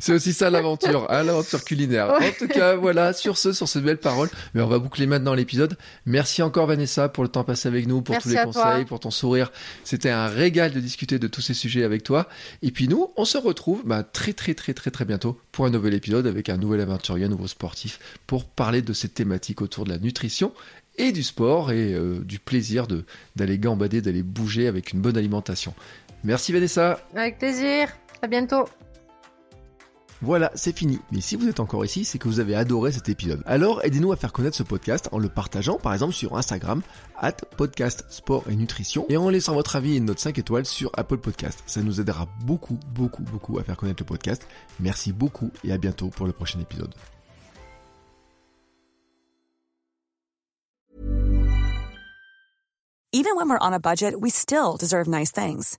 C'est 0.00 0.12
aussi 0.12 0.32
ça 0.32 0.50
l'aventure, 0.50 1.06
hein, 1.10 1.22
l'aventure 1.22 1.62
culinaire. 1.62 2.10
En 2.10 2.30
tout 2.38 2.48
cas, 2.48 2.74
voilà, 2.74 3.12
sur 3.12 3.36
ce, 3.38 3.52
sur 3.52 3.68
ces 3.68 3.80
belles 3.80 3.98
paroles. 3.98 4.30
Mais 4.54 4.62
on 4.62 4.66
va 4.66 4.78
boucler 4.78 5.06
maintenant 5.06 5.34
l'épisode. 5.34 5.76
Merci 6.06 6.42
encore 6.42 6.66
Vanessa 6.66 7.08
pour 7.08 7.22
le 7.22 7.28
temps 7.28 7.44
passé 7.44 7.68
avec 7.68 7.86
nous, 7.86 8.02
pour 8.02 8.18
tous 8.18 8.30
les 8.30 8.42
conseils, 8.42 8.84
pour 8.86 9.00
ton 9.00 9.10
sourire. 9.10 9.52
C'était 9.84 10.10
un 10.10 10.26
régal 10.26 10.72
de 10.72 10.80
discuter 10.80 11.18
de 11.18 11.28
tous 11.28 11.42
ces 11.42 11.54
sujets 11.54 11.84
avec 11.84 12.02
toi. 12.02 12.28
Et 12.62 12.70
puis 12.70 12.88
nous, 12.88 13.10
on 13.16 13.24
se 13.24 13.38
retrouve 13.38 13.82
bah, 13.84 14.02
très 14.02 14.32
très 14.32 14.54
très 14.54 14.74
très 14.74 14.90
très 14.90 15.04
bientôt 15.04 15.38
pour 15.52 15.66
un 15.66 15.70
nouvel 15.70 15.94
épisode 15.94 16.26
avec 16.26 16.48
un 16.48 16.56
nouvel 16.56 16.80
aventurier, 16.80 17.26
un 17.26 17.28
nouveau 17.28 17.46
sportif, 17.46 17.98
pour 18.26 18.44
parler 18.44 18.82
de 18.82 18.92
cette 18.92 19.14
thématique 19.14 19.60
autour 19.60 19.84
de 19.84 19.90
la 19.90 19.98
nutrition 19.98 20.52
et 20.96 21.12
du 21.12 21.22
sport 21.22 21.72
et 21.72 21.92
euh, 21.92 22.20
du 22.20 22.38
plaisir 22.38 22.86
de 22.86 23.04
d'aller 23.36 23.58
gambader, 23.58 24.00
d'aller 24.00 24.22
bouger 24.22 24.66
avec 24.66 24.92
une 24.92 25.00
bonne 25.00 25.16
alimentation. 25.16 25.74
Merci 26.24 26.52
Vanessa. 26.52 27.00
Avec 27.14 27.38
plaisir. 27.38 27.88
À 28.22 28.26
bientôt. 28.26 28.66
Voilà, 30.22 30.50
c'est 30.54 30.76
fini. 30.76 30.98
Mais 31.12 31.22
si 31.22 31.36
vous 31.36 31.48
êtes 31.48 31.60
encore 31.60 31.84
ici, 31.84 32.04
c'est 32.04 32.18
que 32.18 32.28
vous 32.28 32.40
avez 32.40 32.54
adoré 32.54 32.92
cet 32.92 33.08
épisode. 33.08 33.42
Alors 33.46 33.82
aidez-nous 33.84 34.12
à 34.12 34.16
faire 34.16 34.32
connaître 34.32 34.56
ce 34.56 34.62
podcast 34.62 35.08
en 35.12 35.18
le 35.18 35.30
partageant 35.30 35.78
par 35.78 35.94
exemple 35.94 36.12
sur 36.12 36.36
Instagram, 36.36 36.82
at 37.16 37.32
podcast 37.56 38.04
sport 38.10 38.44
et 38.50 38.56
nutrition, 38.56 39.06
et 39.08 39.16
en 39.16 39.30
laissant 39.30 39.54
votre 39.54 39.76
avis 39.76 39.94
et 39.94 39.96
une 39.96 40.04
note 40.04 40.18
5 40.18 40.38
étoiles 40.38 40.66
sur 40.66 40.90
Apple 40.94 41.18
Podcast. 41.18 41.62
Ça 41.66 41.80
nous 41.82 42.00
aidera 42.00 42.28
beaucoup, 42.44 42.78
beaucoup, 42.94 43.22
beaucoup 43.22 43.58
à 43.58 43.62
faire 43.62 43.76
connaître 43.76 44.02
le 44.02 44.06
podcast. 44.06 44.46
Merci 44.78 45.12
beaucoup 45.12 45.50
et 45.64 45.72
à 45.72 45.78
bientôt 45.78 46.08
pour 46.08 46.26
le 46.26 46.32
prochain 46.32 46.60
épisode. 46.60 46.94
Even 53.12 53.34
when 53.34 53.48
we're 53.48 53.58
on 53.60 53.72
a 53.72 53.80
budget, 53.80 54.14
we 54.20 54.30
still 54.30 54.76
deserve 54.78 55.08
nice 55.08 55.32
things. 55.32 55.78